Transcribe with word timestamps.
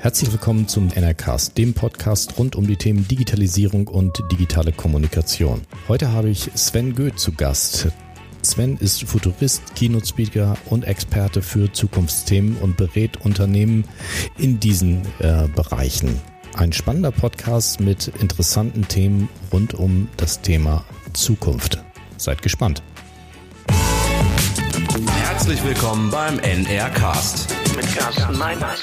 Herzlich 0.00 0.30
willkommen 0.30 0.68
zum 0.68 0.92
NRCast, 0.92 1.58
dem 1.58 1.74
Podcast 1.74 2.38
rund 2.38 2.54
um 2.54 2.68
die 2.68 2.76
Themen 2.76 3.08
Digitalisierung 3.08 3.88
und 3.88 4.22
digitale 4.30 4.70
Kommunikation. 4.70 5.62
Heute 5.88 6.12
habe 6.12 6.30
ich 6.30 6.52
Sven 6.54 6.94
Goeth 6.94 7.18
zu 7.18 7.32
Gast. 7.32 7.88
Sven 8.40 8.76
ist 8.76 9.02
Futurist, 9.02 9.74
Keynote-Speaker 9.74 10.56
und 10.66 10.84
Experte 10.84 11.42
für 11.42 11.72
Zukunftsthemen 11.72 12.56
und 12.58 12.76
berät 12.76 13.24
Unternehmen 13.24 13.84
in 14.38 14.60
diesen 14.60 15.02
äh, 15.18 15.48
Bereichen. 15.48 16.20
Ein 16.54 16.72
spannender 16.72 17.10
Podcast 17.10 17.80
mit 17.80 18.06
interessanten 18.20 18.86
Themen 18.86 19.28
rund 19.52 19.74
um 19.74 20.08
das 20.16 20.40
Thema 20.42 20.84
Zukunft. 21.12 21.82
Seid 22.18 22.40
gespannt. 22.42 22.84
Herzlich 25.22 25.62
willkommen 25.64 26.08
beim 26.12 26.38
NRCast 26.38 27.52
mit 27.74 27.96
Carsten 27.96 28.38
Meiners. 28.38 28.80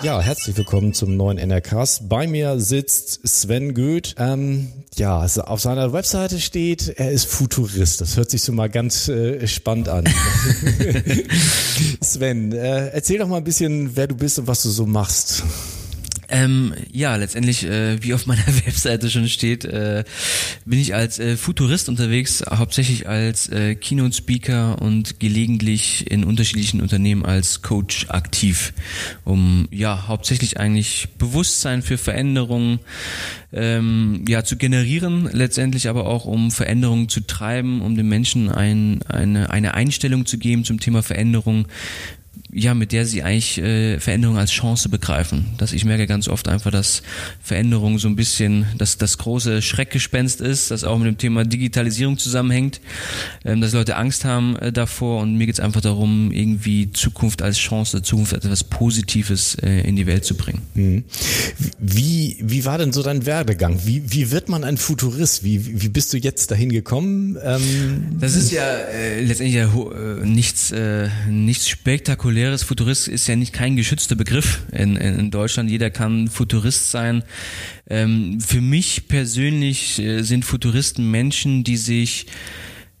Ja, 0.00 0.20
herzlich 0.20 0.56
willkommen 0.56 0.94
zum 0.94 1.16
neuen 1.16 1.38
NRCast. 1.38 2.08
Bei 2.08 2.28
mir 2.28 2.60
sitzt 2.60 3.26
Sven 3.26 3.74
Goeth. 3.74 4.14
Ähm, 4.16 4.68
ja, 4.94 5.22
auf 5.22 5.60
seiner 5.60 5.92
Webseite 5.92 6.38
steht, 6.38 6.88
er 6.88 7.10
ist 7.10 7.24
Futurist. 7.24 8.00
Das 8.00 8.16
hört 8.16 8.30
sich 8.30 8.42
so 8.42 8.52
mal 8.52 8.68
ganz 8.68 9.08
äh, 9.08 9.44
spannend 9.48 9.88
an. 9.88 10.04
Sven, 12.00 12.52
äh, 12.52 12.90
erzähl 12.90 13.18
doch 13.18 13.26
mal 13.26 13.38
ein 13.38 13.44
bisschen, 13.44 13.96
wer 13.96 14.06
du 14.06 14.14
bist 14.14 14.38
und 14.38 14.46
was 14.46 14.62
du 14.62 14.68
so 14.68 14.86
machst. 14.86 15.42
Ähm, 16.30 16.74
ja, 16.92 17.16
letztendlich, 17.16 17.64
äh, 17.64 18.02
wie 18.02 18.12
auf 18.12 18.26
meiner 18.26 18.46
Webseite 18.66 19.10
schon 19.10 19.28
steht, 19.28 19.64
äh, 19.64 20.04
bin 20.66 20.78
ich 20.78 20.94
als 20.94 21.18
äh, 21.18 21.36
Futurist 21.36 21.88
unterwegs, 21.88 22.44
hauptsächlich 22.48 23.08
als 23.08 23.48
äh, 23.48 23.74
Keynote-Speaker 23.74 24.82
und 24.82 25.20
gelegentlich 25.20 26.10
in 26.10 26.24
unterschiedlichen 26.24 26.82
Unternehmen 26.82 27.24
als 27.24 27.62
Coach 27.62 28.06
aktiv, 28.10 28.74
um 29.24 29.68
ja 29.70 30.06
hauptsächlich 30.06 30.60
eigentlich 30.60 31.08
Bewusstsein 31.16 31.82
für 31.82 31.96
Veränderungen 31.96 32.80
ähm, 33.52 34.24
ja 34.28 34.44
zu 34.44 34.56
generieren, 34.56 35.30
letztendlich 35.32 35.88
aber 35.88 36.06
auch 36.06 36.26
um 36.26 36.50
Veränderungen 36.50 37.08
zu 37.08 37.20
treiben, 37.20 37.80
um 37.80 37.96
den 37.96 38.08
Menschen 38.08 38.50
ein, 38.50 39.00
eine, 39.08 39.48
eine 39.50 39.72
Einstellung 39.72 40.26
zu 40.26 40.36
geben 40.36 40.64
zum 40.64 40.78
Thema 40.78 41.02
Veränderung, 41.02 41.66
ja, 42.50 42.74
mit 42.74 42.92
der 42.92 43.04
sie 43.04 43.22
eigentlich 43.22 43.58
äh, 43.58 44.00
Veränderung 44.00 44.38
als 44.38 44.50
Chance 44.50 44.88
begreifen. 44.88 45.46
Dass 45.58 45.72
ich 45.72 45.84
merke 45.84 46.06
ganz 46.06 46.28
oft 46.28 46.48
einfach, 46.48 46.70
dass 46.70 47.02
Veränderung 47.42 47.98
so 47.98 48.08
ein 48.08 48.16
bisschen 48.16 48.66
dass 48.78 48.96
das 48.96 49.18
große 49.18 49.60
Schreckgespenst 49.60 50.40
ist, 50.40 50.70
das 50.70 50.84
auch 50.84 50.98
mit 50.98 51.06
dem 51.06 51.18
Thema 51.18 51.44
Digitalisierung 51.44 52.16
zusammenhängt, 52.18 52.80
ähm, 53.44 53.60
dass 53.60 53.72
Leute 53.72 53.96
Angst 53.96 54.24
haben 54.24 54.56
äh, 54.56 54.72
davor 54.72 55.20
und 55.20 55.36
mir 55.36 55.46
geht's 55.46 55.60
einfach 55.60 55.80
darum, 55.80 56.32
irgendwie 56.32 56.90
Zukunft 56.92 57.42
als 57.42 57.58
Chance, 57.58 58.02
Zukunft 58.02 58.34
als 58.34 58.44
etwas 58.44 58.64
Positives 58.64 59.56
äh, 59.56 59.80
in 59.80 59.96
die 59.96 60.06
Welt 60.06 60.24
zu 60.24 60.34
bringen. 60.34 60.62
Mhm. 60.74 61.04
Wie, 61.78 62.36
wie 62.40 62.64
war 62.64 62.78
denn 62.78 62.92
so 62.92 63.02
dein 63.02 63.26
Werdegang? 63.26 63.80
Wie, 63.84 64.10
wie 64.10 64.30
wird 64.30 64.48
man 64.48 64.64
ein 64.64 64.78
Futurist? 64.78 65.44
Wie, 65.44 65.82
wie 65.82 65.88
bist 65.88 66.12
du 66.12 66.16
jetzt 66.16 66.50
dahin 66.50 66.70
gekommen? 66.70 67.36
Ähm 67.42 68.16
das 68.20 68.34
ist 68.36 68.52
ja 68.52 68.64
äh, 68.64 69.20
letztendlich 69.20 69.56
ja, 69.56 69.66
äh, 69.66 70.24
nichts, 70.24 70.70
äh, 70.70 71.08
nichts 71.28 71.68
spektakuläres 71.68 72.27
populäres 72.28 72.62
Futurist 72.62 73.08
ist 73.08 73.26
ja 73.26 73.36
nicht 73.36 73.54
kein 73.54 73.74
geschützter 73.74 74.14
Begriff 74.14 74.60
in, 74.70 74.96
in 74.96 75.30
Deutschland. 75.30 75.70
Jeder 75.70 75.88
kann 75.88 76.28
Futurist 76.28 76.90
sein. 76.90 77.22
Ähm, 77.88 78.38
für 78.38 78.60
mich 78.60 79.08
persönlich 79.08 79.98
äh, 79.98 80.20
sind 80.20 80.44
Futuristen 80.44 81.10
Menschen, 81.10 81.64
die 81.64 81.78
sich 81.78 82.26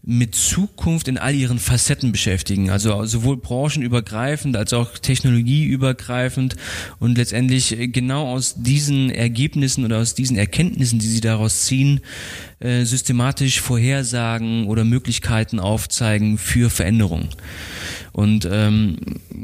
mit 0.02 0.34
Zukunft 0.34 1.08
in 1.08 1.18
all 1.18 1.34
ihren 1.34 1.58
Facetten 1.58 2.10
beschäftigen, 2.10 2.70
also 2.70 3.04
sowohl 3.04 3.36
branchenübergreifend 3.36 4.56
als 4.56 4.72
auch 4.72 4.96
technologieübergreifend 4.96 6.56
und 6.98 7.18
letztendlich 7.18 7.78
äh, 7.78 7.88
genau 7.88 8.28
aus 8.28 8.54
diesen 8.56 9.10
Ergebnissen 9.10 9.84
oder 9.84 9.98
aus 9.98 10.14
diesen 10.14 10.38
Erkenntnissen, 10.38 11.00
die 11.00 11.06
sie 11.06 11.20
daraus 11.20 11.66
ziehen, 11.66 12.00
äh, 12.60 12.84
systematisch 12.84 13.60
Vorhersagen 13.60 14.68
oder 14.68 14.84
Möglichkeiten 14.84 15.60
aufzeigen 15.60 16.38
für 16.38 16.70
Veränderungen. 16.70 17.28
Und 18.18 18.48
ähm, 18.50 18.96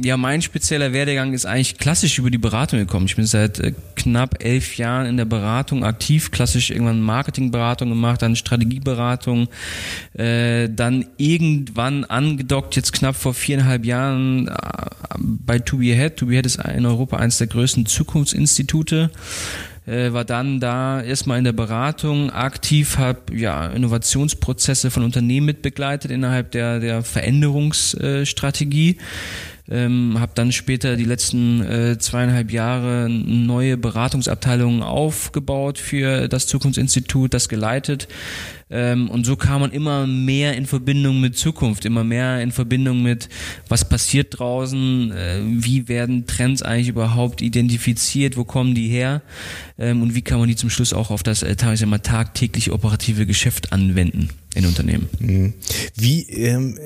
ja, 0.03 0.17
mein 0.17 0.43
spezieller 0.43 0.93
Werdegang 0.93 1.33
ist 1.33 1.47
eigentlich 1.47 1.79
klassisch 1.79 2.19
über 2.19 2.29
die 2.29 2.39
Beratung 2.39 2.81
gekommen. 2.81 3.07
Ich 3.07 3.15
bin 3.15 3.25
seit 3.25 3.61
äh, 3.61 3.73
knapp 3.95 4.43
elf 4.43 4.79
Jahren 4.79 5.07
in 5.07 5.17
der 5.17 5.27
Beratung 5.27 5.85
aktiv, 5.85 6.33
klassisch 6.33 6.71
irgendwann 6.71 7.01
Marketingberatung 7.01 7.89
gemacht, 7.89 8.23
dann 8.23 8.35
Strategieberatung, 8.35 9.47
äh, 10.15 10.69
dann 10.69 11.07
irgendwann 11.19 12.03
angedockt, 12.03 12.75
jetzt 12.75 12.93
knapp 12.93 13.15
vor 13.15 13.33
viereinhalb 13.33 13.85
Jahren 13.85 14.49
äh, 14.49 14.53
bei 15.21 15.61
To 15.61 15.77
Be 15.77 15.93
Ahead. 15.93 16.17
To 16.17 16.27
Be 16.27 16.33
Ahead 16.33 16.47
ist 16.47 16.57
in 16.57 16.85
Europa 16.85 17.19
eines 17.19 17.39
der 17.39 17.47
größten 17.47 17.87
Zukunftsinstitute 17.87 19.13
äh, 19.87 20.13
war 20.13 20.25
dann 20.25 20.61
da 20.61 21.03
erstmal 21.03 21.39
in 21.39 21.45
der 21.45 21.53
Beratung 21.53 22.31
aktiv, 22.31 22.99
habe 22.99 23.37
ja 23.37 23.67
Innovationsprozesse 23.69 24.91
von 24.91 25.03
Unternehmen 25.03 25.47
mitbegleitet 25.47 26.11
innerhalb 26.11 26.51
der 26.53 26.81
der 26.81 27.03
Veränderungsstrategie. 27.03 28.99
Ähm, 29.71 30.21
habe 30.21 30.33
dann 30.35 30.53
später 30.53 30.97
die 30.97 31.05
letzten 31.05 31.63
äh, 31.63 31.99
zweieinhalb 31.99 32.53
Jahre 32.53 33.09
neue 33.09 33.79
Beratungsabteilungen 33.79 34.83
aufgebaut 34.83 35.79
für 35.79 36.29
das 36.29 36.47
Zukunftsinstitut, 36.47 37.33
das 37.33 37.49
geleitet, 37.49 38.09
ähm, 38.75 39.09
und 39.09 39.25
so 39.25 39.37
kam 39.37 39.61
man 39.61 39.71
immer 39.71 40.07
mehr 40.07 40.57
in 40.57 40.67
Verbindung 40.67 41.21
mit 41.21 41.37
Zukunft, 41.37 41.85
immer 41.85 42.03
mehr 42.03 42.41
in 42.41 42.51
Verbindung 42.51 43.05
mit, 43.05 43.29
was 43.69 43.89
passiert 43.89 44.39
draußen, 44.39 45.13
äh, 45.13 45.41
wie 45.45 45.87
werden 45.87 46.27
Trends 46.27 46.63
eigentlich 46.63 46.89
überhaupt 46.89 47.41
identifiziert, 47.41 48.37
wo 48.37 48.45
kommen 48.45 48.75
die 48.75 48.89
her 48.89 49.23
ähm, 49.79 50.03
und 50.03 50.17
wie 50.17 50.23
kann 50.23 50.41
man 50.41 50.49
die 50.49 50.57
zum 50.57 50.71
Schluss 50.71 50.93
auch 50.93 51.13
auf 51.13 51.23
das 51.23 51.45
äh, 51.45 51.55
mal, 51.87 51.99
tagtägliche 52.01 52.73
operative 52.73 53.27
Geschäft 53.27 53.73
anwenden 53.73 54.31
in 54.57 54.67
Unternehmen. 54.67 55.09
Mhm. 55.21 55.55
Wie, 55.95 56.23
ähm, 56.31 56.77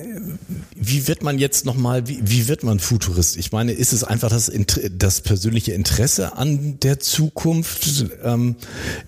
wie 0.75 1.09
wird 1.09 1.23
man 1.23 1.39
jetzt 1.39 1.65
nochmal, 1.65 2.07
wie, 2.07 2.19
wie 2.23 2.49
wird 2.49 2.65
man 2.65 2.68
Futurist? 2.79 3.37
Ich 3.39 3.53
meine, 3.53 3.73
ist 3.73 3.93
es 3.93 4.05
einfach 4.05 4.29
das, 4.29 4.53
das 4.93 5.21
persönliche 5.23 5.73
Interesse 5.73 6.37
an 6.37 6.79
der 6.81 7.01
Zukunft? 7.01 8.05
Ähm, 8.23 8.57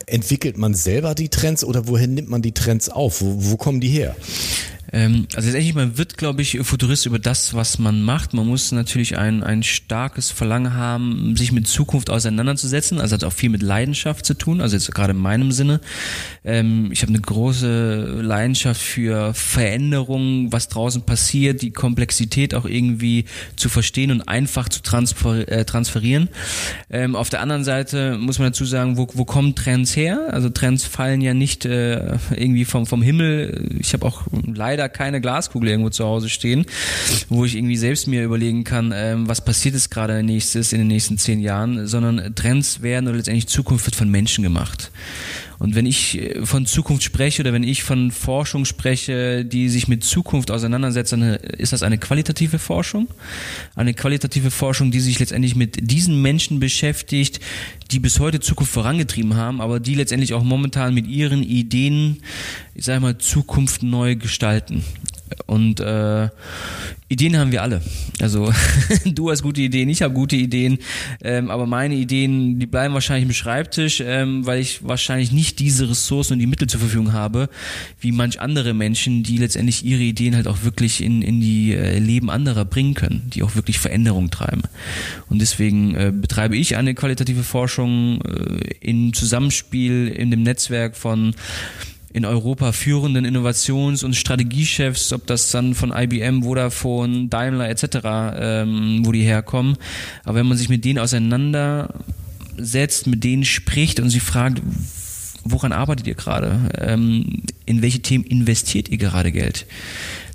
entwickelt 0.07 0.57
man 0.57 0.75
selber 0.75 1.15
die 1.15 1.29
Trends 1.29 1.65
oder 1.65 1.87
wohin 1.87 2.15
nimmt 2.15 2.31
man 2.31 2.41
die 2.41 2.53
Trends 2.53 2.89
auf? 2.89 3.21
Wo, 3.21 3.35
wo 3.39 3.57
kommen 3.57 3.81
die 3.81 3.89
her? 3.89 4.17
Ähm, 4.93 5.27
also 5.35 5.49
letztendlich, 5.49 5.75
man 5.75 5.99
wird, 5.99 6.19
glaube 6.19 6.43
ich, 6.43 6.59
Futurist 6.63 7.07
über 7.07 7.19
das, 7.19 7.55
was 7.55 7.79
man 7.79 8.03
macht. 8.03 8.35
Man 8.35 8.47
muss 8.47 8.73
natürlich 8.73 9.19
ein, 9.19 9.43
ein 9.43 9.63
starkes 9.63 10.31
Verlangen 10.31 10.75
haben, 10.75 11.37
sich 11.37 11.53
mit 11.53 11.69
Zukunft 11.69 12.11
auseinanderzusetzen. 12.11 13.01
Also 13.01 13.15
hat 13.15 13.25
auch 13.25 13.33
viel 13.33 13.51
mit 13.51 13.63
Leidenschaft 13.63 14.27
zu 14.27 14.35
tun, 14.35 14.61
also 14.61 14.77
jetzt 14.77 14.93
gerade 14.95 15.13
in 15.13 15.19
meinem 15.19 15.53
Sinne. 15.53 15.81
Ähm, 16.45 16.91
ich 16.93 17.03
habe 17.03 17.11
eine 17.11 17.21
große 17.21 18.21
Leidenschaft 18.23 18.81
für 18.81 19.35
Veränderungen, 19.35 20.53
was 20.53 20.69
draußen 20.69 21.03
passiert, 21.03 21.63
die 21.63 21.71
Komplexität 21.71 22.55
auch 22.55 22.65
irgendwie 22.65 23.27
zu 23.57 23.69
verstehen 23.69 24.11
und 24.11 24.23
einfach 24.23 24.69
zu 24.69 24.83
transfer 24.83 25.49
äh, 25.49 25.65
transferieren. 25.65 26.29
Ähm, 26.91 27.15
auf 27.15 27.31
der 27.31 27.41
anderen 27.41 27.65
Seite 27.65 28.19
muss 28.19 28.39
man 28.39 28.49
dazu 28.49 28.65
sagen, 28.65 28.97
wo, 28.97 29.07
wo 29.15 29.25
kommen 29.25 29.55
Trends 29.55 29.95
her? 29.95 30.29
Also 30.31 30.49
Trends 30.49 30.85
fallen 30.85 31.21
ja 31.21 31.35
nicht 31.35 31.65
äh, 31.65 32.17
irgendwie 32.31 32.65
vom, 32.65 32.87
vom 32.87 33.03
Himmel. 33.03 33.69
Ich 33.79 33.93
habe 33.93 34.07
auch 34.07 34.23
leider 34.47 34.80
leider 34.81 34.89
keine 34.89 35.21
Glaskugel 35.21 35.69
irgendwo 35.71 35.91
zu 35.91 36.05
Hause 36.05 36.29
stehen, 36.29 36.65
wo 37.29 37.45
ich 37.45 37.57
irgendwie 37.57 37.77
selbst 37.77 38.07
mir 38.07 38.25
überlegen 38.25 38.65
kann, 38.65 38.93
ähm, 38.95 39.29
was 39.29 39.45
passiert 39.45 39.75
ist 39.75 39.91
gerade 39.91 40.23
nächstes 40.23 40.73
in 40.73 40.79
den 40.79 40.89
nächsten 40.89 41.19
zehn 41.19 41.41
Jahren, 41.41 41.87
sondern 41.87 42.35
Trends 42.35 42.83
werden 42.83 43.07
oder 43.09 43.17
letztendlich 43.17 43.47
Zukunft 43.47 43.87
wird 43.87 43.97
von 43.97 44.11
Menschen 44.11 44.43
gemacht. 44.43 44.91
Und 45.61 45.75
wenn 45.75 45.85
ich 45.85 46.19
äh, 46.19 46.45
von 46.45 46.65
Zukunft 46.65 47.05
spreche 47.05 47.43
oder 47.43 47.53
wenn 47.53 47.63
ich 47.63 47.83
von 47.83 48.11
Forschung 48.11 48.65
spreche, 48.65 49.45
die 49.45 49.69
sich 49.69 49.89
mit 49.89 50.03
Zukunft 50.03 50.51
auseinandersetzt, 50.51 51.13
dann 51.13 51.23
äh, 51.23 51.39
ist 51.59 51.75
das 51.75 51.83
eine 51.83 51.99
qualitative 51.99 52.59
Forschung. 52.59 53.09
Eine 53.77 53.93
qualitative 53.93 54.51
Forschung, 54.51 54.91
die 54.91 55.01
sich 55.01 55.19
letztendlich 55.19 55.55
mit 55.55 55.91
diesen 55.91 56.21
Menschen 56.23 56.61
beschäftigt, 56.61 57.41
die 57.91 57.99
bis 57.99 58.21
heute 58.21 58.41
Zukunft 58.41 58.73
vorangetrieben 58.73 59.37
haben, 59.37 59.61
aber 59.61 59.81
die 59.81 59.95
letztendlich 59.95 60.33
auch 60.33 60.43
momentan 60.43 60.95
mit 60.95 61.07
ihren 61.07 61.43
Ideen, 61.43 62.23
ich 62.75 62.87
sage 62.87 63.01
mal, 63.01 63.19
Zukunft 63.19 63.83
neu 63.83 64.17
gestalten. 64.17 64.83
Und 65.47 65.81
äh, 65.81 66.29
Ideen 67.09 67.37
haben 67.37 67.51
wir 67.51 67.63
alle. 67.63 67.81
Also 68.21 68.53
du 69.05 69.31
hast 69.31 69.43
gute 69.43 69.61
Ideen, 69.61 69.89
ich 69.89 70.03
habe 70.03 70.15
gute 70.15 70.37
Ideen, 70.37 70.79
ähm, 71.23 71.51
aber 71.51 71.67
meine 71.67 71.97
Ideen, 71.97 72.61
die 72.61 72.67
bleiben 72.67 72.95
wahrscheinlich 72.95 73.29
im 73.29 73.35
Schreibtisch, 73.35 74.01
ähm, 74.05 74.47
weil 74.47 74.61
ich 74.61 74.87
wahrscheinlich 74.87 75.33
nicht 75.33 75.59
diese 75.59 75.91
Ressourcen 75.91 76.35
und 76.35 76.39
die 76.39 76.47
Mittel 76.47 76.69
zur 76.69 76.81
Verfügung 76.81 77.13
habe, 77.13 77.49
wie 78.01 78.13
manch 78.13 78.41
andere 78.41 78.75
Menschen, 78.75 79.25
die 79.25 79.39
letztendlich 79.39 79.85
ihre 79.85 80.03
Ideen 80.03 80.37
halt 80.37 80.47
auch 80.47 80.63
wirklich 80.63 81.03
in, 81.03 81.23
in 81.23 81.41
die 81.41 81.75
äh, 81.75 81.99
Leben 81.99 82.31
anderer 82.31 82.65
bringen 82.65 82.95
können, 82.95 83.29
die 83.35 83.43
auch 83.43 83.57
wirklich 83.57 83.81
Veränderung 83.81 84.31
treiben. 84.31 84.63
Und 85.29 85.41
deswegen 85.41 85.95
äh, 85.97 86.13
betreibe 86.15 86.57
ich 86.57 86.77
eine 86.77 86.95
qualitative 86.95 87.43
Forschung 87.43 88.23
äh, 88.23 88.75
in 88.81 89.13
Zusammenspiel 89.13 90.09
in 90.09 90.31
dem 90.31 90.43
Netzwerk 90.43 90.97
von 90.97 91.35
in 92.13 92.25
Europa 92.25 92.73
führenden 92.73 93.25
Innovations- 93.25 94.03
und 94.03 94.17
Strategiechefs, 94.17 95.13
ob 95.13 95.27
das 95.27 95.51
dann 95.51 95.75
von 95.75 95.93
IBM, 95.95 96.43
Vodafone, 96.43 97.29
Daimler 97.29 97.69
etc., 97.69 97.85
ähm, 98.35 99.03
wo 99.05 99.13
die 99.13 99.23
herkommen. 99.23 99.77
Aber 100.25 100.39
wenn 100.39 100.47
man 100.47 100.59
sich 100.59 100.69
mit 100.69 100.85
denen 100.85 100.99
auseinandersetzt, 100.99 103.07
mit 103.07 103.23
denen 103.23 103.45
spricht 103.45 104.01
und 104.01 104.11
sie 104.11 104.19
fragt, 104.19 104.61
woran 105.45 105.73
arbeitet 105.73 106.09
ihr 106.09 106.15
gerade? 106.15 106.71
Ähm, 106.79 107.43
in 107.65 107.83
welche 107.83 108.01
Themen 108.01 108.25
investiert 108.25 108.89
ihr 108.89 108.99
gerade 108.99 109.31
Geld? 109.31 109.67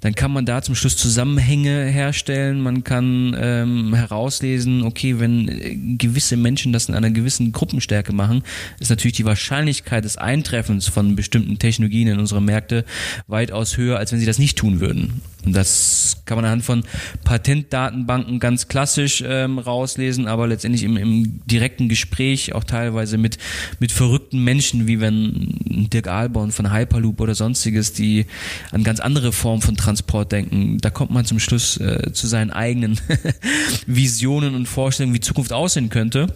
Dann 0.06 0.14
kann 0.14 0.32
man 0.32 0.46
da 0.46 0.62
zum 0.62 0.76
Schluss 0.76 0.98
Zusammenhänge 0.98 1.86
herstellen, 1.86 2.62
man 2.62 2.84
kann 2.84 3.36
ähm, 3.40 3.96
herauslesen, 3.96 4.84
okay, 4.84 5.20
wenn 5.20 5.50
äh, 5.50 5.76
gewisse 5.98 6.38
Menschen 6.38 6.72
das 6.72 6.90
in 6.90 6.94
einer 6.94 7.10
gewissen 7.10 7.52
Gruppenstärke 7.52 8.14
machen, 8.14 8.44
ist 8.80 8.92
natürlich 8.92 9.18
die 9.18 9.26
Wahrscheinlichkeit 9.26 10.06
des 10.06 10.18
Eintreffens 10.18 10.88
von 10.88 11.16
bestimmten 11.16 11.58
Technologien 11.58 12.08
in 12.08 12.20
unsere 12.20 12.40
Märkte 12.40 12.86
weitaus 13.26 13.78
höher, 13.78 13.98
als 13.98 14.12
wenn 14.12 14.20
sie 14.20 14.28
das 14.28 14.38
nicht 14.38 14.60
tun 14.60 14.80
würden. 14.80 15.22
Und 15.46 15.56
das 15.56 16.24
kann 16.26 16.38
man 16.38 16.46
anhand 16.46 16.64
von 16.64 16.84
Patentdatenbanken 17.24 18.40
ganz 18.40 18.68
klassisch 18.68 19.24
ähm, 19.26 19.60
rauslesen, 19.60 20.28
aber 20.28 20.48
letztendlich 20.48 20.84
im, 20.84 20.98
im 20.98 21.46
direkten 21.46 21.88
Gespräch 21.88 22.54
auch 22.54 22.64
teilweise 22.64 23.18
mit, 23.18 23.38
mit 23.80 23.92
verrückten 23.92 24.44
Menschen, 24.44 24.88
wie 24.88 25.00
wenn 25.00 25.90
Dirk 25.94 26.08
Ahlborn 26.08 26.52
von 26.52 26.74
Hyperloop 26.74 27.22
oder 27.22 27.36
sonstiges, 27.36 27.94
die 27.94 28.26
an 28.72 28.84
ganz 28.84 29.00
andere 29.00 29.32
Formen 29.32 29.62
von 29.62 29.78
Transport 29.78 30.32
denken. 30.32 30.80
Da 30.80 30.90
kommt 30.90 31.12
man 31.12 31.26
zum 31.26 31.40
Schluss 31.40 31.78
äh, 31.78 32.12
zu 32.14 32.28
seinen 32.28 32.52
eigenen 32.52 33.00
Visionen 33.88 34.56
und 34.56 34.68
Vorstellungen, 34.68 35.16
wie 35.16 35.20
Zukunft 35.20 35.54
aussehen 35.54 35.90
könnte 35.90 36.28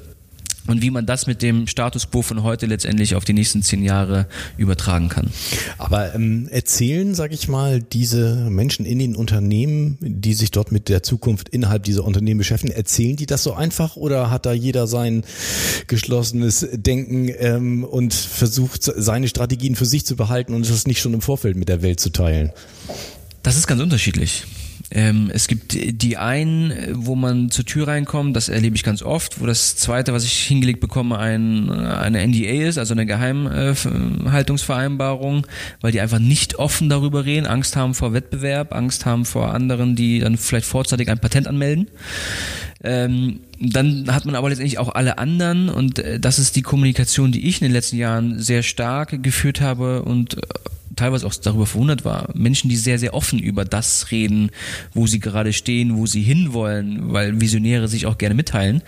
und 0.70 0.84
wie 0.84 0.92
man 0.92 1.06
das 1.06 1.26
mit 1.26 1.42
dem 1.42 1.66
Status 1.68 2.12
quo 2.12 2.22
von 2.22 2.44
heute 2.44 2.68
letztendlich 2.68 3.16
auf 3.16 3.26
die 3.26 3.34
nächsten 3.34 3.64
zehn 3.64 3.84
Jahre 3.84 4.28
übertragen 4.56 5.10
kann. 5.10 5.32
Aber 5.80 6.14
ähm, 6.14 6.48
erzählen, 6.52 7.16
sage 7.16 7.34
ich 7.34 7.48
mal, 7.48 7.82
diese 7.82 8.36
Menschen 8.50 8.86
in 8.86 9.00
den 9.00 9.16
Unternehmen, 9.16 9.98
die 10.00 10.34
sich 10.34 10.52
dort 10.52 10.72
mit 10.72 10.88
der 10.88 11.02
Zukunft 11.02 11.50
innerhalb 11.50 11.84
dieser 11.84 12.06
Unternehmen 12.06 12.38
beschäftigen, 12.38 12.72
erzählen 12.72 13.16
die 13.16 13.26
das 13.26 13.44
so 13.44 13.54
einfach 13.54 13.96
oder 13.96 14.30
hat 14.30 14.46
da 14.46 14.54
jeder 14.54 14.86
sein 14.86 15.24
geschlossenes 15.88 16.68
Denken 16.72 17.30
ähm, 17.40 17.84
und 17.84 18.14
versucht 18.14 18.84
seine 18.84 19.28
Strategien 19.28 19.76
für 19.76 19.86
sich 19.86 20.06
zu 20.06 20.16
behalten 20.16 20.54
und 20.54 20.70
das 20.70 20.86
nicht 20.86 21.02
schon 21.02 21.16
im 21.16 21.22
Vorfeld 21.22 21.58
mit 21.58 21.68
der 21.68 21.82
Welt 21.82 22.00
zu 22.00 22.12
teilen? 22.12 22.52
Das 23.42 23.58
ist 23.58 23.66
ganz 23.66 23.82
unterschiedlich. 23.82 24.46
Ähm, 24.92 25.32
es 25.34 25.48
gibt 25.48 25.74
die 25.74 26.18
einen, 26.18 26.74
wo 26.94 27.16
man 27.16 27.50
zur 27.52 27.66
Tür 27.66 27.88
reinkommt, 27.88 28.36
das 28.36 28.50
erlebe 28.50 28.76
ich 28.76 28.84
ganz 28.84 29.04
oft, 29.04 29.40
wo 29.40 29.46
das 29.46 29.76
zweite, 29.76 30.14
was 30.14 30.24
ich 30.24 30.34
hingelegt 30.34 30.80
bekomme, 30.80 31.20
ein, 31.20 31.70
eine 31.70 32.26
NDA 32.26 32.68
ist, 32.68 32.80
also 32.80 32.96
eine 32.96 33.06
Geheimhaltungsvereinbarung, 33.06 35.46
weil 35.82 35.92
die 35.92 36.02
einfach 36.02 36.18
nicht 36.20 36.56
offen 36.56 36.90
darüber 36.90 37.26
reden, 37.26 37.46
Angst 37.46 37.76
haben 37.76 37.94
vor 37.94 38.14
Wettbewerb, 38.14 38.74
Angst 38.74 39.06
haben 39.06 39.26
vor 39.26 39.54
anderen, 39.54 39.96
die 39.96 40.20
dann 40.20 40.38
vielleicht 40.38 40.66
vorzeitig 40.66 41.08
ein 41.10 41.20
Patent 41.20 41.48
anmelden. 41.48 41.88
Ähm, 42.84 43.42
dann 43.60 44.14
hat 44.14 44.26
man 44.26 44.36
aber 44.36 44.50
letztendlich 44.50 44.78
auch 44.78 44.90
alle 44.96 45.18
anderen 45.18 45.70
und 45.70 46.00
äh, 46.00 46.20
das 46.20 46.40
ist 46.40 46.56
die 46.56 46.62
Kommunikation, 46.62 47.32
die 47.32 47.48
ich 47.48 47.62
in 47.62 47.66
den 47.66 47.74
letzten 47.74 47.98
Jahren 47.98 48.40
sehr 48.40 48.64
stark 48.64 49.22
geführt 49.22 49.62
habe 49.62 50.04
und 50.04 50.38
äh, 50.38 50.42
teilweise 51.00 51.26
auch 51.26 51.34
darüber 51.34 51.66
verwundert 51.66 52.06
war. 52.06 52.30
Menschen, 52.34 52.70
die 52.70 52.76
sehr, 52.76 53.00
sehr 53.00 53.14
offen 53.14 53.40
über 53.40 53.66
das 53.66 54.12
reden, 54.12 54.52
wo 54.94 55.08
sie 55.08 55.20
gerade 55.20 55.54
stehen, 55.54 55.98
wo 55.98 56.06
sie 56.06 56.22
hinwollen, 56.22 57.14
weil 57.14 57.40
Visionäre 57.40 57.88
sich 57.88 58.06
auch 58.06 58.18
gerne 58.18 58.36
mitteilen. 58.36 58.82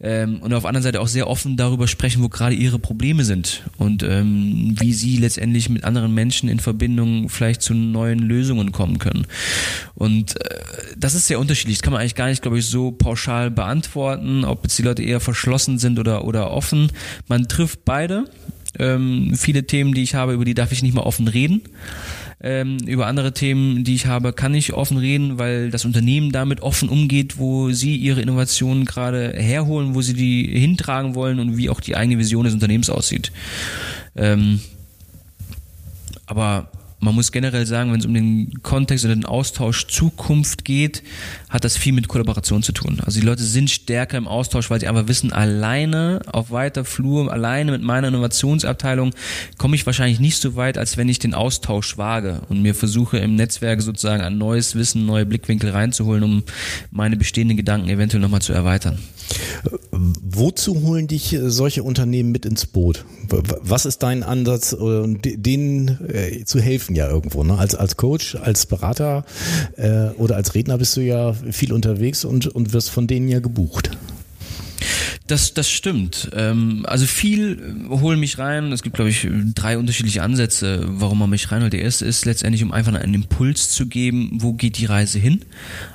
Ähm, 0.00 0.40
und 0.40 0.52
auf 0.54 0.62
der 0.62 0.68
anderen 0.68 0.82
Seite 0.82 1.00
auch 1.00 1.08
sehr 1.08 1.28
offen 1.28 1.56
darüber 1.56 1.86
sprechen, 1.88 2.22
wo 2.22 2.28
gerade 2.28 2.54
ihre 2.54 2.78
Probleme 2.78 3.24
sind 3.24 3.62
und 3.76 4.02
ähm, 4.02 4.74
wie 4.78 4.92
sie 4.92 5.18
letztendlich 5.18 5.68
mit 5.68 5.84
anderen 5.84 6.14
Menschen 6.14 6.48
in 6.48 6.58
Verbindung 6.58 7.28
vielleicht 7.28 7.62
zu 7.62 7.74
neuen 7.74 8.18
Lösungen 8.18 8.72
kommen 8.72 8.98
können. 8.98 9.26
Und 9.94 10.40
äh, 10.40 10.58
das 10.96 11.14
ist 11.14 11.26
sehr 11.26 11.38
unterschiedlich. 11.38 11.78
Das 11.78 11.82
kann 11.82 11.92
man 11.92 12.00
eigentlich 12.00 12.14
gar 12.14 12.28
nicht, 12.28 12.42
glaube 12.42 12.58
ich, 12.58 12.66
so 12.66 12.92
pauschal 12.92 13.50
beantworten, 13.50 14.01
ob 14.10 14.62
jetzt 14.62 14.78
die 14.78 14.82
Leute 14.82 15.02
eher 15.02 15.20
verschlossen 15.20 15.78
sind 15.78 15.98
oder, 15.98 16.24
oder 16.24 16.50
offen. 16.50 16.90
Man 17.28 17.48
trifft 17.48 17.84
beide 17.84 18.24
ähm, 18.78 19.34
viele 19.34 19.66
Themen, 19.66 19.94
die 19.94 20.02
ich 20.02 20.14
habe, 20.14 20.32
über 20.32 20.44
die 20.44 20.54
darf 20.54 20.72
ich 20.72 20.82
nicht 20.82 20.94
mal 20.94 21.02
offen 21.02 21.28
reden. 21.28 21.62
Ähm, 22.44 22.78
über 22.86 23.06
andere 23.06 23.32
Themen, 23.32 23.84
die 23.84 23.94
ich 23.94 24.06
habe, 24.06 24.32
kann 24.32 24.54
ich 24.54 24.72
offen 24.72 24.96
reden, 24.96 25.38
weil 25.38 25.70
das 25.70 25.84
Unternehmen 25.84 26.32
damit 26.32 26.60
offen 26.60 26.88
umgeht, 26.88 27.38
wo 27.38 27.70
sie 27.70 27.96
ihre 27.96 28.20
Innovationen 28.20 28.84
gerade 28.84 29.32
herholen, 29.36 29.94
wo 29.94 30.02
sie 30.02 30.14
die 30.14 30.44
hintragen 30.58 31.14
wollen 31.14 31.38
und 31.38 31.56
wie 31.56 31.70
auch 31.70 31.80
die 31.80 31.96
eigene 31.96 32.18
Vision 32.18 32.44
des 32.44 32.54
Unternehmens 32.54 32.90
aussieht. 32.90 33.30
Ähm, 34.16 34.60
aber 36.26 36.70
man 37.02 37.16
muss 37.16 37.32
generell 37.32 37.66
sagen, 37.66 37.92
wenn 37.92 37.98
es 37.98 38.06
um 38.06 38.14
den 38.14 38.62
Kontext 38.62 39.04
oder 39.04 39.14
den 39.14 39.24
Austausch 39.24 39.88
Zukunft 39.88 40.64
geht, 40.64 41.02
hat 41.48 41.64
das 41.64 41.76
viel 41.76 41.92
mit 41.92 42.06
Kollaboration 42.06 42.62
zu 42.62 42.70
tun. 42.70 43.00
Also 43.04 43.18
die 43.18 43.26
Leute 43.26 43.42
sind 43.42 43.70
stärker 43.70 44.16
im 44.16 44.28
Austausch, 44.28 44.70
weil 44.70 44.78
sie 44.78 44.86
einfach 44.86 45.08
wissen, 45.08 45.32
alleine 45.32 46.20
auf 46.30 46.52
weiter 46.52 46.84
Flur, 46.84 47.32
alleine 47.32 47.72
mit 47.72 47.82
meiner 47.82 48.08
Innovationsabteilung 48.08 49.14
komme 49.58 49.74
ich 49.74 49.84
wahrscheinlich 49.84 50.20
nicht 50.20 50.40
so 50.40 50.54
weit, 50.54 50.78
als 50.78 50.96
wenn 50.96 51.08
ich 51.08 51.18
den 51.18 51.34
Austausch 51.34 51.98
wage 51.98 52.42
und 52.48 52.62
mir 52.62 52.74
versuche 52.74 53.18
im 53.18 53.34
Netzwerk 53.34 53.82
sozusagen 53.82 54.22
ein 54.22 54.38
neues 54.38 54.76
Wissen, 54.76 55.04
neue 55.04 55.26
Blickwinkel 55.26 55.70
reinzuholen, 55.70 56.22
um 56.22 56.44
meine 56.92 57.16
bestehenden 57.16 57.56
Gedanken 57.56 57.88
eventuell 57.88 58.20
nochmal 58.20 58.42
zu 58.42 58.52
erweitern. 58.52 58.98
Wozu 59.90 60.82
holen 60.82 61.06
dich 61.06 61.32
äh, 61.32 61.50
solche 61.50 61.82
Unternehmen 61.82 62.32
mit 62.32 62.46
ins 62.46 62.66
Boot? 62.66 63.04
Was 63.28 63.86
ist 63.86 64.02
dein 64.02 64.22
Ansatz, 64.22 64.72
äh, 64.72 65.06
denen 65.14 65.98
äh, 66.08 66.44
zu 66.44 66.60
helfen 66.60 66.94
ja 66.94 67.08
irgendwo? 67.08 67.44
Ne? 67.44 67.56
Als, 67.58 67.74
als 67.74 67.96
Coach, 67.96 68.36
als 68.36 68.66
Berater 68.66 69.24
oder 70.16 70.36
als 70.36 70.54
Redner 70.54 70.78
bist 70.78 70.96
du 70.96 71.00
ja 71.00 71.32
viel 71.32 71.72
unterwegs 71.72 72.24
und, 72.24 72.46
und 72.46 72.72
wirst 72.72 72.90
von 72.90 73.06
denen 73.06 73.28
ja 73.28 73.40
gebucht. 73.40 73.90
Das, 75.28 75.54
das 75.54 75.70
stimmt. 75.70 76.30
Ähm, 76.34 76.84
also 76.86 77.06
viel 77.06 77.86
holen 77.88 78.18
mich 78.18 78.38
rein. 78.38 78.72
Es 78.72 78.82
gibt, 78.82 78.96
glaube 78.96 79.10
ich, 79.10 79.28
drei 79.54 79.78
unterschiedliche 79.78 80.22
Ansätze, 80.22 80.84
warum 80.86 81.20
man 81.20 81.30
mich 81.30 81.50
reinholt. 81.52 81.72
Der 81.72 81.82
erste 81.82 82.04
ist 82.04 82.24
letztendlich, 82.24 82.62
um 82.64 82.72
einfach 82.72 82.92
einen 82.92 83.14
Impuls 83.14 83.70
zu 83.70 83.86
geben, 83.86 84.38
wo 84.40 84.52
geht 84.52 84.78
die 84.78 84.86
Reise 84.86 85.20
hin. 85.20 85.44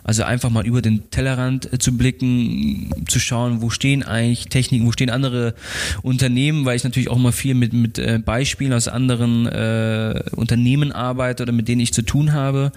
Also 0.03 0.23
einfach 0.23 0.49
mal 0.49 0.65
über 0.65 0.81
den 0.81 1.11
Tellerrand 1.11 1.71
äh, 1.73 1.77
zu 1.77 1.97
blicken, 1.97 2.89
zu 3.07 3.19
schauen, 3.19 3.61
wo 3.61 3.69
stehen 3.69 4.03
eigentlich 4.03 4.45
Techniken, 4.45 4.85
wo 4.85 4.93
stehen 4.93 5.09
andere 5.09 5.55
Unternehmen, 6.03 6.63
weil 6.65 6.77
ich 6.77 6.85
natürlich 6.85 7.09
auch 7.09 7.17
mal 7.17 7.33
viel 7.33 7.53
mit, 7.53 7.73
mit 7.73 7.99
äh, 7.99 8.19
Beispielen 8.23 8.71
aus 8.71 8.87
anderen 8.87 9.45
äh, 9.45 10.23
Unternehmen 10.35 10.93
arbeite 10.93 11.43
oder 11.43 11.51
mit 11.51 11.67
denen 11.67 11.81
ich 11.81 11.93
zu 11.93 12.01
tun 12.01 12.31
habe. 12.31 12.71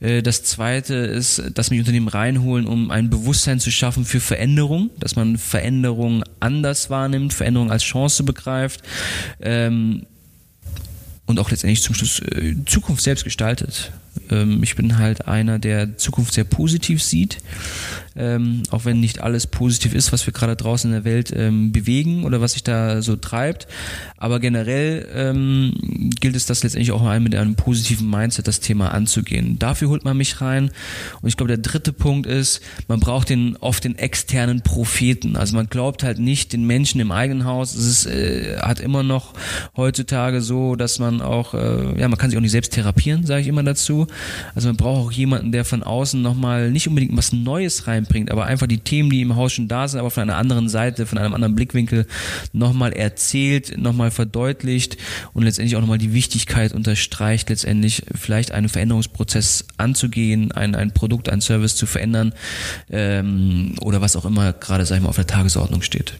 Äh, 0.00 0.22
das 0.22 0.44
zweite 0.44 0.94
ist, 0.94 1.42
dass 1.54 1.70
mich 1.70 1.80
Unternehmen 1.80 2.08
reinholen, 2.08 2.66
um 2.66 2.90
ein 2.90 3.08
Bewusstsein 3.08 3.60
zu 3.60 3.70
schaffen 3.70 4.04
für 4.04 4.20
Veränderung, 4.20 4.90
dass 4.98 5.16
man 5.16 5.38
Veränderung 5.38 5.85
Veränderung 5.86 6.24
anders 6.40 6.90
wahrnimmt, 6.90 7.32
Veränderung 7.32 7.70
als 7.70 7.84
Chance 7.84 8.24
begreift 8.24 8.82
ähm, 9.40 10.06
und 11.26 11.38
auch 11.38 11.50
letztendlich 11.50 11.82
zum 11.82 11.94
Schluss 11.94 12.20
äh, 12.20 12.56
Zukunft 12.66 13.02
selbst 13.02 13.24
gestaltet. 13.24 13.92
Ähm, 14.30 14.62
ich 14.62 14.76
bin 14.76 14.98
halt 14.98 15.28
einer, 15.28 15.58
der 15.58 15.96
Zukunft 15.96 16.34
sehr 16.34 16.44
positiv 16.44 17.02
sieht 17.02 17.38
ähm, 18.16 18.62
auch 18.70 18.84
wenn 18.84 19.00
nicht 19.00 19.20
alles 19.20 19.46
positiv 19.46 19.94
ist, 19.94 20.12
was 20.12 20.26
wir 20.26 20.32
gerade 20.32 20.56
draußen 20.56 20.90
in 20.90 20.94
der 20.94 21.04
Welt 21.04 21.32
ähm, 21.36 21.72
bewegen 21.72 22.24
oder 22.24 22.40
was 22.40 22.52
sich 22.52 22.64
da 22.64 23.02
so 23.02 23.16
treibt. 23.16 23.66
Aber 24.16 24.40
generell 24.40 25.06
gilt 26.20 26.36
es 26.36 26.46
das 26.46 26.62
letztendlich 26.62 26.92
auch 26.92 27.02
mal 27.02 27.20
mit 27.20 27.34
einem 27.34 27.54
positiven 27.54 28.08
Mindset 28.08 28.48
das 28.48 28.60
Thema 28.60 28.92
anzugehen. 28.92 29.58
Dafür 29.58 29.88
holt 29.88 30.04
man 30.04 30.16
mich 30.16 30.40
rein. 30.40 30.70
Und 31.20 31.28
ich 31.28 31.36
glaube, 31.36 31.48
der 31.48 31.58
dritte 31.58 31.92
Punkt 31.92 32.26
ist, 32.26 32.60
man 32.88 33.00
braucht 33.00 33.28
den 33.28 33.56
oft 33.58 33.84
den 33.84 33.98
externen 33.98 34.62
Propheten. 34.62 35.36
Also 35.36 35.56
man 35.56 35.68
glaubt 35.68 36.02
halt 36.02 36.18
nicht 36.18 36.52
den 36.52 36.66
Menschen 36.66 37.00
im 37.00 37.12
eigenen 37.12 37.44
Haus. 37.44 37.74
Es 37.74 37.86
ist, 37.86 38.06
äh, 38.06 38.58
hat 38.58 38.80
immer 38.80 39.02
noch 39.02 39.34
heutzutage 39.76 40.40
so, 40.40 40.76
dass 40.76 40.98
man 40.98 41.20
auch, 41.20 41.54
äh, 41.54 42.00
ja, 42.00 42.08
man 42.08 42.18
kann 42.18 42.30
sich 42.30 42.36
auch 42.36 42.42
nicht 42.42 42.52
selbst 42.52 42.72
therapieren, 42.72 43.26
sage 43.26 43.42
ich 43.42 43.48
immer 43.48 43.62
dazu. 43.62 44.05
Also 44.54 44.68
man 44.68 44.76
braucht 44.76 45.06
auch 45.06 45.12
jemanden, 45.12 45.52
der 45.52 45.64
von 45.64 45.82
außen 45.82 46.20
nochmal 46.20 46.70
nicht 46.70 46.88
unbedingt 46.88 47.16
was 47.16 47.32
Neues 47.32 47.86
rein 47.86 47.96
einbringt, 47.96 48.30
aber 48.30 48.44
einfach 48.44 48.66
die 48.66 48.78
Themen, 48.78 49.10
die 49.10 49.22
im 49.22 49.36
Haus 49.36 49.52
schon 49.52 49.68
da 49.68 49.88
sind, 49.88 50.00
aber 50.00 50.10
von 50.10 50.22
einer 50.22 50.36
anderen 50.36 50.68
Seite, 50.68 51.06
von 51.06 51.18
einem 51.18 51.34
anderen 51.34 51.54
Blickwinkel 51.54 52.06
nochmal 52.52 52.92
erzählt, 52.92 53.76
nochmal 53.78 54.10
verdeutlicht 54.10 54.96
und 55.32 55.42
letztendlich 55.42 55.76
auch 55.76 55.80
nochmal 55.80 55.98
die 55.98 56.12
Wichtigkeit 56.12 56.72
unterstreicht, 56.72 57.48
letztendlich 57.48 58.02
vielleicht 58.14 58.52
einen 58.52 58.68
Veränderungsprozess 58.68 59.64
anzugehen, 59.76 60.52
ein, 60.52 60.74
ein 60.74 60.92
Produkt, 60.92 61.28
ein 61.28 61.40
Service 61.40 61.76
zu 61.76 61.86
verändern 61.86 62.32
ähm, 62.90 63.74
oder 63.80 64.00
was 64.00 64.16
auch 64.16 64.24
immer 64.24 64.52
gerade, 64.52 64.84
sag 64.84 64.96
ich 64.96 65.02
mal, 65.02 65.08
auf 65.08 65.16
der 65.16 65.26
Tagesordnung 65.26 65.82
steht. 65.82 66.14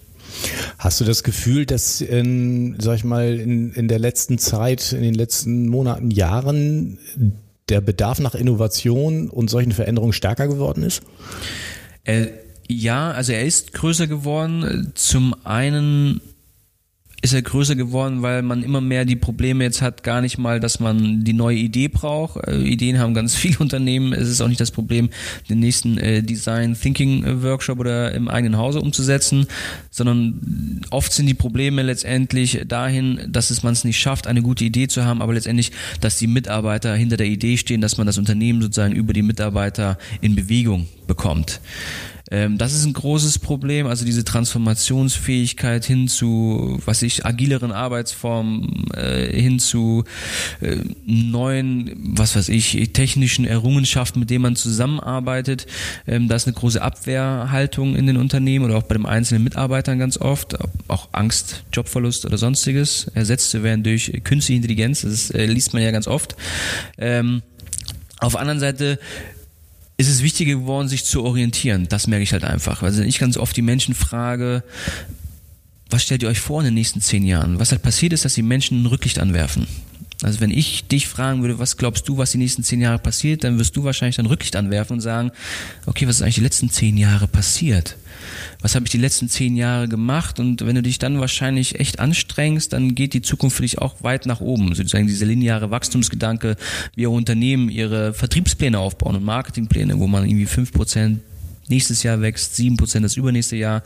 Hast 0.79 1.01
du 1.01 1.05
das 1.05 1.23
Gefühl, 1.23 1.65
dass 1.65 2.03
in, 2.03 2.77
sag 2.79 2.97
ich 2.97 3.05
mal, 3.05 3.39
in, 3.41 3.73
in 3.73 3.89
der 3.89 3.99
letzten 3.99 4.39
Zeit, 4.39 4.93
in 4.93 5.03
den 5.03 5.15
letzten 5.15 5.69
Monaten, 5.69 6.11
Jahren 6.11 6.99
der 7.69 7.81
Bedarf 7.81 8.21
nach 8.21 8.35
Innovation 8.35 9.29
und 9.29 9.51
solchen 9.51 9.73
Veränderungen 9.73 10.13
stärker 10.13 10.49
geworden 10.49 10.83
ist? 10.83 11.03
Äh, 12.05 12.29
ja, 12.69 13.11
also 13.11 13.33
er 13.33 13.45
ist 13.45 13.73
größer 13.73 14.07
geworden. 14.07 14.93
Zum 14.95 15.35
einen 15.45 16.21
ist 17.23 17.33
er 17.33 17.43
größer 17.43 17.77
geworden, 17.77 18.23
weil 18.23 18.43
man 18.43 18.63
immer 18.63 18.81
mehr 18.81 19.05
die 19.05 19.17
Probleme 19.17 19.65
jetzt 19.65 19.81
hat, 19.81 20.03
gar 20.03 20.21
nicht 20.21 20.39
mal, 20.39 20.61
dass 20.61 20.81
man 20.81 21.25
die 21.25 21.33
neue 21.33 21.57
Idee 21.57 21.89
braucht. 21.89 22.47
Äh, 22.47 22.59
Ideen 22.63 22.99
haben 22.99 23.15
ganz 23.15 23.35
viele 23.37 23.59
Unternehmen. 23.59 24.13
Es 24.13 24.29
ist 24.29 24.41
auch 24.41 24.49
nicht 24.49 24.61
das 24.61 24.71
Problem, 24.71 25.09
den 25.49 25.61
nächsten 25.61 25.99
äh, 25.99 26.23
Design 26.23 26.75
Thinking 26.79 27.43
Workshop 27.43 27.79
oder 27.79 28.13
im 28.13 28.29
eigenen 28.29 28.59
Hause 28.59 28.81
umzusetzen, 28.81 29.47
sondern 29.91 30.83
oft 30.91 31.13
sind 31.13 31.27
die 31.27 31.35
Probleme 31.35 31.83
letztendlich 31.83 32.63
dahin, 32.69 33.21
dass 33.29 33.51
es 33.51 33.63
man 33.63 33.73
es 33.73 33.85
nicht 33.85 33.99
schafft, 33.99 34.27
eine 34.27 34.43
gute 34.43 34.65
Idee 34.65 34.89
zu 34.89 35.05
haben, 35.05 35.23
aber 35.23 35.35
letztendlich, 35.35 35.73
dass 36.01 36.19
die 36.19 36.27
Mitarbeiter 36.27 36.95
hinter 36.95 37.17
der 37.17 37.27
Idee 37.27 37.57
stehen, 37.57 37.81
dass 37.81 37.97
man 37.97 38.07
das 38.07 38.19
Unternehmen 38.19 38.61
sozusagen 38.61 38.95
über 38.95 39.13
die 39.13 39.23
Mitarbeiter 39.23 39.99
in 40.21 40.37
Bewegung 40.37 40.87
bekommt. 41.07 41.61
Ähm, 42.31 42.59
das 42.59 42.75
ist 42.75 42.85
ein 42.85 42.93
großes 42.93 43.39
Problem, 43.39 43.87
also 43.87 44.05
diese 44.05 44.25
Transformationsfähigkeit 44.25 45.85
hin 45.85 46.09
zu, 46.09 46.81
was 46.85 47.03
ich, 47.03 47.25
agileren 47.25 47.73
Arbeitsformen, 47.73 48.91
äh, 48.95 49.41
hin 49.41 49.59
zu 49.59 50.05
äh, 50.61 50.79
neuen, 51.05 52.15
was 52.17 52.35
weiß 52.35 52.49
ich, 52.49 52.93
technischen 52.93 53.45
Errungenschaften, 53.45 54.21
mit 54.21 54.31
denen 54.31 54.43
man 54.43 54.57
zusammenarbeitet. 54.57 55.67
Ähm, 56.07 56.29
da 56.29 56.37
ist 56.37 56.47
eine 56.47 56.55
große 56.55 56.83
Abwehrhaltung 56.83 57.95
in 57.95 58.07
den 58.07 58.17
Unternehmen 58.17 58.65
oder 58.65 58.77
auch 58.77 58.85
bei 58.85 58.97
den 58.97 59.07
einzelnen 59.07 59.45
Mitarbeitern 59.45 59.99
ganz 59.99 60.19
oft, 60.19 60.57
auch 60.89 61.09
Angst, 61.13 61.65
Jobverlust 61.73 62.27
oder 62.27 62.39
sonstiges, 62.39 63.07
ersetzt 63.15 63.51
zu 63.51 63.63
werden 63.63 63.85
durch 63.85 64.13
künstliche 64.25 64.57
Intelligenz, 64.57 65.03
das 65.03 65.31
äh, 65.31 65.47
liest 65.47 65.73
man 65.75 65.83
ja 65.83 65.91
ganz 65.93 66.09
oft. 66.09 66.37
Ähm, 66.99 67.43
auf 68.19 68.33
der 68.33 68.41
anderen 68.41 68.61
Seite 68.61 68.99
ist 69.97 70.09
es 70.09 70.23
wichtiger 70.23 70.55
geworden, 70.55 70.89
sich 70.89 71.05
zu 71.05 71.25
orientieren. 71.25 71.87
Das 71.89 72.07
merke 72.07 72.23
ich 72.23 72.33
halt 72.33 72.45
einfach. 72.45 72.83
Also 72.83 73.03
ich 73.03 73.19
ganz 73.19 73.37
oft 73.37 73.57
die 73.57 73.63
Menschen 73.63 73.95
frage, 73.95 74.63
was 75.89 76.03
stellt 76.03 76.23
ihr 76.23 76.29
euch 76.29 76.41
vor 76.41 76.61
in 76.61 76.67
den 76.67 76.75
nächsten 76.75 77.01
zehn 77.01 77.25
Jahren? 77.25 77.59
Was 77.59 77.71
halt 77.71 77.83
passiert 77.83 78.13
ist, 78.13 78.25
dass 78.25 78.35
die 78.35 78.43
Menschen 78.43 78.83
ein 78.83 78.87
Rücklicht 78.87 79.19
anwerfen. 79.19 79.67
Also 80.23 80.41
wenn 80.41 80.51
ich 80.51 80.89
dich 80.89 81.09
fragen 81.09 81.43
würde, 81.43 81.59
was 81.59 81.77
glaubst 81.77 82.09
du, 82.09 82.17
was 82.17 82.33
die 82.33 82.39
nächsten 82.39 82.63
zehn 82.63 82.81
Jahre 82.81 82.99
passiert, 82.99 83.45
dann 83.45 83.59
wirst 83.59 83.77
du 83.77 83.85
wahrscheinlich 83.85 84.17
dann 84.17 84.27
Rücklicht 84.27 84.57
anwerfen 84.57 84.95
und 84.95 85.01
sagen, 85.01 85.31
okay, 85.85 86.09
was 86.09 86.17
ist 86.17 86.23
eigentlich 86.23 86.37
die 86.37 86.41
letzten 86.41 86.71
zehn 86.71 86.97
Jahre 86.97 87.29
passiert? 87.29 87.97
Was 88.63 88.75
habe 88.75 88.87
ich 88.87 88.91
die 88.91 88.99
letzten 88.99 89.29
zehn 89.29 89.57
Jahre 89.57 89.89
gemacht? 89.89 90.41
Und 90.41 90.65
wenn 90.65 90.75
du 90.75 90.83
dich 90.83 90.99
dann 90.99 91.21
wahrscheinlich 91.21 91.79
echt 91.79 92.01
anstrengst, 92.01 92.73
dann 92.73 92.95
geht 92.95 93.13
die 93.13 93.21
Zukunft 93.21 93.57
für 93.57 93.63
dich 93.63 93.79
auch 93.79 94.03
weit 94.03 94.25
nach 94.25 94.41
oben. 94.41 94.75
Sozusagen 94.75 95.07
dieser 95.07 95.27
lineare 95.27 95.71
Wachstumsgedanke, 95.71 96.57
wie 96.95 97.07
auch 97.07 97.13
Unternehmen 97.13 97.69
ihre 97.69 98.15
Vertriebspläne 98.15 98.79
aufbauen 98.79 99.17
und 99.17 99.25
Marketingpläne, 99.25 99.99
wo 99.99 100.07
man 100.07 100.25
irgendwie 100.25 100.47
fünf 100.47 100.73
Prozent 100.73 101.21
nächstes 101.69 102.03
Jahr 102.03 102.21
wächst, 102.21 102.55
7% 102.55 103.01
das 103.01 103.17
übernächste 103.17 103.57
Jahr 103.57 103.83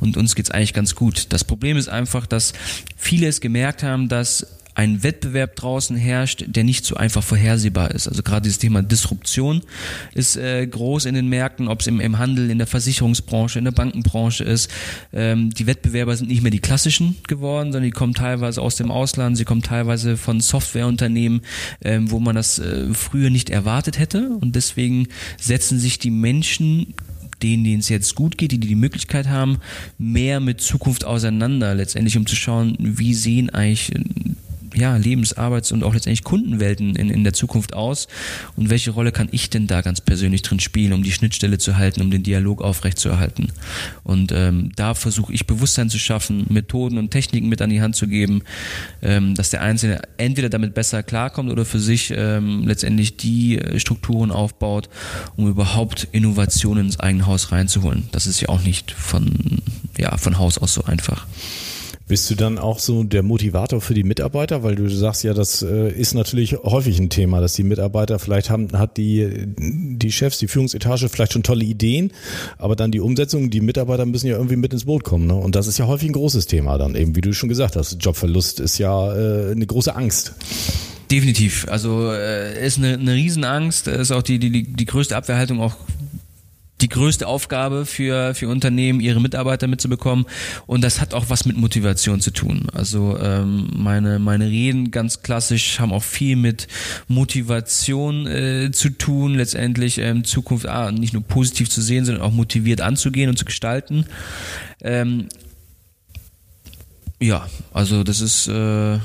und 0.00 0.16
uns 0.16 0.34
geht's 0.34 0.50
eigentlich 0.50 0.74
ganz 0.74 0.94
gut. 0.94 1.32
Das 1.32 1.44
Problem 1.44 1.76
ist 1.76 1.88
einfach, 1.88 2.26
dass 2.26 2.52
viele 2.96 3.26
es 3.26 3.40
gemerkt 3.40 3.82
haben, 3.82 4.08
dass 4.08 4.46
ein 4.74 5.02
Wettbewerb 5.02 5.56
draußen 5.56 5.96
herrscht, 5.96 6.44
der 6.46 6.64
nicht 6.64 6.84
so 6.84 6.96
einfach 6.96 7.22
vorhersehbar 7.22 7.90
ist. 7.90 8.08
Also 8.08 8.22
gerade 8.22 8.42
dieses 8.42 8.58
Thema 8.58 8.82
Disruption 8.82 9.62
ist 10.14 10.36
äh, 10.36 10.66
groß 10.66 11.04
in 11.04 11.14
den 11.14 11.28
Märkten, 11.28 11.68
ob 11.68 11.80
es 11.80 11.86
im, 11.86 12.00
im 12.00 12.18
Handel, 12.18 12.50
in 12.50 12.58
der 12.58 12.66
Versicherungsbranche, 12.66 13.58
in 13.58 13.64
der 13.66 13.72
Bankenbranche 13.72 14.44
ist. 14.44 14.70
Ähm, 15.12 15.50
die 15.50 15.66
Wettbewerber 15.66 16.16
sind 16.16 16.28
nicht 16.28 16.42
mehr 16.42 16.50
die 16.50 16.60
klassischen 16.60 17.16
geworden, 17.28 17.72
sondern 17.72 17.84
die 17.84 17.90
kommen 17.90 18.14
teilweise 18.14 18.62
aus 18.62 18.76
dem 18.76 18.90
Ausland, 18.90 19.36
sie 19.36 19.44
kommen 19.44 19.62
teilweise 19.62 20.16
von 20.16 20.40
Softwareunternehmen, 20.40 21.42
ähm, 21.84 22.10
wo 22.10 22.18
man 22.18 22.34
das 22.34 22.58
äh, 22.58 22.94
früher 22.94 23.30
nicht 23.30 23.50
erwartet 23.50 23.98
hätte. 23.98 24.30
Und 24.40 24.56
deswegen 24.56 25.08
setzen 25.38 25.78
sich 25.78 25.98
die 25.98 26.10
Menschen 26.10 26.94
denen, 27.42 27.64
denen 27.64 27.80
es 27.80 27.88
jetzt 27.88 28.14
gut 28.14 28.38
geht, 28.38 28.52
die 28.52 28.60
die 28.60 28.74
Möglichkeit 28.74 29.28
haben, 29.28 29.58
mehr 29.98 30.40
mit 30.40 30.60
Zukunft 30.60 31.04
auseinander, 31.04 31.74
letztendlich 31.74 32.16
um 32.16 32.24
zu 32.24 32.36
schauen, 32.36 32.76
wie 32.78 33.14
sehen 33.14 33.50
eigentlich 33.50 33.92
ja, 34.74 34.96
Lebens-, 34.96 35.34
Arbeits- 35.34 35.72
und 35.72 35.84
auch 35.84 35.94
letztendlich 35.94 36.24
Kundenwelten 36.24 36.96
in, 36.96 37.10
in 37.10 37.24
der 37.24 37.32
Zukunft 37.32 37.74
aus? 37.74 38.08
Und 38.56 38.70
welche 38.70 38.90
Rolle 38.90 39.12
kann 39.12 39.28
ich 39.32 39.50
denn 39.50 39.66
da 39.66 39.80
ganz 39.80 40.00
persönlich 40.00 40.42
drin 40.42 40.60
spielen, 40.60 40.92
um 40.92 41.02
die 41.02 41.12
Schnittstelle 41.12 41.58
zu 41.58 41.76
halten, 41.76 42.00
um 42.00 42.10
den 42.10 42.22
Dialog 42.22 42.62
aufrechtzuerhalten? 42.62 43.52
Und 44.04 44.32
ähm, 44.32 44.72
da 44.76 44.94
versuche 44.94 45.32
ich 45.32 45.46
Bewusstsein 45.46 45.90
zu 45.90 45.98
schaffen, 45.98 46.46
Methoden 46.48 46.98
und 46.98 47.10
Techniken 47.10 47.48
mit 47.48 47.62
an 47.62 47.70
die 47.70 47.82
Hand 47.82 47.96
zu 47.96 48.08
geben, 48.08 48.42
ähm, 49.02 49.34
dass 49.34 49.50
der 49.50 49.62
Einzelne 49.62 50.02
entweder 50.16 50.48
damit 50.48 50.74
besser 50.74 51.02
klarkommt 51.02 51.50
oder 51.50 51.64
für 51.64 51.80
sich 51.80 52.12
ähm, 52.14 52.66
letztendlich 52.66 53.16
die 53.16 53.58
äh, 53.58 53.78
Strukturen 53.78 54.30
aufbaut, 54.30 54.88
um 55.36 55.48
überhaupt 55.48 56.08
Innovationen 56.12 56.86
ins 56.86 57.00
eigene 57.00 57.26
Haus 57.26 57.52
reinzuholen. 57.52 58.08
Das 58.12 58.26
ist 58.26 58.40
ja 58.40 58.48
auch 58.48 58.62
nicht 58.62 58.90
von, 58.90 59.62
ja, 59.98 60.16
von 60.16 60.38
Haus 60.38 60.58
aus 60.58 60.74
so 60.74 60.84
einfach. 60.84 61.26
Bist 62.12 62.28
du 62.28 62.34
dann 62.34 62.58
auch 62.58 62.78
so 62.78 63.04
der 63.04 63.22
Motivator 63.22 63.80
für 63.80 63.94
die 63.94 64.04
Mitarbeiter? 64.04 64.62
Weil 64.62 64.74
du 64.74 64.86
sagst 64.90 65.24
ja, 65.24 65.32
das 65.32 65.62
äh, 65.62 65.90
ist 65.90 66.12
natürlich 66.12 66.52
häufig 66.62 66.98
ein 66.98 67.08
Thema, 67.08 67.40
dass 67.40 67.54
die 67.54 67.62
Mitarbeiter 67.62 68.18
vielleicht 68.18 68.50
haben, 68.50 68.68
hat 68.78 68.98
die, 68.98 69.46
die 69.56 70.12
Chefs, 70.12 70.36
die 70.36 70.46
Führungsetage 70.46 71.08
vielleicht 71.08 71.32
schon 71.32 71.42
tolle 71.42 71.64
Ideen, 71.64 72.12
aber 72.58 72.76
dann 72.76 72.92
die 72.92 73.00
Umsetzung, 73.00 73.48
die 73.48 73.62
Mitarbeiter 73.62 74.04
müssen 74.04 74.26
ja 74.26 74.36
irgendwie 74.36 74.56
mit 74.56 74.74
ins 74.74 74.84
Boot 74.84 75.04
kommen. 75.04 75.26
Ne? 75.26 75.34
Und 75.34 75.56
das 75.56 75.66
ist 75.66 75.78
ja 75.78 75.86
häufig 75.86 76.10
ein 76.10 76.12
großes 76.12 76.46
Thema 76.46 76.76
dann 76.76 76.96
eben, 76.96 77.16
wie 77.16 77.22
du 77.22 77.32
schon 77.32 77.48
gesagt 77.48 77.76
hast. 77.76 77.96
Jobverlust 77.98 78.60
ist 78.60 78.76
ja 78.76 79.16
äh, 79.16 79.52
eine 79.52 79.64
große 79.64 79.96
Angst. 79.96 80.34
Definitiv. 81.10 81.66
Also 81.70 82.12
äh, 82.12 82.66
ist 82.66 82.76
eine, 82.76 82.92
eine 82.92 83.14
Riesenangst, 83.14 83.88
ist 83.88 84.12
auch 84.12 84.22
die, 84.22 84.38
die, 84.38 84.64
die 84.64 84.84
größte 84.84 85.16
Abwehrhaltung 85.16 85.62
auch 85.62 85.76
die 86.82 86.88
größte 86.88 87.26
Aufgabe 87.26 87.86
für, 87.86 88.34
für 88.34 88.48
Unternehmen, 88.48 89.00
ihre 89.00 89.20
Mitarbeiter 89.20 89.68
mitzubekommen. 89.68 90.26
Und 90.66 90.82
das 90.82 91.00
hat 91.00 91.14
auch 91.14 91.26
was 91.28 91.44
mit 91.44 91.56
Motivation 91.56 92.20
zu 92.20 92.32
tun. 92.32 92.66
Also 92.72 93.18
ähm, 93.18 93.70
meine, 93.74 94.18
meine 94.18 94.46
Reden 94.46 94.90
ganz 94.90 95.22
klassisch 95.22 95.80
haben 95.80 95.92
auch 95.92 96.02
viel 96.02 96.36
mit 96.36 96.66
Motivation 97.08 98.26
äh, 98.26 98.70
zu 98.72 98.90
tun, 98.90 99.34
letztendlich 99.34 99.98
ähm, 99.98 100.24
Zukunft 100.24 100.66
ah, 100.66 100.90
nicht 100.90 101.12
nur 101.12 101.22
positiv 101.22 101.70
zu 101.70 101.80
sehen, 101.80 102.04
sondern 102.04 102.22
auch 102.22 102.32
motiviert 102.32 102.80
anzugehen 102.80 103.30
und 103.30 103.38
zu 103.38 103.44
gestalten. 103.44 104.06
Ähm, 104.82 105.28
ja, 107.20 107.46
also 107.72 108.02
das 108.02 108.20
ist 108.20 108.48
äh, 108.48 108.98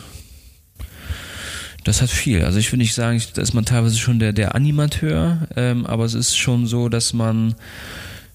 das 1.87 2.01
hat 2.01 2.09
viel. 2.09 2.43
Also 2.43 2.59
ich 2.59 2.71
würde 2.71 2.79
nicht 2.79 2.93
sagen, 2.93 3.21
da 3.33 3.41
ist 3.41 3.53
man 3.53 3.65
teilweise 3.65 3.97
schon 3.97 4.19
der, 4.19 4.33
der 4.33 4.55
Animateur, 4.55 5.47
ähm, 5.55 5.85
aber 5.85 6.03
es 6.03 6.13
ist 6.13 6.37
schon 6.37 6.67
so, 6.67 6.89
dass 6.89 7.13
man 7.13 7.55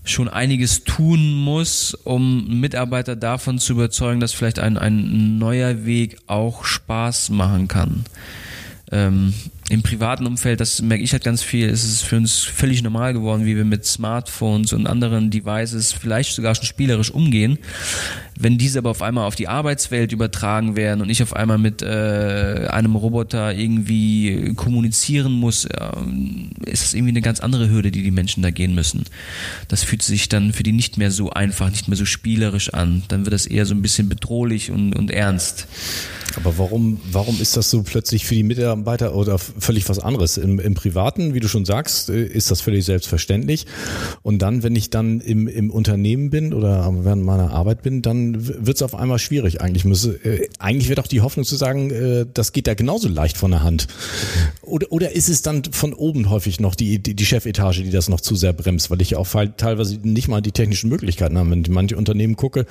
schon 0.05 0.29
einiges 0.29 0.85
tun 0.85 1.33
muss, 1.35 1.95
um 1.95 2.61
Mitarbeiter 2.61 3.15
davon 3.15 3.59
zu 3.59 3.75
überzeugen, 3.75 4.21
dass 4.21 4.33
vielleicht 4.33 4.59
ein, 4.59 4.79
ein 4.79 5.39
neuer 5.39 5.85
Weg 5.85 6.17
auch 6.27 6.65
Spaß 6.65 7.31
machen 7.31 7.69
kann. 7.69 8.05
Ähm, 8.91 9.33
Im 9.69 9.83
privaten 9.83 10.27
Umfeld, 10.27 10.61
das 10.61 10.83
merke 10.83 11.05
ich 11.05 11.13
halt 11.13 11.25
ganz 11.25 11.43
viel, 11.43 11.69
ist 11.69 11.85
es 11.85 12.03
für 12.03 12.17
uns 12.17 12.41
völlig 12.41 12.83
normal 12.83 13.13
geworden, 13.13 13.45
wie 13.45 13.57
wir 13.57 13.65
mit 13.65 13.85
Smartphones 13.85 14.73
und 14.73 14.87
anderen 14.87 15.31
Devices 15.31 15.93
vielleicht 15.93 16.35
sogar 16.35 16.55
schon 16.55 16.67
spielerisch 16.67 17.11
umgehen. 17.11 17.59
Wenn 18.43 18.59
diese 18.59 18.81
aber 18.81 18.91
auf 18.91 19.03
einmal 19.03 19.27
auf 19.27 19.37
die 19.37 19.47
Arbeitswelt 19.47 20.11
übertragen 20.11 20.75
werden 20.75 21.01
und 21.01 21.11
ich 21.11 21.23
auf 21.23 21.37
einmal 21.37 21.59
mit 21.59 21.81
äh, 21.81 22.67
einem 22.71 22.97
Roboter 22.97 23.55
irgendwie 23.55 24.53
kommunizieren 24.57 25.33
muss, 25.33 25.65
äh, 25.65 25.91
ist 26.67 26.83
das 26.83 26.95
irgendwie 26.95 27.13
eine 27.13 27.23
ganz 27.23 27.39
andere 27.39 27.71
Hürde, 27.71 27.93
die 27.93 28.03
die 28.03 28.11
Menschen 28.11 28.43
da 28.43 28.51
gehen 28.51 28.75
müssen. 28.75 29.05
Das 29.69 29.85
fühlt 29.85 30.03
sich 30.03 30.29
dann 30.29 30.53
für 30.53 30.65
die 30.65 30.73
nicht 30.73 30.99
mehr 30.99 31.13
so 31.13 31.31
einfach, 31.31 31.71
nicht 31.71 31.87
mehr 31.87 31.97
so 31.97 32.05
spielerisch 32.05 32.75
an. 32.75 33.05
Dann 33.07 33.25
wird 33.25 33.33
das 33.33 33.47
eher 33.47 33.65
so 33.65 33.75
ein 33.75 33.83
bisschen 33.83 34.09
bedrohlich 34.09 34.73
und, 34.73 34.95
und 34.95 35.13
ernst. 35.13 35.69
Aber 36.37 36.59
warum, 36.59 37.01
warum 37.11 37.41
ist 37.41 37.57
das 37.57 37.71
so 37.71 37.83
plötzlich 37.83 38.25
für 38.27 38.35
die 38.35 38.43
Mitarbeiter 38.43 39.15
oder 39.15 39.39
völlig 39.39 39.89
was 39.89 39.99
anderes? 39.99 40.37
Im, 40.37 40.59
Im 40.59 40.75
Privaten, 40.75 41.35
wie 41.35 41.41
du 41.41 41.49
schon 41.49 41.65
sagst, 41.65 42.09
äh, 42.11 42.25
ist 42.25 42.51
das 42.51 42.61
völlig 42.61 42.85
selbstverständlich. 42.85 43.67
Und 44.23 44.41
dann, 44.41 44.63
wenn 44.63 44.75
ich 44.75 44.91
dann 44.91 45.21
im, 45.21 45.47
im 45.49 45.71
Unternehmen 45.71 46.31
bin 46.31 46.55
oder 46.55 46.91
während 47.05 47.25
meiner 47.25 47.51
Arbeit 47.51 47.83
bin, 47.83 48.03
dann 48.03 48.32
wird 48.39 48.77
es 48.77 48.83
auf 48.83 48.95
einmal 48.95 49.19
schwierig. 49.19 49.61
Eigentlich 49.61 49.85
müsse, 49.85 50.13
äh, 50.25 50.49
eigentlich 50.59 50.89
wird 50.89 51.01
auch 51.01 51.07
die 51.07 51.21
Hoffnung 51.21 51.45
zu 51.45 51.57
sagen, 51.57 51.91
äh, 51.91 52.27
das 52.33 52.53
geht 52.53 52.67
ja 52.67 52.75
genauso 52.75 53.09
leicht 53.09 53.37
von 53.37 53.51
der 53.51 53.63
Hand. 53.63 53.89
Oder, 54.63 54.91
oder 54.91 55.13
ist 55.13 55.29
es 55.29 55.43
dann 55.43 55.65
von 55.65 55.93
oben 55.93 56.31
häufig 56.31 56.61
noch 56.61 56.75
die, 56.75 56.99
die, 56.99 57.15
die 57.15 57.27
Chefetage, 57.27 57.83
die 57.83 57.91
das 57.91 58.09
noch 58.09 58.21
zu 58.21 58.37
sehr 58.37 58.53
bremst, 58.53 58.91
weil 58.91 59.03
ich 59.03 59.17
auch 59.17 59.29
teilweise 59.57 59.99
nicht 60.03 60.29
mal 60.29 60.41
die 60.41 60.53
technischen 60.53 60.89
Möglichkeiten 60.89 61.37
habe. 61.37 61.51
Wenn 61.51 61.63
ich 61.63 61.69
manche 61.69 61.97
Unternehmen 61.97 62.37
gucke, 62.37 62.67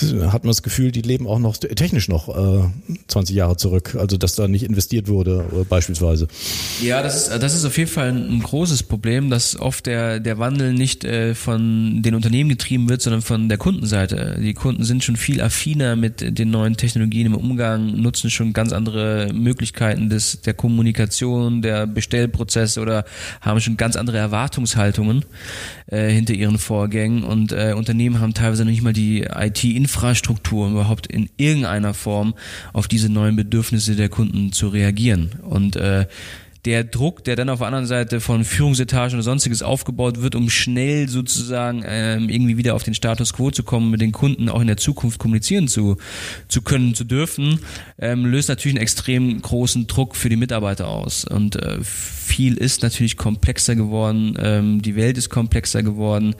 hat 0.00 0.44
man 0.44 0.50
das 0.50 0.62
Gefühl, 0.62 0.92
die 0.92 1.02
leben 1.02 1.26
auch 1.26 1.38
noch 1.38 1.56
technisch 1.56 2.08
noch 2.08 2.28
äh, 2.28 2.68
20 3.08 3.34
Jahre 3.34 3.56
zurück, 3.56 3.96
also 3.98 4.16
dass 4.16 4.34
da 4.34 4.48
nicht 4.48 4.64
investiert 4.64 5.08
wurde, 5.08 5.44
äh, 5.52 5.64
beispielsweise. 5.64 6.10
Weise. 6.10 6.28
Ja, 6.82 7.02
das 7.02 7.28
ist, 7.28 7.42
das 7.42 7.54
ist 7.54 7.64
auf 7.64 7.76
jeden 7.78 7.90
Fall 7.90 8.08
ein, 8.08 8.40
großes 8.40 8.82
Problem, 8.84 9.30
dass 9.30 9.58
oft 9.58 9.86
der, 9.86 10.20
der 10.20 10.38
Wandel 10.38 10.72
nicht 10.72 11.04
äh, 11.04 11.34
von 11.34 12.02
den 12.02 12.14
Unternehmen 12.14 12.50
getrieben 12.50 12.88
wird, 12.88 13.02
sondern 13.02 13.22
von 13.22 13.48
der 13.48 13.58
Kundenseite. 13.58 14.38
Die 14.40 14.54
Kunden 14.54 14.84
sind 14.90 15.04
schon 15.04 15.16
viel 15.16 15.40
affiner 15.40 15.94
mit 15.94 16.36
den 16.36 16.50
neuen 16.50 16.76
Technologien 16.76 17.26
im 17.26 17.34
Umgang, 17.34 17.94
nutzen 17.94 18.28
schon 18.28 18.52
ganz 18.52 18.72
andere 18.72 19.30
Möglichkeiten 19.32 20.10
des, 20.10 20.40
der 20.40 20.52
Kommunikation, 20.52 21.62
der 21.62 21.86
Bestellprozesse 21.86 22.80
oder 22.80 23.04
haben 23.40 23.60
schon 23.60 23.76
ganz 23.76 23.94
andere 23.94 24.18
Erwartungshaltungen 24.18 25.24
äh, 25.86 26.08
hinter 26.10 26.34
ihren 26.34 26.58
Vorgängen 26.58 27.22
und 27.22 27.52
äh, 27.52 27.72
Unternehmen 27.76 28.20
haben 28.20 28.34
teilweise 28.34 28.64
noch 28.64 28.72
nicht 28.72 28.82
mal 28.82 28.92
die 28.92 29.20
IT-Infrastruktur, 29.22 30.68
überhaupt 30.70 31.06
in 31.06 31.30
irgendeiner 31.36 31.94
Form 31.94 32.34
auf 32.72 32.88
diese 32.88 33.08
neuen 33.08 33.36
Bedürfnisse 33.36 33.94
der 33.94 34.08
Kunden 34.08 34.52
zu 34.52 34.68
reagieren. 34.68 35.30
Und 35.42 35.76
äh, 35.76 36.06
der 36.64 36.84
Druck, 36.84 37.24
der 37.24 37.36
dann 37.36 37.48
auf 37.48 37.58
der 37.58 37.68
anderen 37.68 37.86
Seite 37.86 38.20
von 38.20 38.44
Führungsetagen 38.44 39.14
oder 39.14 39.22
sonstiges 39.22 39.62
aufgebaut 39.62 40.20
wird, 40.20 40.34
um 40.34 40.50
schnell 40.50 41.08
sozusagen 41.08 41.82
ähm, 41.86 42.28
irgendwie 42.28 42.58
wieder 42.58 42.74
auf 42.74 42.82
den 42.82 42.94
Status 42.94 43.32
quo 43.32 43.50
zu 43.50 43.62
kommen, 43.62 43.90
mit 43.90 44.00
den 44.00 44.12
Kunden 44.12 44.48
auch 44.48 44.60
in 44.60 44.66
der 44.66 44.76
Zukunft 44.76 45.18
kommunizieren 45.18 45.68
zu, 45.68 45.96
zu 46.48 46.60
können, 46.62 46.94
zu 46.94 47.04
dürfen, 47.04 47.60
ähm, 47.98 48.26
löst 48.26 48.48
natürlich 48.48 48.76
einen 48.76 48.82
extrem 48.82 49.40
großen 49.40 49.86
Druck 49.86 50.16
für 50.16 50.28
die 50.28 50.36
Mitarbeiter 50.36 50.88
aus. 50.88 51.24
Und 51.24 51.56
äh, 51.56 51.78
viel 51.82 52.56
ist 52.56 52.82
natürlich 52.82 53.16
komplexer 53.16 53.74
geworden, 53.74 54.36
ähm, 54.38 54.82
die 54.82 54.96
Welt 54.96 55.16
ist 55.16 55.30
komplexer 55.30 55.82
geworden. 55.82 56.34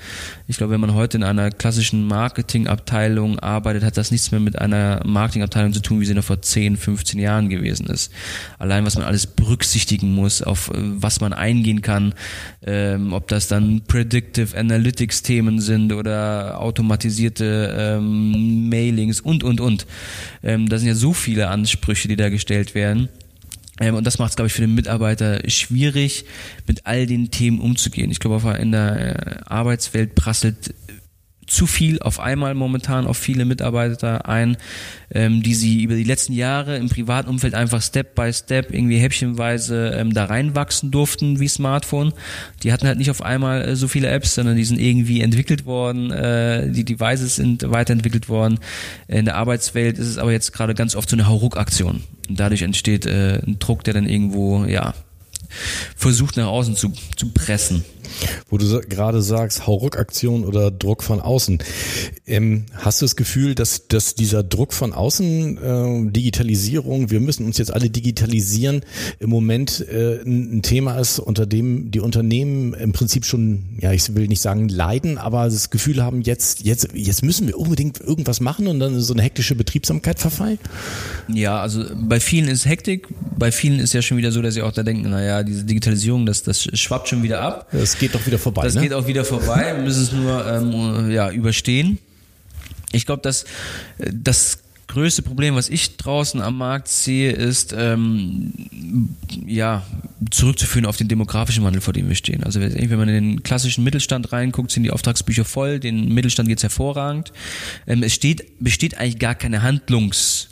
Ich 0.46 0.58
glaube, 0.58 0.74
wenn 0.74 0.80
man 0.80 0.94
heute 0.94 1.16
in 1.16 1.24
einer 1.24 1.50
klassischen 1.50 2.06
Marketingabteilung 2.06 3.38
arbeitet, 3.38 3.84
hat 3.84 3.96
das 3.96 4.10
nichts 4.10 4.30
mehr 4.30 4.40
mit 4.40 4.58
einer 4.58 5.00
Marketingabteilung 5.04 5.72
zu 5.72 5.80
tun, 5.80 6.00
wie 6.00 6.06
sie 6.06 6.14
noch 6.14 6.24
vor 6.24 6.42
10, 6.42 6.76
15 6.76 7.18
Jahren 7.18 7.48
gewesen 7.48 7.86
ist. 7.86 8.12
Allein 8.58 8.84
was 8.84 8.96
man 8.96 9.04
alles 9.04 9.26
berücksichtigen 9.26 10.09
denken 10.10 10.14
muss, 10.14 10.42
auf 10.42 10.70
äh, 10.70 10.74
was 10.76 11.20
man 11.20 11.32
eingehen 11.32 11.82
kann, 11.82 12.14
ähm, 12.66 13.12
ob 13.12 13.28
das 13.28 13.48
dann 13.48 13.82
Predictive 13.86 14.56
Analytics 14.56 15.22
Themen 15.22 15.60
sind 15.60 15.92
oder 15.92 16.60
automatisierte 16.60 17.74
ähm, 17.78 18.68
Mailings 18.68 19.20
und, 19.20 19.44
und, 19.44 19.60
und. 19.60 19.86
Ähm, 20.42 20.68
da 20.68 20.78
sind 20.78 20.88
ja 20.88 20.94
so 20.94 21.12
viele 21.12 21.48
Ansprüche, 21.48 22.08
die 22.08 22.16
da 22.16 22.28
gestellt 22.28 22.74
werden. 22.74 23.08
Ähm, 23.80 23.94
und 23.94 24.06
das 24.06 24.18
macht 24.18 24.30
es, 24.30 24.36
glaube 24.36 24.48
ich, 24.48 24.52
für 24.52 24.62
den 24.62 24.74
Mitarbeiter 24.74 25.40
schwierig, 25.48 26.24
mit 26.66 26.86
all 26.86 27.06
den 27.06 27.30
Themen 27.30 27.60
umzugehen. 27.60 28.10
Ich 28.10 28.20
glaube, 28.20 28.56
in 28.60 28.72
der 28.72 29.16
äh, 29.16 29.40
Arbeitswelt 29.46 30.14
prasselt 30.14 30.74
zu 31.50 31.66
viel 31.66 32.00
auf 32.00 32.20
einmal 32.20 32.54
momentan 32.54 33.06
auf 33.06 33.18
viele 33.18 33.44
Mitarbeiter 33.44 34.28
ein, 34.28 34.56
ähm, 35.12 35.42
die 35.42 35.54
sie 35.54 35.82
über 35.82 35.96
die 35.96 36.04
letzten 36.04 36.32
Jahre 36.32 36.76
im 36.76 36.88
privaten 36.88 37.28
Umfeld 37.28 37.54
einfach 37.54 37.82
Step 37.82 38.14
by 38.14 38.32
Step 38.32 38.72
irgendwie 38.72 38.98
häppchenweise 38.98 39.94
ähm, 39.96 40.14
da 40.14 40.26
reinwachsen 40.26 40.92
durften 40.92 41.40
wie 41.40 41.48
Smartphone. 41.48 42.12
Die 42.62 42.72
hatten 42.72 42.86
halt 42.86 42.98
nicht 42.98 43.10
auf 43.10 43.22
einmal 43.22 43.62
äh, 43.62 43.76
so 43.76 43.88
viele 43.88 44.08
Apps, 44.08 44.36
sondern 44.36 44.56
die 44.56 44.64
sind 44.64 44.78
irgendwie 44.78 45.22
entwickelt 45.22 45.66
worden, 45.66 46.12
äh, 46.12 46.70
die 46.70 46.84
Devices 46.84 47.36
sind 47.36 47.68
weiterentwickelt 47.68 48.28
worden. 48.28 48.60
In 49.08 49.24
der 49.24 49.36
Arbeitswelt 49.36 49.98
ist 49.98 50.06
es 50.06 50.18
aber 50.18 50.30
jetzt 50.30 50.52
gerade 50.52 50.74
ganz 50.74 50.94
oft 50.94 51.10
so 51.10 51.16
eine 51.16 51.26
Hauruck-Aktion. 51.26 52.04
Und 52.28 52.38
dadurch 52.38 52.62
entsteht 52.62 53.06
äh, 53.06 53.40
ein 53.44 53.58
Druck, 53.58 53.82
der 53.82 53.94
dann 53.94 54.08
irgendwo, 54.08 54.64
ja, 54.66 54.94
versucht 55.96 56.36
nach 56.36 56.46
außen 56.46 56.76
zu, 56.76 56.92
zu 57.16 57.32
pressen. 57.32 57.84
Wo 58.48 58.58
du 58.58 58.80
gerade 58.80 59.22
sagst, 59.22 59.66
Hauruck-Aktion 59.66 60.44
oder 60.44 60.70
Druck 60.70 61.02
von 61.02 61.20
außen. 61.20 61.58
Ähm, 62.26 62.66
hast 62.74 63.00
du 63.00 63.04
das 63.04 63.16
Gefühl, 63.16 63.54
dass, 63.54 63.88
dass 63.88 64.14
dieser 64.14 64.42
Druck 64.42 64.72
von 64.72 64.92
außen, 64.92 65.58
äh, 65.58 66.10
Digitalisierung, 66.10 67.10
wir 67.10 67.20
müssen 67.20 67.46
uns 67.46 67.58
jetzt 67.58 67.72
alle 67.72 67.90
digitalisieren, 67.90 68.82
im 69.18 69.30
Moment 69.30 69.86
äh, 69.88 70.22
ein 70.22 70.62
Thema 70.62 70.98
ist, 70.98 71.18
unter 71.18 71.46
dem 71.46 71.90
die 71.90 72.00
Unternehmen 72.00 72.74
im 72.74 72.92
Prinzip 72.92 73.24
schon, 73.24 73.78
ja, 73.80 73.92
ich 73.92 74.14
will 74.14 74.28
nicht 74.28 74.40
sagen 74.40 74.68
leiden, 74.68 75.18
aber 75.18 75.44
das 75.44 75.70
Gefühl 75.70 76.02
haben, 76.02 76.22
jetzt, 76.22 76.64
jetzt, 76.64 76.88
jetzt 76.94 77.22
müssen 77.22 77.46
wir 77.46 77.58
unbedingt 77.58 78.00
irgendwas 78.00 78.40
machen 78.40 78.66
und 78.66 78.80
dann 78.80 79.00
so 79.00 79.12
eine 79.12 79.22
hektische 79.22 79.54
Betriebsamkeit 79.54 80.18
verfallen? 80.18 80.58
Ja, 81.28 81.60
also 81.60 81.84
bei 81.94 82.20
vielen 82.20 82.48
ist 82.48 82.66
Hektik, 82.66 83.08
bei 83.38 83.52
vielen 83.52 83.80
ist 83.80 83.92
ja 83.92 84.02
schon 84.02 84.16
wieder 84.16 84.32
so, 84.32 84.42
dass 84.42 84.54
sie 84.54 84.62
auch 84.62 84.72
da 84.72 84.82
denken, 84.82 85.10
naja, 85.10 85.42
diese 85.42 85.64
Digitalisierung, 85.64 86.26
das, 86.26 86.42
das 86.42 86.62
schwappt 86.62 87.08
schon 87.08 87.22
wieder 87.22 87.40
ab. 87.40 87.68
Das 87.72 87.89
geht 87.98 88.14
doch 88.14 88.26
wieder 88.26 88.38
vorbei. 88.38 88.62
Das 88.62 88.74
ne? 88.74 88.82
geht 88.82 88.92
auch 88.92 89.06
wieder 89.06 89.24
vorbei. 89.24 89.74
Wir 89.76 89.82
müssen 89.82 90.02
es 90.02 90.12
nur 90.12 90.46
ähm, 90.46 91.10
ja, 91.10 91.30
überstehen. 91.30 91.98
Ich 92.92 93.06
glaube, 93.06 93.22
dass 93.22 93.44
das 93.98 94.58
größte 94.90 95.22
Problem, 95.22 95.54
was 95.54 95.68
ich 95.68 95.96
draußen 95.96 96.40
am 96.40 96.58
Markt 96.58 96.88
sehe, 96.88 97.30
ist 97.30 97.72
ähm, 97.76 98.52
ja 99.46 99.86
zurückzuführen 100.30 100.84
auf 100.84 100.96
den 100.96 101.06
demografischen 101.06 101.62
Wandel, 101.64 101.80
vor 101.80 101.94
dem 101.94 102.08
wir 102.08 102.16
stehen. 102.16 102.42
Also 102.42 102.60
wenn 102.60 102.98
man 102.98 103.08
in 103.08 103.14
den 103.14 103.42
klassischen 103.42 103.84
Mittelstand 103.84 104.32
reinguckt, 104.32 104.70
sind 104.70 104.82
die 104.82 104.90
Auftragsbücher 104.90 105.44
voll, 105.44 105.78
den 105.78 106.12
Mittelstand 106.12 106.48
geht's 106.48 106.62
hervorragend. 106.62 107.32
Ähm, 107.86 108.02
es 108.02 108.14
steht, 108.14 108.58
besteht 108.58 108.98
eigentlich 108.98 109.18
gar 109.18 109.36
keine 109.36 109.62
Handlungs 109.62 110.48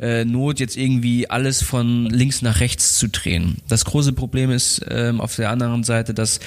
äh, 0.00 0.24
Not, 0.24 0.60
jetzt 0.60 0.76
irgendwie 0.76 1.28
alles 1.28 1.62
von 1.62 2.06
links 2.06 2.42
nach 2.42 2.60
rechts 2.60 2.98
zu 2.98 3.08
drehen. 3.08 3.58
Das 3.68 3.84
große 3.84 4.12
Problem 4.12 4.50
ist 4.50 4.84
ähm, 4.88 5.20
auf 5.20 5.36
der 5.36 5.50
anderen 5.50 5.84
Seite, 5.84 6.14
dass, 6.14 6.40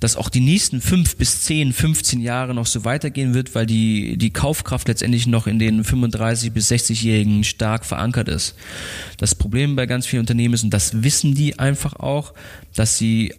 dass 0.00 0.16
auch 0.16 0.28
die 0.28 0.40
nächsten 0.40 0.80
fünf 0.80 1.16
bis 1.16 1.42
zehn, 1.42 1.72
15 1.72 2.20
Jahre 2.20 2.54
noch 2.54 2.66
so 2.66 2.84
weitergehen 2.84 3.34
wird, 3.34 3.54
weil 3.54 3.66
die, 3.66 4.16
die 4.16 4.32
Kaufkraft 4.32 4.88
letztendlich 4.88 5.26
noch 5.26 5.46
in 5.46 5.58
den 5.58 5.84
35 5.84 6.52
bis 6.52 6.70
60-Jährigen 6.70 7.44
stark 7.44 7.84
verankert 7.84 8.28
ist. 8.28 8.54
Das 9.18 9.34
Problem 9.34 9.76
bei 9.76 9.86
ganz 9.86 10.06
vielen 10.06 10.20
Unternehmen 10.20 10.54
ist, 10.54 10.64
und 10.64 10.70
das 10.70 11.02
wissen 11.02 11.34
die 11.34 11.58
einfach 11.58 11.94
auch, 11.94 12.34
dass 12.74 12.98
sie 12.98 13.34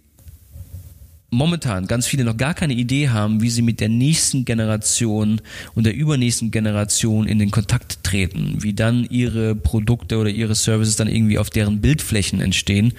momentan 1.34 1.86
ganz 1.86 2.06
viele 2.06 2.24
noch 2.24 2.36
gar 2.36 2.54
keine 2.54 2.74
Idee 2.74 3.08
haben, 3.08 3.42
wie 3.42 3.50
sie 3.50 3.62
mit 3.62 3.80
der 3.80 3.88
nächsten 3.88 4.44
Generation 4.44 5.40
und 5.74 5.84
der 5.84 5.94
übernächsten 5.94 6.50
Generation 6.50 7.26
in 7.26 7.38
den 7.38 7.50
Kontakt 7.50 8.02
treten, 8.04 8.56
wie 8.60 8.72
dann 8.72 9.04
ihre 9.04 9.54
Produkte 9.54 10.18
oder 10.18 10.30
ihre 10.30 10.54
Services 10.54 10.96
dann 10.96 11.08
irgendwie 11.08 11.38
auf 11.38 11.50
deren 11.50 11.80
Bildflächen 11.80 12.40
entstehen. 12.40 12.94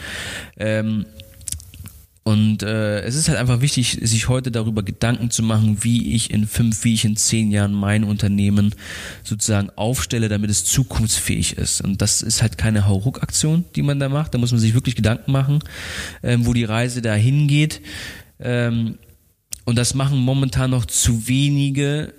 Ähm, 0.57 1.05
und 2.27 2.63
äh, 2.63 3.01
es 3.01 3.13
ist 3.13 3.29
halt 3.29 3.37
einfach 3.37 3.61
wichtig, 3.61 3.99
sich 4.01 4.29
heute 4.29 4.49
darüber 4.49 4.81
Gedanken 4.81 5.29
zu 5.29 5.43
machen, 5.43 5.83
wie 5.83 6.15
ich 6.15 6.31
in 6.31 6.47
fünf, 6.47 6.83
wie 6.83 6.95
ich 6.95 7.05
in 7.05 7.15
zehn 7.15 7.51
Jahren 7.51 7.71
mein 7.71 8.03
Unternehmen 8.03 8.73
sozusagen 9.23 9.69
aufstelle, 9.75 10.27
damit 10.27 10.49
es 10.49 10.65
zukunftsfähig 10.65 11.59
ist. 11.59 11.81
Und 11.81 12.01
das 12.01 12.23
ist 12.23 12.41
halt 12.41 12.57
keine 12.57 12.87
Hauruck-Aktion, 12.87 13.65
die 13.75 13.83
man 13.83 13.99
da 13.99 14.09
macht. 14.09 14.33
Da 14.33 14.39
muss 14.39 14.49
man 14.49 14.59
sich 14.59 14.73
wirklich 14.73 14.95
Gedanken 14.95 15.31
machen, 15.31 15.59
ähm, 16.23 16.47
wo 16.47 16.53
die 16.53 16.63
Reise 16.63 17.03
da 17.03 17.13
hingeht. 17.13 17.79
Ähm, 18.39 18.97
und 19.65 19.77
das 19.77 19.95
machen 19.95 20.19
momentan 20.19 20.69
noch 20.69 20.85
zu 20.85 21.27
wenige 21.27 22.13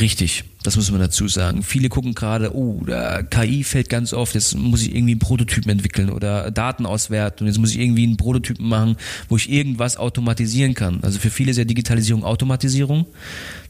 richtig. 0.00 0.44
Das 0.62 0.76
muss 0.76 0.90
man 0.90 1.00
dazu 1.00 1.28
sagen. 1.28 1.62
Viele 1.62 1.88
gucken 1.88 2.14
gerade, 2.14 2.54
oh, 2.54 2.82
KI 3.30 3.62
fällt 3.62 3.88
ganz 3.88 4.12
oft, 4.12 4.34
jetzt 4.34 4.56
muss 4.56 4.82
ich 4.82 4.94
irgendwie 4.94 5.12
einen 5.12 5.20
Prototypen 5.20 5.70
entwickeln 5.70 6.10
oder 6.10 6.50
Daten 6.50 6.84
auswerten 6.84 7.44
und 7.44 7.46
jetzt 7.48 7.58
muss 7.58 7.70
ich 7.70 7.78
irgendwie 7.78 8.04
einen 8.04 8.16
Prototypen 8.16 8.68
machen, 8.68 8.96
wo 9.28 9.36
ich 9.36 9.50
irgendwas 9.50 9.96
automatisieren 9.96 10.74
kann. 10.74 10.98
Also 11.02 11.18
für 11.18 11.30
viele 11.30 11.52
ist 11.52 11.58
ja 11.58 11.64
Digitalisierung 11.64 12.24
Automatisierung. 12.24 13.06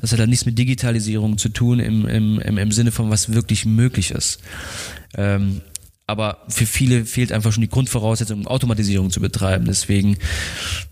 Das 0.01 0.13
hat 0.13 0.19
halt 0.21 0.31
nichts 0.31 0.47
mit 0.47 0.59
Digitalisierung 0.59 1.39
zu 1.39 1.51
tun 1.51 1.79
im, 1.79 2.07
im, 2.07 2.41
im, 2.41 2.59
im 2.59 2.73
Sinne 2.73 2.91
von, 2.91 3.11
was 3.11 3.33
wirklich 3.33 3.67
möglich 3.67 4.11
ist. 4.13 4.41
Ähm, 5.15 5.61
aber 6.09 6.39
für 6.49 6.65
viele 6.65 7.05
fehlt 7.05 7.33
einfach 7.33 7.53
schon 7.53 7.61
die 7.61 7.69
Grundvoraussetzung, 7.69 8.47
Automatisierung 8.47 9.11
zu 9.11 9.21
betreiben. 9.21 9.67
Deswegen, 9.67 10.17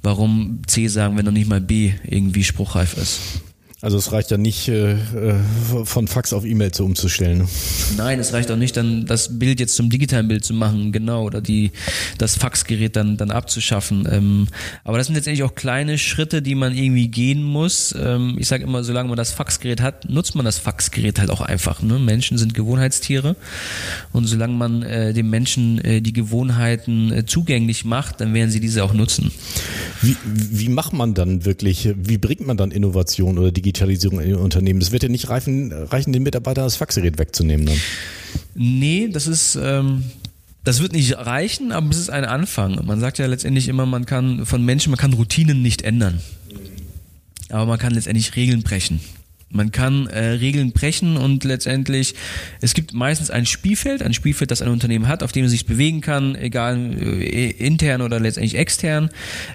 warum 0.02 0.60
C 0.66 0.88
sagen, 0.88 1.16
wenn 1.16 1.24
noch 1.24 1.32
nicht 1.32 1.48
mal 1.48 1.60
B 1.60 1.94
irgendwie 2.04 2.44
spruchreif 2.44 2.96
ist? 2.98 3.20
Also 3.82 3.98
es 3.98 4.10
reicht 4.10 4.30
ja 4.30 4.38
nicht, 4.38 4.68
äh, 4.68 4.92
äh, 4.92 5.34
von 5.84 6.08
Fax 6.08 6.32
auf 6.32 6.46
E-Mail 6.46 6.72
zu 6.72 6.82
umzustellen. 6.82 7.46
Nein, 7.98 8.18
es 8.18 8.32
reicht 8.32 8.50
auch 8.50 8.56
nicht, 8.56 8.74
dann 8.74 9.04
das 9.04 9.38
Bild 9.38 9.60
jetzt 9.60 9.76
zum 9.76 9.90
digitalen 9.90 10.28
Bild 10.28 10.46
zu 10.46 10.54
machen, 10.54 10.92
genau, 10.92 11.24
oder 11.24 11.42
die 11.42 11.72
das 12.16 12.36
Faxgerät 12.38 12.96
dann 12.96 13.18
dann 13.18 13.30
abzuschaffen. 13.30 14.08
Ähm, 14.10 14.48
aber 14.82 14.96
das 14.96 15.08
sind 15.08 15.14
letztendlich 15.14 15.44
auch 15.44 15.54
kleine 15.54 15.98
Schritte, 15.98 16.40
die 16.40 16.54
man 16.54 16.74
irgendwie 16.74 17.08
gehen 17.08 17.42
muss. 17.42 17.94
Ähm, 18.00 18.36
ich 18.38 18.48
sage 18.48 18.64
immer, 18.64 18.82
solange 18.82 19.10
man 19.10 19.18
das 19.18 19.32
Faxgerät 19.32 19.82
hat, 19.82 20.08
nutzt 20.08 20.34
man 20.34 20.46
das 20.46 20.56
Faxgerät 20.56 21.18
halt 21.18 21.28
auch 21.28 21.42
einfach. 21.42 21.82
Ne? 21.82 21.98
Menschen 21.98 22.38
sind 22.38 22.54
Gewohnheitstiere 22.54 23.36
und 24.10 24.24
solange 24.24 24.54
man 24.54 24.84
äh, 24.84 25.12
dem 25.12 25.28
Menschen 25.28 25.84
äh, 25.84 26.00
die 26.00 26.14
Gewohnheiten 26.14 27.12
äh, 27.12 27.26
zugänglich 27.26 27.84
macht, 27.84 28.22
dann 28.22 28.32
werden 28.32 28.50
sie 28.50 28.60
diese 28.60 28.82
auch 28.82 28.94
nutzen. 28.94 29.32
Wie, 30.02 30.16
wie 30.24 30.68
macht 30.68 30.92
man 30.92 31.14
dann 31.14 31.44
wirklich, 31.44 31.90
wie 31.96 32.18
bringt 32.18 32.46
man 32.46 32.56
dann 32.56 32.70
Innovation 32.70 33.38
oder 33.38 33.52
Digitalisierung 33.52 34.20
in 34.20 34.34
Unternehmen? 34.36 34.80
Es 34.80 34.92
wird 34.92 35.02
ja 35.02 35.08
nicht 35.08 35.28
reichen, 35.28 35.72
reichen 35.72 36.12
den 36.12 36.22
Mitarbeitern 36.22 36.64
das 36.64 36.76
Faxgerät 36.76 37.18
wegzunehmen 37.18 37.66
dann. 37.66 37.80
Nee, 38.54 39.08
das 39.12 39.26
ist, 39.26 39.58
ähm, 39.60 40.04
das 40.64 40.80
wird 40.80 40.92
nicht 40.92 41.16
reichen, 41.16 41.72
aber 41.72 41.90
es 41.90 41.98
ist 41.98 42.10
ein 42.10 42.24
Anfang. 42.24 42.84
Man 42.84 43.00
sagt 43.00 43.18
ja 43.18 43.26
letztendlich 43.26 43.68
immer, 43.68 43.86
man 43.86 44.06
kann 44.06 44.46
von 44.46 44.64
Menschen, 44.64 44.90
man 44.90 44.98
kann 44.98 45.12
Routinen 45.12 45.62
nicht 45.62 45.82
ändern. 45.82 46.20
Aber 47.50 47.66
man 47.66 47.78
kann 47.78 47.94
letztendlich 47.94 48.34
Regeln 48.34 48.62
brechen. 48.62 49.00
Man 49.48 49.70
kann 49.70 50.08
äh, 50.08 50.24
Regeln 50.24 50.72
brechen 50.72 51.16
und 51.16 51.44
letztendlich, 51.44 52.14
es 52.60 52.74
gibt 52.74 52.92
meistens 52.92 53.30
ein 53.30 53.46
Spielfeld, 53.46 54.02
ein 54.02 54.12
Spielfeld, 54.12 54.50
das 54.50 54.60
ein 54.60 54.68
Unternehmen 54.68 55.06
hat, 55.06 55.22
auf 55.22 55.30
dem 55.30 55.44
es 55.44 55.52
sich 55.52 55.66
bewegen 55.66 56.00
kann, 56.00 56.34
egal 56.34 56.76
äh, 57.00 57.50
intern 57.50 58.02
oder 58.02 58.18
letztendlich 58.18 58.56
extern. 58.56 59.10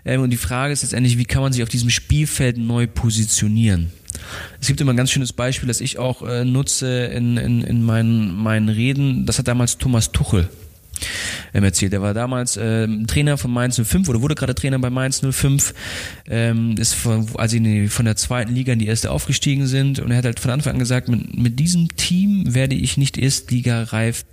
Ähm, 0.06 0.22
und 0.22 0.30
die 0.30 0.38
Frage 0.38 0.72
ist 0.72 0.84
letztendlich, 0.84 1.18
wie 1.18 1.26
kann 1.26 1.42
man 1.42 1.52
sich 1.52 1.62
auf 1.62 1.70
diesem 1.70 1.90
Spielfeld 1.90 2.58
neu 2.58 2.88
positionieren? 2.88 3.92
Es 4.62 4.68
gibt 4.68 4.80
immer 4.80 4.94
ein 4.94 4.98
ganz 4.98 5.12
schönes 5.12 5.34
Beispiel, 5.34 5.68
das 5.68 5.82
ich 5.82 6.00
auch 6.00 6.22
äh, 6.22 6.46
nutze 6.46 7.06
in, 7.06 7.36
in, 7.36 7.62
in 7.62 7.84
meinen, 7.84 8.34
meinen 8.34 8.70
Reden. 8.70 9.26
Das 9.26 9.40
hat 9.40 9.48
damals 9.48 9.78
Thomas 9.78 10.14
Tuchel 10.14 10.50
ähm, 11.54 11.64
erzählt. 11.64 11.94
Er 11.94 12.02
war 12.02 12.14
damals 12.14 12.58
ähm, 12.58 13.08
Trainer 13.08 13.38
von 13.38 13.52
Mainz 13.52 13.82
05 13.82 14.10
oder 14.10 14.22
wurde 14.22 14.36
gerade 14.36 14.56
Trainer 14.56 14.80
bei 14.80 14.90
Mainz 14.90 15.22
05, 15.22 15.74
ähm, 16.28 16.76
ist 16.78 16.94
von, 16.94 17.28
als 17.36 17.52
sie 17.52 17.88
von 17.88 18.06
der 18.06 18.16
zweiten 18.16 18.54
Liga 18.54 18.74
in 18.74 18.80
die 18.80 18.88
erste 18.88 19.12
aufgestiegen 19.12 19.68
sind 19.68 20.00
und 20.00 20.12
er 20.12 20.18
hat 20.18 20.26
halt 20.26 20.40
von 20.40 20.52
Anfang 20.52 20.74
an 20.74 20.80
gesagt, 20.80 21.10
mit, 21.10 21.38
mit 21.38 21.60
diesem 21.60 21.96
Team 21.96 22.54
werde 22.54 22.76
ich 22.76 22.98
nicht 22.98 23.18
Erstliga 23.18 23.84
reif 23.84 24.26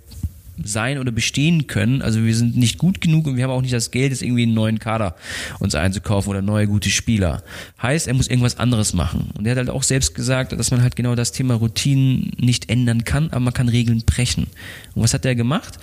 sein 0.63 0.97
oder 0.99 1.11
bestehen 1.11 1.67
können. 1.67 2.01
Also 2.01 2.23
wir 2.23 2.35
sind 2.35 2.57
nicht 2.57 2.77
gut 2.77 3.01
genug 3.01 3.27
und 3.27 3.37
wir 3.37 3.43
haben 3.43 3.51
auch 3.51 3.61
nicht 3.61 3.73
das 3.73 3.91
Geld, 3.91 4.11
jetzt 4.11 4.21
irgendwie 4.21 4.43
einen 4.43 4.53
neuen 4.53 4.79
Kader 4.79 5.15
uns 5.59 5.75
einzukaufen 5.75 6.29
oder 6.29 6.41
neue 6.41 6.67
gute 6.67 6.89
Spieler. 6.89 7.43
Heißt, 7.81 8.07
er 8.07 8.13
muss 8.13 8.27
irgendwas 8.27 8.57
anderes 8.59 8.93
machen. 8.93 9.31
Und 9.37 9.45
er 9.45 9.51
hat 9.51 9.57
halt 9.57 9.69
auch 9.69 9.83
selbst 9.83 10.15
gesagt, 10.15 10.51
dass 10.51 10.71
man 10.71 10.81
halt 10.81 10.95
genau 10.95 11.15
das 11.15 11.31
Thema 11.31 11.55
Routinen 11.55 12.31
nicht 12.37 12.69
ändern 12.69 13.03
kann, 13.03 13.29
aber 13.31 13.41
man 13.41 13.53
kann 13.53 13.69
Regeln 13.69 14.03
brechen. 14.05 14.47
Und 14.95 15.03
was 15.03 15.13
hat 15.13 15.25
er 15.25 15.35
gemacht? 15.35 15.77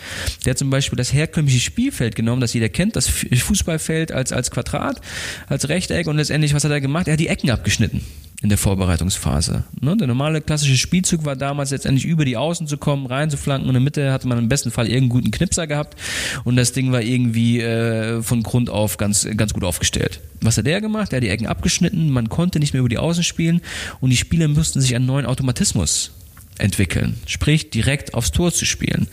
Der 0.44 0.50
hat 0.52 0.58
zum 0.58 0.70
Beispiel 0.70 0.96
das 0.96 1.12
herkömmliche 1.12 1.60
Spielfeld 1.60 2.14
genommen, 2.14 2.40
das 2.40 2.52
jeder 2.52 2.68
kennt, 2.68 2.96
das 2.96 3.08
Fußballfeld 3.08 4.12
als, 4.12 4.32
als 4.32 4.50
Quadrat, 4.50 5.00
als 5.48 5.68
Rechteck 5.68 6.06
und 6.06 6.16
letztendlich, 6.16 6.54
was 6.54 6.64
hat 6.64 6.70
er 6.70 6.80
gemacht? 6.80 7.08
Er 7.08 7.14
hat 7.14 7.20
die 7.20 7.28
Ecken 7.28 7.50
abgeschnitten 7.50 8.00
in 8.42 8.48
der 8.50 8.58
Vorbereitungsphase. 8.58 9.64
Ne? 9.80 9.96
Der 9.96 10.06
normale 10.06 10.40
klassische 10.40 10.76
Spielzug 10.76 11.24
war 11.24 11.36
damals 11.36 11.70
letztendlich 11.70 12.04
über 12.04 12.24
die 12.24 12.36
Außen 12.36 12.66
zu 12.66 12.76
kommen, 12.76 13.06
reinzuflanken 13.06 13.68
und 13.68 13.74
in 13.74 13.80
der 13.80 13.84
Mitte 13.84 14.12
hatte 14.12 14.28
man 14.28 14.38
im 14.38 14.48
besten 14.48 14.70
Fall 14.70 14.86
irgendeinen 14.86 15.08
guten 15.08 15.30
Knipser 15.30 15.66
gehabt 15.66 15.98
und 16.44 16.56
das 16.56 16.72
Ding 16.72 16.92
war 16.92 17.00
irgendwie 17.00 17.60
äh, 17.60 18.22
von 18.22 18.42
Grund 18.42 18.68
auf 18.68 18.98
ganz, 18.98 19.26
ganz 19.36 19.54
gut 19.54 19.64
aufgestellt. 19.64 20.20
Was 20.42 20.58
hat 20.58 20.66
der 20.66 20.80
gemacht? 20.80 21.12
Der 21.12 21.18
hat 21.18 21.24
die 21.24 21.30
Ecken 21.30 21.46
abgeschnitten, 21.46 22.10
man 22.10 22.28
konnte 22.28 22.58
nicht 22.60 22.74
mehr 22.74 22.80
über 22.80 22.90
die 22.90 22.98
Außen 22.98 23.24
spielen 23.24 23.62
und 24.00 24.10
die 24.10 24.16
Spieler 24.16 24.48
mussten 24.48 24.80
sich 24.80 24.94
einen 24.94 25.06
neuen 25.06 25.26
Automatismus 25.26 26.12
entwickeln, 26.58 27.18
sprich 27.26 27.70
direkt 27.70 28.14
aufs 28.14 28.32
Tor 28.32 28.52
zu 28.52 28.64
spielen. 28.64 29.08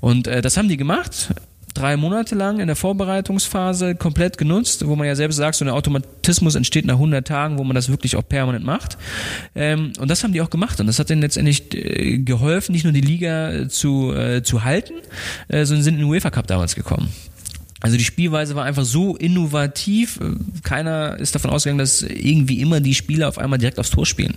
Und 0.00 0.26
äh, 0.26 0.40
das 0.42 0.56
haben 0.56 0.68
die 0.68 0.76
gemacht 0.76 1.34
drei 1.76 1.96
Monate 1.96 2.34
lang 2.34 2.60
in 2.60 2.66
der 2.66 2.76
Vorbereitungsphase 2.76 3.94
komplett 3.94 4.38
genutzt, 4.38 4.86
wo 4.86 4.96
man 4.96 5.06
ja 5.06 5.14
selbst 5.14 5.36
sagt, 5.36 5.56
so 5.56 5.64
ein 5.64 5.70
Automatismus 5.70 6.54
entsteht 6.54 6.86
nach 6.86 6.94
100 6.94 7.26
Tagen, 7.26 7.58
wo 7.58 7.64
man 7.64 7.74
das 7.74 7.88
wirklich 7.88 8.16
auch 8.16 8.26
permanent 8.26 8.64
macht. 8.64 8.96
Ähm, 9.54 9.92
und 9.98 10.10
das 10.10 10.24
haben 10.24 10.32
die 10.32 10.40
auch 10.40 10.50
gemacht 10.50 10.80
und 10.80 10.86
das 10.86 10.98
hat 10.98 11.10
denen 11.10 11.22
letztendlich 11.22 11.74
äh, 11.74 12.18
geholfen, 12.18 12.72
nicht 12.72 12.84
nur 12.84 12.92
die 12.92 13.00
Liga 13.00 13.68
zu, 13.68 14.12
äh, 14.12 14.42
zu 14.42 14.64
halten, 14.64 14.94
äh, 15.48 15.64
sondern 15.64 15.84
sind 15.84 15.94
in 15.94 16.00
den 16.00 16.08
UEFA 16.08 16.30
Cup 16.30 16.46
damals 16.46 16.74
gekommen. 16.74 17.12
Also 17.86 17.98
die 17.98 18.04
Spielweise 18.04 18.56
war 18.56 18.64
einfach 18.64 18.84
so 18.84 19.14
innovativ. 19.14 20.18
Keiner 20.64 21.20
ist 21.20 21.36
davon 21.36 21.52
ausgegangen, 21.52 21.78
dass 21.78 22.02
irgendwie 22.02 22.60
immer 22.60 22.80
die 22.80 22.96
Spieler 22.96 23.28
auf 23.28 23.38
einmal 23.38 23.60
direkt 23.60 23.78
aufs 23.78 23.90
Tor 23.90 24.04
spielen 24.04 24.34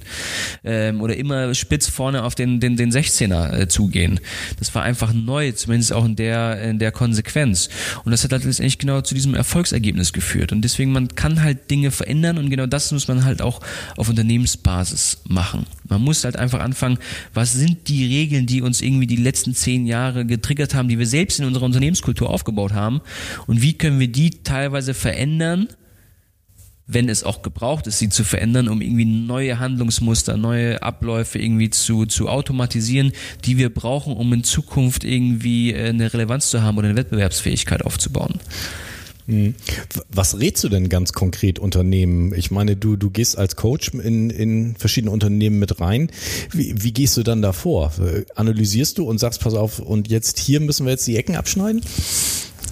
ähm, 0.64 1.02
oder 1.02 1.18
immer 1.18 1.56
spitz 1.56 1.90
vorne 1.90 2.26
auf 2.26 2.36
den 2.36 2.60
den 2.60 2.78
den 2.78 2.92
16er 2.92 3.62
äh, 3.62 3.68
zugehen. 3.68 4.20
Das 4.60 4.76
war 4.76 4.84
einfach 4.84 5.14
neu, 5.14 5.52
zumindest 5.54 5.94
auch 5.94 6.06
in 6.06 6.16
der 6.16 6.62
in 6.62 6.78
der 6.78 6.92
Konsequenz. 6.92 7.70
Und 8.06 8.12
das 8.12 8.24
hat 8.24 8.34
halt 8.34 8.44
letztendlich 8.44 8.78
genau 8.78 9.02
zu 9.02 9.16
diesem 9.16 9.34
Erfolgsergebnis 9.34 10.14
geführt. 10.14 10.52
Und 10.52 10.62
deswegen 10.62 10.92
man 10.92 11.08
kann 11.16 11.42
halt 11.42 11.72
Dinge 11.72 11.90
verändern 11.90 12.38
und 12.38 12.52
genau 12.52 12.68
das 12.68 12.92
muss 12.92 13.08
man 13.08 13.26
halt 13.26 13.42
auch 13.42 13.62
auf 13.98 14.10
Unternehmensbasis 14.10 15.24
machen. 15.28 15.66
Man 15.88 16.04
muss 16.04 16.24
halt 16.24 16.38
einfach 16.38 16.60
anfangen, 16.60 17.00
was 17.34 17.54
sind 17.54 17.88
die 17.88 18.06
Regeln, 18.06 18.46
die 18.46 18.62
uns 18.62 18.80
irgendwie 18.80 19.08
die 19.08 19.16
letzten 19.16 19.56
zehn 19.56 19.88
Jahre 19.88 20.28
getriggert 20.28 20.76
haben, 20.76 20.88
die 20.88 21.00
wir 21.00 21.08
selbst 21.08 21.40
in 21.40 21.46
unserer 21.46 21.66
Unternehmenskultur 21.66 22.30
aufgebaut 22.30 22.74
haben 22.74 23.02
und 23.48 23.62
wie 23.62 23.74
können 23.74 24.00
wir 24.00 24.08
die 24.08 24.44
teilweise 24.44 24.94
verändern, 24.94 25.68
wenn 26.92 27.08
es 27.08 27.24
auch 27.24 27.44
gebraucht 27.44 27.86
ist, 27.86 28.00
sie 28.00 28.10
zu 28.10 28.24
verändern, 28.24 28.68
um 28.68 28.82
irgendwie 28.82 29.06
neue 29.06 29.60
Handlungsmuster, 29.60 30.38
neue 30.38 30.82
Abläufe 30.82 31.38
irgendwie 31.38 31.70
zu, 31.70 32.08
zu 32.08 32.30
automatisieren, 32.30 33.12
die 33.46 33.60
wir 33.60 33.72
brauchen, 33.72 34.14
um 34.14 34.34
in 34.34 34.44
Zukunft 34.44 35.04
irgendwie 35.04 35.72
äh, 35.72 35.90
eine 35.90 36.12
Relevanz 36.12 36.50
zu 36.50 36.64
haben 36.64 36.80
oder 36.80 36.88
eine 36.88 36.98
Wettbewerbsfähigkeit 36.98 37.86
aufzubauen. 37.86 38.40
Hm. 39.28 39.54
Was 40.10 40.40
rätst 40.40 40.64
du 40.64 40.70
denn 40.70 40.90
ganz 40.90 41.14
konkret 41.14 41.60
Unternehmen? 41.60 42.34
Ich 42.34 42.50
meine, 42.50 42.76
du, 42.76 42.96
du 42.96 43.12
gehst 43.12 43.38
als 43.38 43.56
Coach 43.56 43.94
in, 43.94 44.32
in 44.32 44.76
verschiedene 44.76 45.12
Unternehmen 45.12 45.60
mit 45.60 45.80
rein. 45.80 46.10
Wie, 46.52 46.74
wie 46.82 46.92
gehst 46.92 47.16
du 47.18 47.22
dann 47.22 47.44
davor? 47.44 47.94
Analysierst 48.36 48.98
du 48.98 49.08
und 49.08 49.20
sagst, 49.20 49.42
pass 49.42 49.54
auf, 49.54 49.78
und 49.78 50.08
jetzt 50.08 50.40
hier 50.40 50.60
müssen 50.60 50.88
wir 50.88 50.94
jetzt 50.94 51.06
die 51.06 51.18
Ecken 51.18 51.36
abschneiden? 51.36 51.84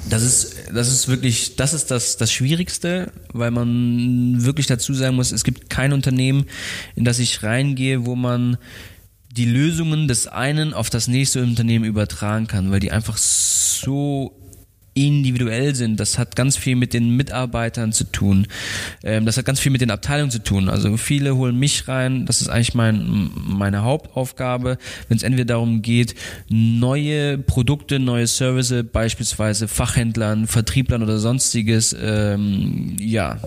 Das 0.09 0.23
ist, 0.23 0.55
das 0.73 0.87
ist 0.87 1.07
wirklich, 1.07 1.55
das 1.55 1.73
ist 1.73 1.91
das, 1.91 2.17
das 2.17 2.31
Schwierigste, 2.31 3.11
weil 3.33 3.51
man 3.51 4.43
wirklich 4.43 4.65
dazu 4.67 4.93
sagen 4.93 5.15
muss, 5.15 5.31
es 5.31 5.43
gibt 5.43 5.69
kein 5.69 5.91
Unternehmen, 5.93 6.45
in 6.95 7.03
das 7.03 7.19
ich 7.19 7.43
reingehe, 7.43 8.05
wo 8.05 8.15
man 8.15 8.57
die 9.29 9.45
Lösungen 9.45 10.07
des 10.07 10.27
einen 10.27 10.73
auf 10.73 10.89
das 10.89 11.07
nächste 11.07 11.43
Unternehmen 11.43 11.85
übertragen 11.85 12.47
kann, 12.47 12.71
weil 12.71 12.79
die 12.79 12.91
einfach 12.91 13.17
so 13.17 14.46
individuell 15.05 15.75
sind. 15.75 15.99
Das 15.99 16.17
hat 16.17 16.35
ganz 16.35 16.57
viel 16.57 16.75
mit 16.75 16.93
den 16.93 17.15
Mitarbeitern 17.15 17.91
zu 17.93 18.05
tun. 18.05 18.47
Ähm, 19.03 19.25
das 19.25 19.37
hat 19.37 19.45
ganz 19.45 19.59
viel 19.59 19.71
mit 19.71 19.81
den 19.81 19.91
Abteilungen 19.91 20.31
zu 20.31 20.43
tun. 20.43 20.69
Also 20.69 20.97
viele 20.97 21.35
holen 21.35 21.57
mich 21.57 21.87
rein. 21.87 22.25
Das 22.25 22.41
ist 22.41 22.49
eigentlich 22.49 22.73
mein, 22.73 23.29
meine 23.35 23.83
Hauptaufgabe, 23.83 24.77
wenn 25.07 25.17
es 25.17 25.23
entweder 25.23 25.45
darum 25.45 25.81
geht, 25.81 26.15
neue 26.49 27.37
Produkte, 27.37 27.99
neue 27.99 28.27
Services, 28.27 28.83
beispielsweise 28.91 29.67
Fachhändlern, 29.67 30.47
Vertrieblern 30.47 31.03
oder 31.03 31.19
sonstiges, 31.19 31.95
ähm, 31.99 32.95
ja, 32.99 33.39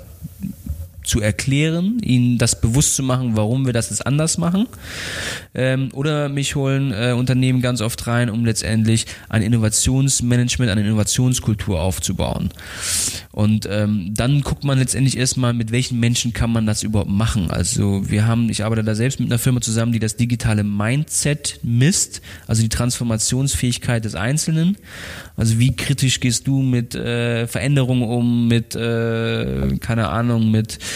zu 1.11 1.21
erklären, 1.21 1.99
ihnen 2.03 2.39
das 2.39 2.61
bewusst 2.61 2.95
zu 2.95 3.03
machen, 3.03 3.33
warum 3.35 3.67
wir 3.67 3.73
das 3.73 3.91
jetzt 3.91 4.07
anders 4.07 4.39
machen. 4.39 4.69
Ähm, 5.55 5.89
oder 5.93 6.29
mich 6.29 6.55
holen 6.55 6.93
äh, 6.93 7.13
Unternehmen 7.13 7.61
ganz 7.63 7.81
oft 7.81 8.07
rein, 8.07 8.31
um 8.31 8.45
letztendlich 8.45 9.07
ein 9.29 9.43
Innovationsmanagement, 9.43 10.71
eine 10.71 10.83
Innovationskultur 10.83 11.81
aufzubauen. 11.81 12.51
Und 13.33 13.69
ähm, 13.69 14.13
dann 14.15 14.43
guckt 14.43 14.63
man 14.63 14.79
letztendlich 14.79 15.17
erstmal, 15.17 15.53
mit 15.53 15.73
welchen 15.73 15.99
Menschen 15.99 16.33
kann 16.33 16.53
man 16.53 16.65
das 16.65 16.85
überhaupt 16.85 17.11
machen. 17.11 17.51
Also 17.51 18.09
wir 18.09 18.27
haben, 18.29 18.49
ich 18.49 18.65
arbeite 18.65 18.85
da 18.85 18.95
selbst 18.95 19.19
mit 19.19 19.31
einer 19.31 19.41
Firma 19.41 19.61
zusammen, 19.61 19.91
die 19.91 19.99
das 19.99 20.15
digitale 20.15 20.63
Mindset 20.63 21.59
misst, 21.65 22.23
also 22.47 22.63
die 22.63 22.69
Transformationsfähigkeit 22.69 24.05
des 24.05 24.15
Einzelnen. 24.15 24.77
Also 25.37 25.59
wie 25.59 25.75
kritisch 25.75 26.21
gehst 26.21 26.47
du 26.47 26.63
mit 26.63 26.95
äh, 26.95 27.49
Veränderungen 27.49 28.03
um, 28.03 28.47
mit, 28.47 28.77
äh, 28.77 29.77
keine 29.81 30.11
Ahnung, 30.11 30.53
mit 30.53 30.79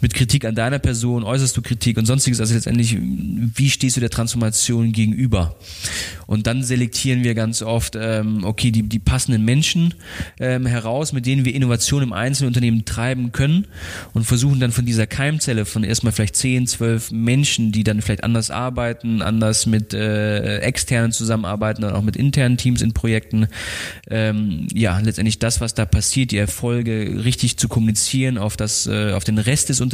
mit 0.00 0.14
Kritik 0.14 0.44
an 0.44 0.54
deiner 0.54 0.78
Person, 0.78 1.24
äußerst 1.24 1.56
du 1.56 1.62
Kritik 1.62 1.98
und 1.98 2.06
sonstiges, 2.06 2.40
also 2.40 2.54
letztendlich, 2.54 2.96
wie 2.98 3.70
stehst 3.70 3.96
du 3.96 4.00
der 4.00 4.10
Transformation 4.10 4.92
gegenüber? 4.92 5.56
Und 6.26 6.46
dann 6.46 6.62
selektieren 6.62 7.24
wir 7.24 7.34
ganz 7.34 7.62
oft, 7.62 7.96
ähm, 7.98 8.44
okay, 8.44 8.70
die, 8.70 8.82
die 8.82 8.98
passenden 8.98 9.44
Menschen 9.44 9.94
ähm, 10.38 10.66
heraus, 10.66 11.12
mit 11.12 11.26
denen 11.26 11.44
wir 11.44 11.54
Innovation 11.54 12.02
im 12.02 12.12
Einzelunternehmen 12.12 12.84
treiben 12.84 13.32
können 13.32 13.66
und 14.12 14.24
versuchen 14.24 14.60
dann 14.60 14.70
von 14.70 14.84
dieser 14.84 15.06
Keimzelle 15.06 15.64
von 15.64 15.84
erstmal 15.84 16.12
vielleicht 16.12 16.36
10, 16.36 16.66
12 16.66 17.10
Menschen, 17.10 17.72
die 17.72 17.82
dann 17.82 18.02
vielleicht 18.02 18.24
anders 18.24 18.50
arbeiten, 18.50 19.22
anders 19.22 19.66
mit 19.66 19.94
äh, 19.94 20.58
externen 20.58 21.12
zusammenarbeiten 21.12 21.84
und 21.84 21.92
auch 21.92 22.02
mit 22.02 22.16
internen 22.16 22.56
Teams 22.56 22.82
in 22.82 22.92
Projekten, 22.92 23.48
ähm, 24.10 24.68
ja, 24.72 24.98
letztendlich 24.98 25.38
das, 25.38 25.60
was 25.60 25.74
da 25.74 25.86
passiert, 25.86 26.30
die 26.30 26.38
Erfolge 26.38 27.24
richtig 27.24 27.56
zu 27.56 27.68
kommunizieren 27.68 28.38
auf 28.38 28.56
das, 28.56 28.86
äh, 28.86 29.12
auf 29.12 29.24
den 29.24 29.38
Rest 29.38 29.70
des 29.70 29.80
Unternehmens 29.80 29.87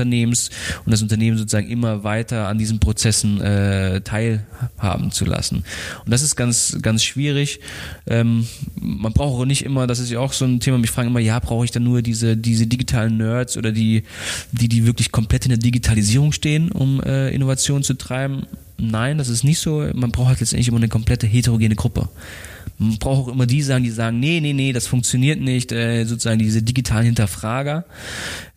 und 0.84 0.90
das 0.90 1.02
Unternehmen 1.02 1.38
sozusagen 1.38 1.68
immer 1.68 2.04
weiter 2.04 2.48
an 2.48 2.58
diesen 2.58 2.80
Prozessen 2.80 3.40
äh, 3.40 4.00
teilhaben 4.00 5.10
zu 5.10 5.24
lassen. 5.24 5.64
Und 6.04 6.10
das 6.10 6.22
ist 6.22 6.36
ganz, 6.36 6.78
ganz 6.82 7.04
schwierig. 7.04 7.60
Ähm, 8.06 8.46
man 8.74 9.12
braucht 9.12 9.40
auch 9.40 9.44
nicht 9.44 9.64
immer, 9.64 9.86
das 9.86 9.98
ist 9.98 10.10
ja 10.10 10.20
auch 10.20 10.32
so 10.32 10.44
ein 10.44 10.60
Thema, 10.60 10.78
mich 10.78 10.90
fragen 10.90 11.08
immer, 11.08 11.20
ja, 11.20 11.38
brauche 11.38 11.64
ich 11.64 11.70
dann 11.70 11.84
nur 11.84 12.02
diese, 12.02 12.36
diese 12.36 12.66
digitalen 12.66 13.16
Nerds 13.16 13.56
oder 13.56 13.72
die, 13.72 14.04
die, 14.52 14.68
die 14.68 14.86
wirklich 14.86 15.12
komplett 15.12 15.44
in 15.44 15.50
der 15.50 15.58
Digitalisierung 15.58 16.32
stehen, 16.32 16.70
um 16.72 17.02
äh, 17.02 17.30
Innovation 17.30 17.82
zu 17.82 17.94
treiben? 17.94 18.46
Nein, 18.76 19.18
das 19.18 19.28
ist 19.28 19.44
nicht 19.44 19.60
so. 19.60 19.88
Man 19.94 20.10
braucht 20.10 20.28
halt 20.28 20.40
letztendlich 20.40 20.68
immer 20.68 20.78
eine 20.78 20.88
komplette 20.88 21.26
heterogene 21.26 21.76
Gruppe. 21.76 22.08
Man 22.78 22.98
braucht 22.98 23.28
auch 23.28 23.32
immer 23.32 23.46
die 23.46 23.62
sagen, 23.62 23.84
die 23.84 23.90
sagen, 23.90 24.18
nee, 24.18 24.40
nee, 24.40 24.52
nee, 24.52 24.72
das 24.72 24.86
funktioniert 24.86 25.40
nicht, 25.40 25.72
äh, 25.72 26.04
sozusagen 26.04 26.38
diese 26.38 26.62
digitalen 26.62 27.06
Hinterfrager, 27.06 27.84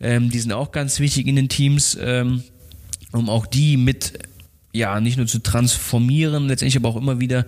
ähm, 0.00 0.30
die 0.30 0.38
sind 0.38 0.52
auch 0.52 0.72
ganz 0.72 0.98
wichtig 1.00 1.26
in 1.26 1.36
den 1.36 1.48
Teams, 1.48 1.96
ähm, 2.00 2.42
um 3.12 3.28
auch 3.28 3.46
die 3.46 3.76
mit 3.76 4.18
ja, 4.72 5.00
nicht 5.00 5.16
nur 5.16 5.26
zu 5.26 5.38
transformieren, 5.38 6.46
letztendlich 6.46 6.76
aber 6.76 6.90
auch 6.90 6.96
immer 6.96 7.20
wieder 7.20 7.46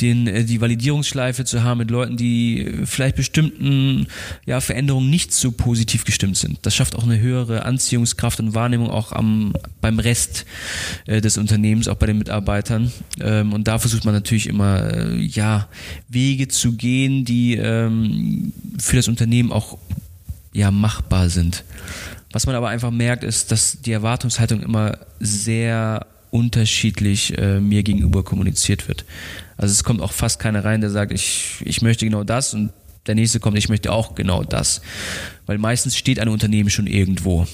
den, 0.00 0.28
äh, 0.28 0.44
die 0.44 0.60
Validierungsschleife 0.60 1.44
zu 1.44 1.64
haben 1.64 1.78
mit 1.78 1.90
Leuten, 1.90 2.16
die 2.16 2.82
vielleicht 2.84 3.16
bestimmten 3.16 4.06
ja, 4.46 4.60
Veränderungen 4.60 5.10
nicht 5.10 5.32
so 5.32 5.50
positiv 5.50 6.04
gestimmt 6.04 6.36
sind. 6.36 6.58
Das 6.62 6.74
schafft 6.74 6.94
auch 6.94 7.02
eine 7.02 7.18
höhere 7.18 7.64
Anziehungskraft 7.64 8.38
und 8.38 8.54
Wahrnehmung 8.54 8.88
auch 8.88 9.10
am, 9.10 9.52
beim 9.80 9.98
Rest 9.98 10.46
äh, 11.06 11.20
des 11.20 11.38
Unternehmens, 11.38 11.88
auch 11.88 11.96
bei 11.96 12.06
den 12.06 12.18
Mitarbeitern. 12.18 12.92
Ähm, 13.20 13.52
und 13.52 13.66
da 13.66 13.78
versucht 13.80 14.04
man 14.04 14.14
natürlich 14.14 14.46
immer, 14.46 14.94
äh, 14.94 15.16
ja, 15.16 15.68
Wege 16.08 16.46
zu 16.46 16.72
gehen, 16.72 17.24
die 17.24 17.56
ähm, 17.56 18.52
für 18.78 18.96
das 18.96 19.08
Unternehmen 19.08 19.50
auch 19.50 19.76
ja, 20.52 20.70
machbar 20.70 21.30
sind. 21.30 21.64
Was 22.32 22.46
man 22.46 22.54
aber 22.54 22.68
einfach 22.68 22.92
merkt, 22.92 23.24
ist, 23.24 23.50
dass 23.50 23.80
die 23.80 23.90
Erwartungshaltung 23.90 24.62
immer 24.62 24.98
sehr 25.18 26.06
unterschiedlich 26.30 27.36
äh, 27.38 27.60
mir 27.60 27.82
gegenüber 27.82 28.22
kommuniziert 28.22 28.88
wird. 28.88 29.04
Also 29.56 29.72
es 29.72 29.84
kommt 29.84 30.00
auch 30.00 30.12
fast 30.12 30.38
keiner 30.40 30.64
rein, 30.64 30.80
der 30.80 30.90
sagt, 30.90 31.12
ich, 31.12 31.56
ich 31.64 31.82
möchte 31.82 32.04
genau 32.04 32.24
das 32.24 32.54
und 32.54 32.72
der 33.06 33.14
nächste 33.14 33.40
kommt, 33.40 33.58
ich 33.58 33.68
möchte 33.68 33.92
auch 33.92 34.14
genau 34.14 34.44
das. 34.44 34.82
Weil 35.46 35.58
meistens 35.58 35.96
steht 35.96 36.20
ein 36.20 36.28
Unternehmen 36.28 36.70
schon 36.70 36.86
irgendwo 36.86 37.46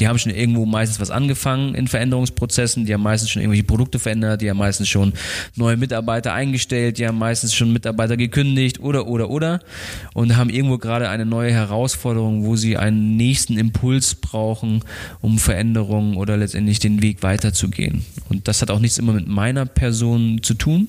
die 0.00 0.08
haben 0.08 0.18
schon 0.18 0.32
irgendwo 0.32 0.64
meistens 0.66 1.00
was 1.00 1.10
angefangen 1.10 1.74
in 1.74 1.86
Veränderungsprozessen, 1.86 2.86
die 2.86 2.94
haben 2.94 3.02
meistens 3.02 3.30
schon 3.30 3.42
irgendwelche 3.42 3.64
Produkte 3.64 3.98
verändert, 3.98 4.40
die 4.40 4.50
haben 4.50 4.58
meistens 4.58 4.88
schon 4.88 5.12
neue 5.54 5.76
Mitarbeiter 5.76 6.32
eingestellt, 6.32 6.98
die 6.98 7.06
haben 7.06 7.18
meistens 7.18 7.54
schon 7.54 7.72
Mitarbeiter 7.72 8.16
gekündigt 8.16 8.80
oder 8.80 9.06
oder 9.06 9.30
oder. 9.30 9.60
Und 10.14 10.36
haben 10.36 10.50
irgendwo 10.50 10.78
gerade 10.78 11.08
eine 11.08 11.26
neue 11.26 11.52
Herausforderung, 11.52 12.44
wo 12.44 12.56
sie 12.56 12.76
einen 12.76 13.16
nächsten 13.16 13.58
Impuls 13.58 14.14
brauchen, 14.14 14.82
um 15.20 15.38
Veränderungen 15.38 16.16
oder 16.16 16.36
letztendlich 16.36 16.78
den 16.78 17.02
Weg 17.02 17.22
weiterzugehen. 17.22 18.04
Und 18.28 18.48
das 18.48 18.62
hat 18.62 18.70
auch 18.70 18.80
nichts 18.80 18.98
immer 18.98 19.12
mit 19.12 19.28
meiner 19.28 19.66
Person 19.66 20.42
zu 20.42 20.54
tun, 20.54 20.88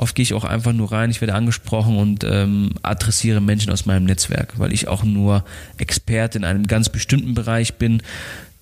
Oft 0.00 0.14
gehe 0.14 0.22
ich 0.22 0.32
auch 0.32 0.44
einfach 0.44 0.72
nur 0.72 0.92
rein, 0.92 1.10
ich 1.10 1.20
werde 1.20 1.34
angesprochen 1.34 1.98
und 1.98 2.24
ähm, 2.24 2.70
adressiere 2.80 3.42
Menschen 3.42 3.70
aus 3.70 3.84
meinem 3.84 4.04
Netzwerk, 4.04 4.58
weil 4.58 4.72
ich 4.72 4.88
auch 4.88 5.04
nur 5.04 5.44
Experte 5.76 6.38
in 6.38 6.44
einem 6.44 6.66
ganz 6.66 6.88
bestimmten 6.88 7.34
Bereich 7.34 7.74
bin, 7.74 8.02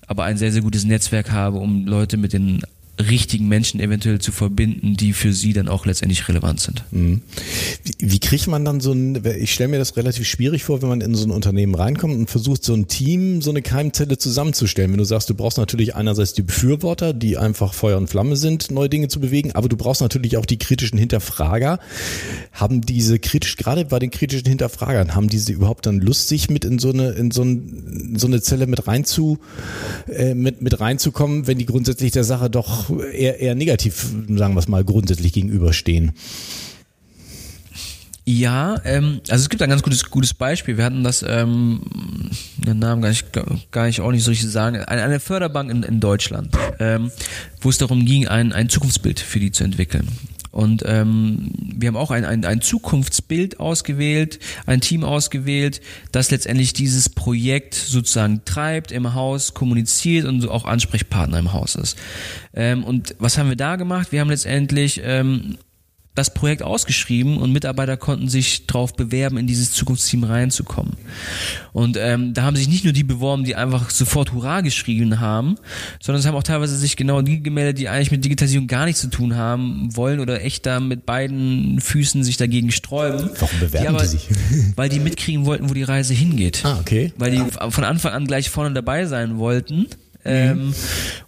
aber 0.05 0.25
ein 0.25 0.37
sehr, 0.37 0.51
sehr 0.51 0.61
gutes 0.61 0.83
Netzwerk 0.83 1.31
habe, 1.31 1.59
um 1.59 1.87
Leute 1.87 2.17
mit 2.17 2.33
den 2.33 2.61
richtigen 2.99 3.47
Menschen 3.47 3.79
eventuell 3.79 4.19
zu 4.19 4.31
verbinden, 4.31 4.95
die 4.95 5.13
für 5.13 5.31
sie 5.31 5.53
dann 5.53 5.69
auch 5.69 5.85
letztendlich 5.85 6.27
relevant 6.27 6.59
sind. 6.59 6.83
Mhm. 6.91 7.21
Wie, 7.83 8.11
wie, 8.11 8.19
kriegt 8.19 8.47
man 8.47 8.65
dann 8.65 8.81
so 8.81 8.91
ein, 8.91 9.23
ich 9.39 9.53
stelle 9.53 9.69
mir 9.69 9.77
das 9.77 9.95
relativ 9.95 10.27
schwierig 10.27 10.63
vor, 10.63 10.81
wenn 10.81 10.89
man 10.89 11.01
in 11.01 11.15
so 11.15 11.25
ein 11.25 11.31
Unternehmen 11.31 11.75
reinkommt 11.75 12.15
und 12.15 12.29
versucht, 12.29 12.63
so 12.63 12.73
ein 12.73 12.87
Team, 12.87 13.41
so 13.41 13.51
eine 13.51 13.61
Keimzelle 13.61 14.17
zusammenzustellen. 14.17 14.91
Wenn 14.91 14.97
du 14.97 15.05
sagst, 15.05 15.29
du 15.29 15.33
brauchst 15.33 15.57
natürlich 15.57 15.95
einerseits 15.95 16.33
die 16.33 16.41
Befürworter, 16.41 17.13
die 17.13 17.37
einfach 17.37 17.73
Feuer 17.73 17.97
und 17.97 18.09
Flamme 18.09 18.35
sind, 18.35 18.69
neue 18.71 18.89
Dinge 18.89 19.07
zu 19.07 19.19
bewegen, 19.19 19.53
aber 19.53 19.69
du 19.69 19.77
brauchst 19.77 20.01
natürlich 20.01 20.35
auch 20.35 20.45
die 20.45 20.57
kritischen 20.57 20.99
Hinterfrager. 20.99 21.79
Haben 22.51 22.81
diese 22.81 23.19
kritisch, 23.19 23.55
gerade 23.55 23.85
bei 23.85 23.99
den 23.99 24.11
kritischen 24.11 24.47
Hinterfragern, 24.47 25.15
haben 25.15 25.29
diese 25.29 25.53
überhaupt 25.53 25.85
dann 25.85 25.99
Lust, 25.99 26.27
sich 26.27 26.49
mit 26.49 26.65
in 26.65 26.79
so 26.79 26.89
eine, 26.89 27.11
in 27.11 27.31
so, 27.31 27.43
ein, 27.43 28.15
so 28.17 28.27
eine 28.27 28.41
Zelle 28.41 28.67
mit 28.67 28.87
rein 28.87 29.05
zu, 29.05 29.39
äh, 30.09 30.33
mit, 30.33 30.61
mit 30.61 30.79
reinzukommen, 30.81 31.47
wenn 31.47 31.57
die 31.57 31.65
grundsätzlich 31.65 32.11
der 32.11 32.25
Sache 32.25 32.49
doch 32.49 32.88
eher, 32.89 33.39
eher 33.39 33.55
negativ, 33.55 34.05
sagen 34.29 34.53
wir 34.53 34.59
es 34.59 34.67
mal, 34.67 34.83
grundsätzlich 34.83 35.33
gegenüberstehen. 35.33 36.13
Ja, 38.31 38.79
ähm, 38.85 39.21
also 39.27 39.41
es 39.41 39.49
gibt 39.49 39.63
ein 39.63 39.71
ganz 39.71 39.81
gutes, 39.81 40.07
gutes 40.07 40.35
Beispiel. 40.35 40.77
Wir 40.77 40.85
hatten 40.85 41.03
das, 41.03 41.25
ähm, 41.27 41.81
den 42.57 42.77
Namen 42.77 43.01
gar 43.01 43.09
nicht, 43.09 43.25
gar 43.71 43.87
nicht 43.87 44.01
auch 44.01 44.11
nicht 44.11 44.23
so 44.23 44.29
richtig 44.29 44.51
sagen, 44.51 44.77
eine, 44.83 45.01
eine 45.01 45.19
Förderbank 45.19 45.71
in, 45.71 45.81
in 45.81 45.99
Deutschland, 45.99 46.55
ähm, 46.79 47.11
wo 47.61 47.69
es 47.69 47.79
darum 47.79 48.05
ging, 48.05 48.27
ein, 48.27 48.53
ein 48.53 48.69
Zukunftsbild 48.69 49.19
für 49.19 49.39
die 49.39 49.51
zu 49.51 49.63
entwickeln. 49.63 50.07
Und 50.51 50.83
ähm, 50.85 51.51
wir 51.75 51.89
haben 51.89 51.97
auch 51.97 52.11
ein, 52.11 52.25
ein, 52.25 52.45
ein 52.45 52.61
Zukunftsbild 52.61 53.59
ausgewählt, 53.59 54.39
ein 54.65 54.81
Team 54.81 55.03
ausgewählt, 55.03 55.81
das 56.11 56.31
letztendlich 56.31 56.73
dieses 56.73 57.09
Projekt 57.09 57.75
sozusagen 57.75 58.43
treibt, 58.45 58.91
im 58.91 59.13
Haus 59.13 59.53
kommuniziert 59.53 60.25
und 60.25 60.47
auch 60.47 60.65
Ansprechpartner 60.65 61.39
im 61.39 61.53
Haus 61.53 61.75
ist. 61.75 61.97
Ähm, 62.53 62.83
und 62.83 63.15
was 63.19 63.37
haben 63.37 63.49
wir 63.49 63.55
da 63.55 63.75
gemacht? 63.75 64.11
Wir 64.11 64.21
haben 64.21 64.29
letztendlich 64.29 65.01
ähm, 65.03 65.57
das 66.15 66.33
Projekt 66.33 66.63
ausgeschrieben 66.63 67.37
und 67.37 67.51
Mitarbeiter 67.51 67.95
konnten 67.95 68.27
sich 68.29 68.67
darauf 68.67 68.93
bewerben, 68.93 69.37
in 69.37 69.47
dieses 69.47 69.71
Zukunftsteam 69.71 70.23
reinzukommen. 70.23 70.93
Und 71.71 71.97
ähm, 71.97 72.33
da 72.33 72.43
haben 72.43 72.55
sich 72.55 72.67
nicht 72.67 72.83
nur 72.83 72.93
die 72.93 73.03
beworben, 73.03 73.43
die 73.43 73.55
einfach 73.55 73.89
sofort 73.89 74.33
Hurra 74.33 74.61
geschrieben 74.61 75.19
haben, 75.19 75.55
sondern 76.01 76.19
es 76.19 76.25
haben 76.25 76.35
auch 76.35 76.43
teilweise 76.43 76.75
sich 76.75 76.97
genau 76.97 77.21
die 77.21 77.41
gemeldet, 77.41 77.77
die 77.77 77.87
eigentlich 77.89 78.11
mit 78.11 78.25
Digitalisierung 78.25 78.67
gar 78.67 78.85
nichts 78.85 79.01
zu 79.01 79.09
tun 79.09 79.35
haben 79.35 79.95
wollen 79.95 80.19
oder 80.19 80.43
echt 80.43 80.65
da 80.65 80.79
mit 80.79 81.05
beiden 81.05 81.79
Füßen 81.79 82.23
sich 82.23 82.37
dagegen 82.37 82.71
sträuben. 82.71 83.29
Warum 83.39 83.59
bewerben 83.59 83.83
die, 83.83 83.87
aber, 83.87 84.01
die 84.01 84.07
sich? 84.07 84.27
weil 84.75 84.89
die 84.89 84.99
mitkriegen 84.99 85.45
wollten, 85.45 85.69
wo 85.69 85.73
die 85.73 85.83
Reise 85.83 86.13
hingeht. 86.13 86.61
Ah, 86.63 86.79
okay. 86.81 87.13
Weil 87.17 87.31
die 87.31 87.43
von 87.69 87.83
Anfang 87.83 88.13
an 88.13 88.25
gleich 88.25 88.49
vorne 88.49 88.73
dabei 88.73 89.05
sein 89.05 89.37
wollten 89.37 89.87
ähm, 90.25 90.67
mhm. 90.67 90.73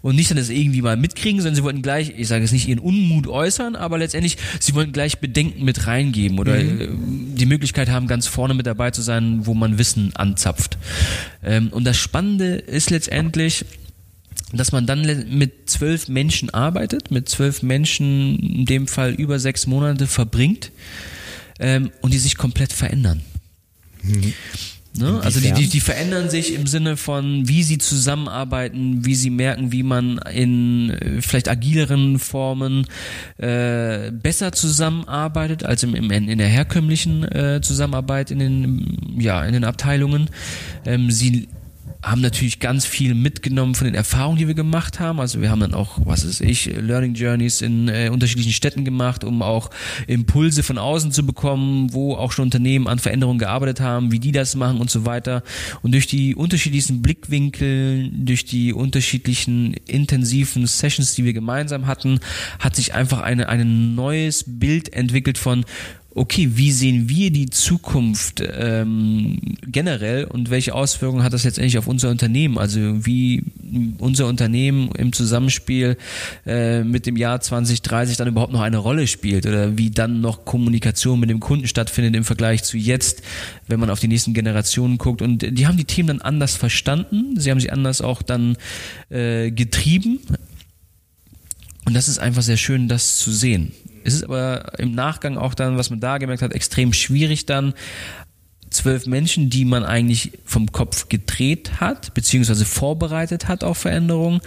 und 0.02 0.16
nicht 0.16 0.30
dann 0.30 0.38
das 0.38 0.50
irgendwie 0.50 0.82
mal 0.82 0.98
mitkriegen, 0.98 1.40
sondern 1.40 1.56
sie 1.56 1.64
wollten 1.64 1.82
gleich, 1.82 2.14
ich 2.18 2.28
sage 2.28 2.44
es 2.44 2.52
nicht, 2.52 2.68
ihren 2.68 2.80
Unmut 2.80 3.28
äußern, 3.28 3.76
aber 3.76 3.98
letztendlich, 3.98 4.38
sie 4.60 4.74
wollten 4.74 4.92
gleich 4.92 5.20
Bedenken 5.20 5.64
mit 5.64 5.88
reingeben 5.88 6.40
oder 6.40 6.62
mhm. 6.62 6.82
Äh, 6.82 6.88
die 7.38 7.46
Möglichkeit 7.46 7.90
haben, 7.90 8.08
ganz 8.08 8.28
vorne 8.28 8.54
mit 8.54 8.66
dabei 8.66 8.92
zu 8.92 9.02
sein, 9.02 9.46
wo 9.46 9.54
man 9.54 9.78
Wissen 9.78 10.16
anzapft. 10.16 10.78
Ähm, 11.44 11.70
und 11.70 11.86
das 11.86 11.98
Spannende 11.98 12.56
ist 12.56 12.90
letztendlich, 12.90 13.66
dass 14.54 14.74
man 14.74 14.86
dann 14.86 15.02
mit 15.30 15.70
zwölf 15.70 16.10
Menschen 16.10 16.50
arbeitet, 16.50 17.12
mit 17.12 17.30
zwölf 17.30 17.64
Menschen 17.64 18.38
in 18.40 18.66
dem 18.66 18.88
Fall 18.88 19.14
über 19.14 19.40
sechs 19.40 19.68
Monate 19.68 20.08
verbringt 20.08 20.72
ähm, 21.60 21.92
und 22.02 22.14
die 22.14 22.18
sich 22.18 22.36
komplett 22.36 22.74
verändern. 22.74 23.22
Mhm. 24.04 24.34
Ne? 24.98 25.22
Also 25.24 25.40
die, 25.40 25.54
die, 25.54 25.70
die 25.70 25.80
verändern 25.80 26.30
sich 26.30 26.54
im 26.54 26.68
Sinne 26.68 26.98
von, 26.98 27.48
wie 27.48 27.64
sie 27.64 27.78
zusammenarbeiten, 27.78 29.06
wie 29.06 29.16
sie 29.16 29.30
merken, 29.30 29.72
wie 29.72 29.84
man 29.84 30.18
in 30.34 30.90
äh, 30.90 31.22
vielleicht 31.22 31.48
agileren 31.48 32.20
Formen 32.20 32.88
äh, 33.38 34.12
besser 34.12 34.52
zusammenarbeitet 34.52 35.64
als 35.64 35.84
im, 35.84 35.96
im, 35.96 36.12
in 36.12 36.38
der 36.38 36.48
herkömmlichen 36.48 37.24
äh, 37.24 37.62
Zusammenarbeit 37.62 38.32
in 38.32 38.40
den, 38.40 39.18
ja, 39.18 39.46
in 39.46 39.54
den 39.54 39.64
Abteilungen. 39.64 40.30
Ähm, 40.86 41.10
sie 41.10 41.48
haben 42.04 42.22
natürlich 42.22 42.60
ganz 42.60 42.86
viel 42.86 43.14
mitgenommen 43.14 43.76
von 43.76 43.86
den 43.86 43.94
Erfahrungen, 43.94 44.38
die 44.38 44.48
wir 44.48 44.56
gemacht 44.56 45.00
haben. 45.00 45.20
Also 45.20 45.42
wir 45.42 45.52
haben 45.52 45.60
dann 45.60 45.74
auch, 45.74 46.00
was 46.04 46.24
ist 46.24 46.42
ich, 46.42 46.66
Learning 46.66 47.14
Journeys 47.14 47.62
in 47.62 47.88
äh, 47.90 48.10
unterschiedlichen 48.12 48.54
Städten 48.54 48.86
gemacht, 48.86 49.24
um 49.24 49.42
auch 49.44 49.70
Impulse 50.08 50.64
von 50.64 50.78
außen 50.78 51.12
zu 51.12 51.26
bekommen, 51.26 51.94
wo 51.94 52.16
auch 52.16 52.32
schon 52.32 52.44
Unternehmen 52.44 52.88
an 52.88 53.00
Veränderungen 53.00 53.40
gearbeitet 53.40 53.82
haben, 53.82 54.12
wie 54.12 54.20
die 54.20 54.32
das 54.32 54.56
machen 54.56 54.80
und 54.80 54.90
so 54.90 55.06
weiter. 55.06 55.44
Und 55.84 55.94
durch 55.94 56.08
die 56.08 56.36
unterschiedlichsten 56.36 57.02
Blickwinkel, 57.02 58.10
durch 58.12 58.46
die 58.46 58.74
unterschiedlichen 58.74 59.74
intensiven 59.86 60.66
Sessions, 60.66 61.14
die 61.14 61.26
wir 61.26 61.34
gemeinsam 61.34 61.86
hatten, 61.86 62.20
hat 62.60 62.76
sich 62.76 62.96
einfach 62.96 63.22
eine, 63.22 63.48
ein 63.48 63.94
neues 63.94 64.44
Bild 64.48 64.92
entwickelt 64.94 65.38
von, 65.38 65.66
okay, 66.14 66.50
wie 66.54 66.72
sehen 66.72 67.08
wir 67.08 67.32
die 67.32 67.50
Zukunft 67.50 68.44
ähm, 68.46 69.40
generell 69.66 70.26
und 70.26 70.50
welche 70.50 70.76
Auswirkungen 70.76 71.24
hat 71.24 71.34
das 71.34 71.46
letztendlich 71.46 71.78
auf 71.78 71.88
unser 71.88 72.10
Unternehmen? 72.10 72.58
Also 72.58 73.06
wie 73.06 73.44
unser 73.98 74.28
Unternehmen 74.28 74.92
im 74.98 75.14
Zusammenspiel 75.14 75.98
äh, 76.46 76.84
mit 76.84 77.06
dem 77.06 77.16
Jahr 77.16 77.40
2030 77.40 78.18
dann 78.18 78.28
überhaupt 78.28 78.52
noch 78.52 78.62
eine 78.62 78.78
Rolle 78.78 79.08
spielt 79.08 79.46
oder 79.46 79.78
wie 79.78 79.90
dann 79.90 80.20
noch 80.20 80.44
Kommunikation 80.44 81.20
mit 81.20 81.30
dem 81.30 81.40
Kunden 81.40 81.68
stattfindet 81.68 82.16
im 82.16 82.26
Vergleich 82.26 82.64
zu 82.64 82.78
jetzt, 82.78 83.24
wenn 83.68 83.80
man 83.80 83.90
auf 83.90 84.00
die 84.00 84.10
nächsten 84.10 84.34
Generationen 84.34 84.98
guckt. 84.98 85.22
Und 85.22 85.58
die 85.58 85.68
haben 85.68 85.78
die 85.78 85.86
Themen 85.86 86.08
dann 86.08 86.22
anders 86.22 86.58
verstanden, 86.58 87.40
sie 87.40 87.50
haben 87.50 87.60
sie 87.60 87.72
anders 87.72 88.02
auch 88.02 88.22
dann 88.22 88.58
äh, 89.10 89.52
getrieben. 89.52 90.20
Und 91.92 91.96
das 91.96 92.08
ist 92.08 92.20
einfach 92.20 92.42
sehr 92.42 92.56
schön, 92.56 92.88
das 92.88 93.18
zu 93.18 93.34
sehen. 93.34 93.74
Es 94.06 94.14
ist 94.14 94.24
aber 94.24 94.80
im 94.80 94.96
Nachgang 94.96 95.38
auch 95.38 95.54
dann, 95.54 95.76
was 95.76 95.90
man 95.90 96.00
da 96.00 96.20
gemerkt 96.20 96.42
hat, 96.42 96.54
extrem 96.54 96.94
schwierig 96.94 97.48
dann, 97.48 97.74
zwölf 98.70 99.08
Menschen, 99.08 99.50
die 99.50 99.66
man 99.66 99.84
eigentlich 99.84 100.40
vom 100.46 100.72
Kopf 100.72 101.10
gedreht 101.10 101.82
hat, 101.82 102.14
beziehungsweise 102.14 102.64
vorbereitet 102.64 103.50
hat 103.50 103.66
auf 103.66 103.80
Veränderungen, 103.80 104.40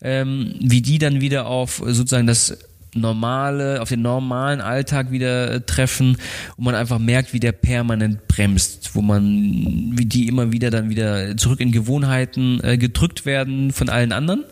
ähm, 0.00 0.54
wie 0.60 0.80
die 0.80 0.98
dann 0.98 1.20
wieder 1.20 1.46
auf 1.46 1.82
sozusagen 1.84 2.28
das 2.28 2.56
normale, 2.94 3.80
auf 3.80 3.88
den 3.88 4.02
normalen 4.02 4.60
Alltag 4.60 5.10
wieder 5.10 5.50
äh, 5.50 5.60
treffen 5.60 6.18
und 6.56 6.64
man 6.64 6.74
einfach 6.74 6.98
merkt, 6.98 7.32
wie 7.32 7.40
der 7.40 7.52
permanent 7.52 8.28
bremst, 8.28 8.90
wo 8.94 9.02
man, 9.02 9.92
wie 9.96 10.04
die 10.04 10.28
immer 10.28 10.52
wieder 10.52 10.70
dann 10.70 10.90
wieder 10.90 11.36
zurück 11.36 11.60
in 11.60 11.72
Gewohnheiten 11.72 12.60
äh, 12.62 12.76
gedrückt 12.76 13.24
werden 13.24 13.72
von 13.72 13.88
allen 13.88 14.12
anderen. 14.12 14.44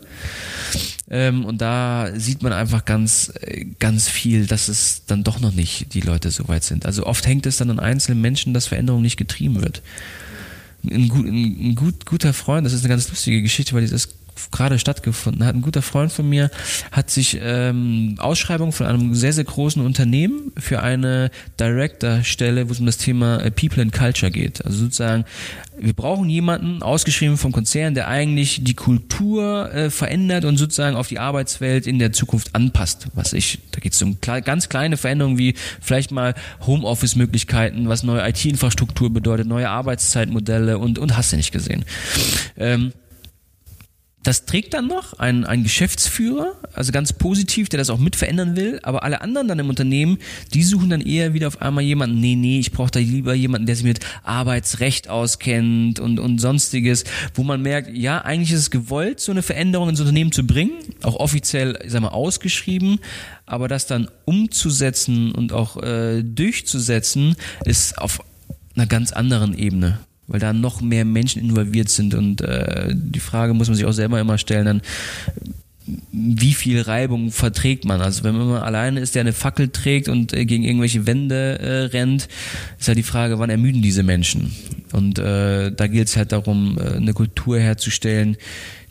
Ähm, 1.09 1.45
und 1.45 1.61
da 1.61 2.09
sieht 2.15 2.41
man 2.41 2.53
einfach 2.53 2.85
ganz, 2.85 3.33
äh, 3.41 3.65
ganz 3.79 4.07
viel, 4.07 4.47
dass 4.47 4.69
es 4.69 5.05
dann 5.05 5.23
doch 5.23 5.39
noch 5.39 5.53
nicht 5.53 5.93
die 5.93 6.01
Leute 6.01 6.31
so 6.31 6.47
weit 6.47 6.63
sind. 6.63 6.85
Also 6.85 7.05
oft 7.05 7.27
hängt 7.27 7.45
es 7.45 7.57
dann 7.57 7.69
an 7.69 7.79
einzelnen 7.79 8.21
Menschen, 8.21 8.53
dass 8.53 8.67
Veränderung 8.67 9.01
nicht 9.01 9.17
getrieben 9.17 9.61
wird. 9.61 9.81
Ein, 10.83 11.11
ein, 11.11 11.69
ein 11.69 11.75
gut, 11.75 12.05
guter 12.05 12.33
Freund, 12.33 12.65
das 12.65 12.73
ist 12.73 12.79
eine 12.79 12.89
ganz 12.89 13.09
lustige 13.09 13.41
Geschichte, 13.41 13.73
weil 13.73 13.87
das 13.87 14.09
gerade 14.51 14.79
stattgefunden 14.79 15.45
hat. 15.45 15.55
Ein 15.55 15.61
guter 15.61 15.81
Freund 15.81 16.11
von 16.11 16.27
mir 16.27 16.49
hat 16.91 17.09
sich 17.09 17.37
ähm, 17.41 18.15
Ausschreibung 18.17 18.71
von 18.71 18.87
einem 18.87 19.13
sehr, 19.13 19.33
sehr 19.33 19.43
großen 19.43 19.83
Unternehmen 19.85 20.51
für 20.57 20.81
eine 20.81 21.29
Director-Stelle, 21.59 22.67
wo 22.67 22.71
es 22.71 22.79
um 22.79 22.85
das 22.85 22.97
Thema 22.97 23.37
äh, 23.37 23.51
People 23.51 23.81
and 23.81 23.93
Culture 23.93 24.31
geht. 24.31 24.65
Also 24.65 24.79
sozusagen, 24.79 25.25
wir 25.77 25.93
brauchen 25.93 26.29
jemanden, 26.29 26.83
ausgeschrieben 26.83 27.37
vom 27.37 27.51
Konzern, 27.51 27.93
der 27.93 28.07
eigentlich 28.07 28.63
die 28.63 28.73
Kultur 28.73 29.73
äh, 29.73 29.89
verändert 29.89 30.45
und 30.45 30.57
sozusagen 30.57 30.95
auf 30.95 31.07
die 31.07 31.19
Arbeitswelt 31.19 31.87
in 31.87 31.99
der 31.99 32.13
Zukunft 32.13 32.55
anpasst. 32.55 33.07
Was 33.13 33.33
ich, 33.33 33.59
da 33.71 33.79
geht 33.79 33.93
es 33.93 34.01
um 34.01 34.17
ganz 34.21 34.69
kleine 34.69 34.97
Veränderungen 34.97 35.37
wie 35.37 35.55
vielleicht 35.81 36.11
mal 36.11 36.35
Homeoffice-Möglichkeiten, 36.65 37.89
was 37.89 38.03
neue 38.03 38.27
IT-Infrastruktur 38.27 39.11
bedeutet, 39.11 39.47
neue 39.47 39.69
Arbeitszeitmodelle 39.69 40.77
und, 40.77 40.99
und 40.99 41.17
hast 41.17 41.31
du 41.31 41.37
nicht 41.37 41.51
gesehen. 41.51 41.85
Ähm, 42.57 42.93
das 44.23 44.45
trägt 44.45 44.73
dann 44.75 44.87
noch 44.87 45.13
ein, 45.13 45.45
ein 45.45 45.63
Geschäftsführer, 45.63 46.55
also 46.73 46.91
ganz 46.91 47.11
positiv, 47.11 47.69
der 47.69 47.79
das 47.79 47.89
auch 47.89 47.97
mit 47.97 48.15
verändern 48.15 48.55
will, 48.55 48.79
aber 48.83 49.03
alle 49.03 49.21
anderen 49.21 49.47
dann 49.47 49.57
im 49.57 49.69
Unternehmen, 49.69 50.19
die 50.53 50.63
suchen 50.63 50.91
dann 50.91 51.01
eher 51.01 51.33
wieder 51.33 51.47
auf 51.47 51.61
einmal 51.61 51.83
jemanden, 51.83 52.19
nee, 52.19 52.35
nee, 52.35 52.59
ich 52.59 52.71
brauche 52.71 52.91
da 52.91 52.99
lieber 52.99 53.33
jemanden, 53.33 53.65
der 53.65 53.75
sich 53.75 53.85
mit 53.85 53.99
Arbeitsrecht 54.23 55.09
auskennt 55.09 55.99
und, 55.99 56.19
und 56.19 56.37
sonstiges, 56.39 57.03
wo 57.33 57.43
man 57.43 57.63
merkt, 57.63 57.95
ja, 57.95 58.19
eigentlich 58.19 58.51
ist 58.51 58.59
es 58.59 58.71
gewollt, 58.71 59.19
so 59.19 59.31
eine 59.31 59.41
Veränderung 59.41 59.89
ins 59.89 59.99
Unternehmen 59.99 60.31
zu 60.31 60.45
bringen, 60.45 60.73
auch 61.01 61.15
offiziell, 61.15 61.79
ich 61.83 61.91
sag 61.91 62.01
mal, 62.01 62.09
ausgeschrieben, 62.09 62.99
aber 63.47 63.67
das 63.67 63.87
dann 63.87 64.07
umzusetzen 64.25 65.31
und 65.31 65.51
auch 65.51 65.81
äh, 65.81 66.21
durchzusetzen, 66.23 67.35
ist 67.65 67.97
auf 67.97 68.23
einer 68.75 68.85
ganz 68.85 69.11
anderen 69.11 69.57
Ebene 69.57 69.99
weil 70.31 70.39
da 70.39 70.53
noch 70.53 70.81
mehr 70.81 71.05
Menschen 71.05 71.41
involviert 71.41 71.89
sind 71.89 72.13
und 72.13 72.41
äh, 72.41 72.93
die 72.93 73.19
Frage 73.19 73.53
muss 73.53 73.67
man 73.67 73.75
sich 73.75 73.85
auch 73.85 73.91
selber 73.91 74.19
immer 74.19 74.37
stellen, 74.37 74.65
dann 74.65 74.81
wie 76.11 76.53
viel 76.53 76.81
Reibung 76.81 77.31
verträgt 77.31 77.85
man? 77.85 78.01
Also 78.01 78.23
wenn 78.23 78.35
man 78.37 78.61
alleine 78.61 78.99
ist, 78.99 79.15
der 79.15 79.21
eine 79.21 79.33
Fackel 79.33 79.69
trägt 79.69 80.09
und 80.09 80.33
äh, 80.33 80.45
gegen 80.45 80.63
irgendwelche 80.63 81.05
Wände 81.07 81.59
äh, 81.59 81.83
rennt, 81.85 82.27
ist 82.79 82.87
halt 82.87 82.97
die 82.97 83.03
Frage, 83.03 83.39
wann 83.39 83.49
ermüden 83.49 83.81
diese 83.81 84.03
Menschen? 84.03 84.53
Und 84.93 85.19
äh, 85.19 85.71
da 85.71 85.87
gilt 85.87 86.07
es 86.07 86.17
halt 86.17 86.31
darum, 86.31 86.77
äh, 86.77 86.97
eine 86.97 87.13
Kultur 87.13 87.59
herzustellen, 87.59 88.37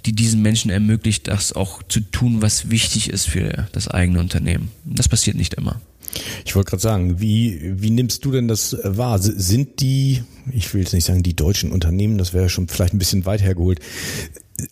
die 0.07 0.13
diesen 0.13 0.43
Menschen 0.43 0.71
ermöglicht, 0.71 1.29
das 1.29 1.53
auch 1.53 1.83
zu 1.83 2.01
tun, 2.01 2.43
was 2.43 2.71
wichtig 2.71 3.11
ist 3.11 3.29
für 3.29 3.69
das 3.73 3.89
eigene 3.89 4.19
Unternehmen. 4.19 4.71
Das 4.85 5.09
passiert 5.09 5.37
nicht 5.37 5.55
immer. 5.55 5.81
Ich 6.45 6.57
wollte 6.57 6.71
gerade 6.71 6.83
sagen, 6.83 7.21
wie, 7.21 7.81
wie 7.81 7.91
nimmst 7.91 8.25
du 8.25 8.33
denn 8.33 8.49
das 8.49 8.77
wahr? 8.83 9.19
Sind 9.21 9.81
die, 9.81 10.23
ich 10.53 10.73
will 10.75 10.83
jetzt 10.83 10.93
nicht 10.93 11.05
sagen 11.05 11.23
die 11.23 11.37
deutschen 11.37 11.73
Unternehmen, 11.73 12.19
das 12.19 12.33
wäre 12.33 12.49
schon 12.49 12.69
vielleicht 12.69 12.95
ein 12.95 12.99
bisschen 12.99 13.27
weit 13.27 13.43
hergeholt, 13.43 13.81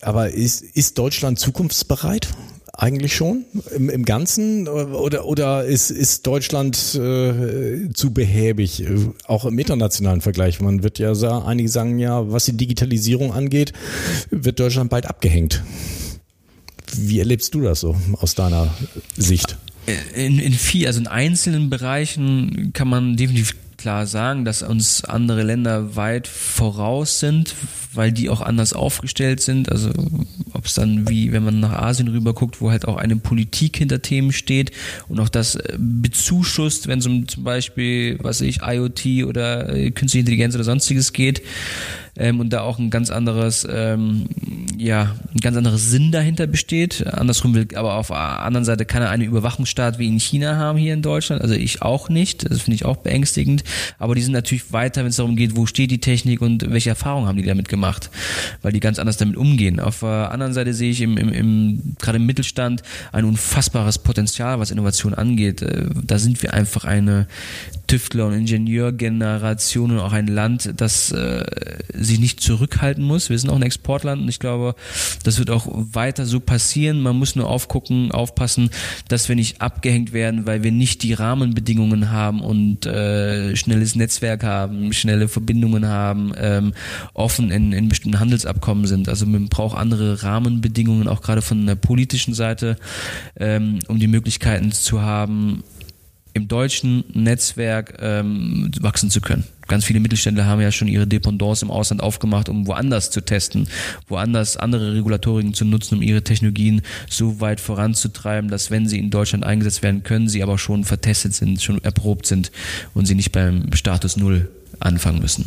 aber 0.01 0.31
ist, 0.31 0.61
ist 0.61 0.97
Deutschland 0.97 1.39
zukunftsbereit? 1.39 2.29
Eigentlich 2.73 3.13
schon 3.13 3.43
im, 3.75 3.89
im 3.89 4.05
Ganzen 4.05 4.69
oder 4.69 5.25
oder 5.25 5.65
ist 5.65 5.91
ist 5.91 6.25
Deutschland 6.25 6.77
äh, 6.95 7.89
zu 7.93 8.13
behäbig 8.13 8.85
auch 9.25 9.43
im 9.43 9.59
internationalen 9.59 10.21
Vergleich? 10.21 10.61
Man 10.61 10.81
wird 10.81 10.97
ja 10.97 11.13
sagen, 11.13 11.45
einige 11.45 11.67
sagen 11.67 11.99
ja, 11.99 12.31
was 12.31 12.45
die 12.45 12.55
Digitalisierung 12.55 13.33
angeht, 13.33 13.73
wird 14.29 14.61
Deutschland 14.61 14.89
bald 14.89 15.07
abgehängt. 15.07 15.61
Wie 16.95 17.19
erlebst 17.19 17.53
du 17.53 17.61
das 17.61 17.81
so 17.81 17.97
aus 18.13 18.35
deiner 18.35 18.73
Sicht? 19.17 19.57
In, 20.15 20.39
in 20.39 20.53
viel, 20.53 20.87
also 20.87 20.99
in 20.99 21.07
einzelnen 21.07 21.69
Bereichen 21.69 22.71
kann 22.73 22.87
man 22.87 23.15
definitiv 23.15 23.55
klar 23.79 24.05
sagen, 24.05 24.43
dass 24.43 24.61
uns 24.61 25.05
andere 25.05 25.41
Länder 25.43 25.95
weit 25.95 26.27
voraus 26.27 27.19
sind, 27.19 27.55
weil 27.93 28.11
die 28.11 28.29
auch 28.29 28.41
anders 28.41 28.73
aufgestellt 28.73 29.41
sind. 29.41 29.71
Also 29.71 29.91
ob 30.53 30.65
es 30.65 30.73
dann 30.73 31.09
wie, 31.09 31.31
wenn 31.31 31.43
man 31.43 31.61
nach 31.61 31.71
Asien 31.71 32.09
rüber 32.09 32.33
guckt, 32.33 32.61
wo 32.61 32.71
halt 32.71 32.85
auch 32.87 32.97
eine 32.97 33.15
Politik 33.15 33.77
hinter 33.77 34.01
Themen 34.01 34.33
steht 34.33 34.71
und 35.07 35.19
auch 35.19 35.29
das 35.29 35.55
äh, 35.55 35.77
bezuschusst, 35.79 36.87
wenn 36.87 36.99
es 36.99 37.05
um 37.05 37.27
zum 37.27 37.43
Beispiel, 37.45 38.19
was 38.21 38.41
ich, 38.41 38.59
IoT 38.61 39.25
oder 39.25 39.73
äh, 39.73 39.91
künstliche 39.91 40.21
Intelligenz 40.21 40.55
oder 40.55 40.65
sonstiges 40.65 41.13
geht 41.13 41.41
ähm, 42.15 42.39
und 42.39 42.51
da 42.51 42.61
auch 42.61 42.79
ein 42.79 42.89
ganz 42.89 43.09
anderes, 43.09 43.67
ähm, 43.69 44.27
ja, 44.77 45.15
ein 45.33 45.39
ganz 45.39 45.57
anderes 45.57 45.89
Sinn 45.89 46.11
dahinter 46.11 46.47
besteht. 46.47 47.05
Andersrum 47.07 47.53
will 47.53 47.67
aber 47.75 47.95
auf 47.95 48.07
der 48.07 48.17
anderen 48.17 48.65
Seite 48.65 48.85
keiner 48.85 49.09
einen 49.09 49.23
Überwachungsstaat 49.23 49.99
wie 49.99 50.07
in 50.07 50.19
China 50.19 50.55
haben 50.55 50.77
hier 50.77 50.93
in 50.93 51.01
Deutschland. 51.01 51.41
Also 51.41 51.55
ich 51.55 51.81
auch 51.81 52.09
nicht. 52.09 52.49
Das 52.49 52.61
finde 52.61 52.75
ich 52.75 52.85
auch 52.85 52.97
beängstigend. 52.97 53.63
Aber 53.97 54.15
die 54.15 54.21
sind 54.21 54.33
natürlich 54.33 54.71
weiter, 54.71 55.01
wenn 55.01 55.09
es 55.09 55.17
darum 55.17 55.35
geht, 55.35 55.55
wo 55.55 55.65
steht 55.65 55.91
die 55.91 55.99
Technik 55.99 56.41
und 56.41 56.69
welche 56.69 56.89
Erfahrungen 56.89 57.27
haben 57.27 57.37
die 57.37 57.43
damit 57.43 57.69
gemacht, 57.69 58.09
weil 58.61 58.71
die 58.71 58.79
ganz 58.79 58.99
anders 58.99 59.17
damit 59.17 59.37
umgehen. 59.37 59.79
Auf 59.79 59.99
der 59.99 60.31
anderen 60.31 60.53
Seite 60.53 60.73
sehe 60.73 60.91
ich 60.91 61.01
im, 61.01 61.17
im, 61.17 61.29
im 61.29 61.95
gerade 61.99 62.17
im 62.17 62.25
Mittelstand 62.25 62.83
ein 63.11 63.25
unfassbares 63.25 63.99
Potenzial, 63.99 64.59
was 64.59 64.71
Innovation 64.71 65.13
angeht. 65.13 65.61
Äh, 65.61 65.85
da 66.03 66.19
sind 66.19 66.41
wir 66.43 66.53
einfach 66.53 66.85
eine 66.85 67.27
Tüftler- 67.87 68.27
und 68.27 68.33
Ingenieurgeneration 68.33 69.91
und 69.91 69.99
auch 69.99 70.13
ein 70.13 70.27
Land, 70.27 70.73
das 70.77 71.11
äh, 71.11 71.43
sich 72.03 72.19
nicht 72.19 72.41
zurückhalten 72.41 73.03
muss. 73.03 73.29
Wir 73.29 73.37
sind 73.37 73.49
auch 73.49 73.55
ein 73.55 73.61
Exportland 73.63 74.21
und 74.21 74.29
ich 74.29 74.39
glaube, 74.39 74.75
das 75.23 75.39
wird 75.39 75.49
auch 75.49 75.67
weiter 75.69 76.25
so 76.25 76.39
passieren. 76.39 77.01
Man 77.01 77.17
muss 77.17 77.35
nur 77.35 77.47
aufgucken, 77.49 78.11
aufpassen, 78.11 78.69
dass 79.07 79.29
wir 79.29 79.35
nicht 79.35 79.61
abgehängt 79.61 80.13
werden, 80.13 80.45
weil 80.45 80.63
wir 80.63 80.71
nicht 80.71 81.03
die 81.03 81.13
Rahmenbedingungen 81.13 82.11
haben 82.11 82.41
und 82.41 82.85
äh, 82.85 83.55
schnelles 83.55 83.95
Netzwerk 83.95 84.43
haben, 84.43 84.93
schnelle 84.93 85.27
Verbindungen 85.27 85.87
haben, 85.87 86.33
ähm, 86.37 86.73
offen 87.13 87.51
in, 87.51 87.71
in 87.73 87.89
bestimmten 87.89 88.19
Handelsabkommen 88.19 88.85
sind. 88.85 89.09
Also 89.09 89.25
man 89.25 89.47
braucht 89.49 89.77
andere 89.77 90.23
Rahmenbedingungen, 90.23 91.07
auch 91.07 91.21
gerade 91.21 91.41
von 91.41 91.65
der 91.65 91.75
politischen 91.75 92.33
Seite, 92.33 92.77
ähm, 93.37 93.79
um 93.87 93.99
die 93.99 94.07
Möglichkeiten 94.07 94.71
zu 94.71 95.01
haben, 95.01 95.63
im 96.33 96.47
deutschen 96.47 97.03
Netzwerk 97.13 97.97
ähm, 97.99 98.71
wachsen 98.79 99.09
zu 99.09 99.21
können. 99.21 99.45
Ganz 99.69 99.85
viele 99.85 99.99
Mittelständler 100.01 100.45
haben 100.45 100.59
ja 100.59 100.71
schon 100.71 100.87
ihre 100.87 101.07
Dependance 101.07 101.63
im 101.63 101.71
Ausland 101.71 102.01
aufgemacht, 102.01 102.49
um 102.49 102.67
woanders 102.67 103.11
zu 103.11 103.21
testen, 103.21 103.69
woanders 104.07 104.57
andere 104.57 104.95
Regulatoriken 104.95 105.53
zu 105.53 105.63
nutzen, 105.63 105.95
um 105.95 106.01
ihre 106.01 106.23
Technologien 106.23 106.81
so 107.09 107.39
weit 107.39 107.61
voranzutreiben, 107.61 108.49
dass 108.49 108.71
wenn 108.71 108.87
sie 108.87 108.99
in 108.99 109.11
Deutschland 109.11 109.45
eingesetzt 109.45 109.83
werden 109.83 110.03
können, 110.03 110.27
sie 110.27 110.43
aber 110.43 110.57
schon 110.57 110.83
vertestet 110.83 111.35
sind, 111.35 111.61
schon 111.61 111.81
erprobt 111.83 112.25
sind 112.25 112.51
und 112.93 113.05
sie 113.05 113.15
nicht 113.15 113.31
beim 113.31 113.71
Status 113.73 114.17
Null 114.17 114.49
anfangen 114.79 115.19
müssen. 115.19 115.45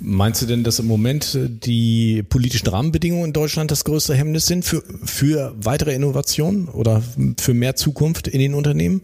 Meinst 0.00 0.42
du 0.42 0.46
denn, 0.46 0.64
dass 0.64 0.78
im 0.78 0.86
Moment 0.86 1.38
die 1.64 2.22
politischen 2.22 2.66
Rahmenbedingungen 2.68 3.26
in 3.26 3.32
Deutschland 3.32 3.70
das 3.70 3.84
größte 3.84 4.14
Hemmnis 4.14 4.46
sind 4.46 4.64
für, 4.64 4.82
für 5.04 5.54
weitere 5.58 5.94
Innovationen 5.94 6.68
oder 6.68 7.02
für 7.38 7.54
mehr 7.54 7.76
Zukunft 7.76 8.26
in 8.26 8.40
den 8.40 8.54
Unternehmen? 8.54 9.02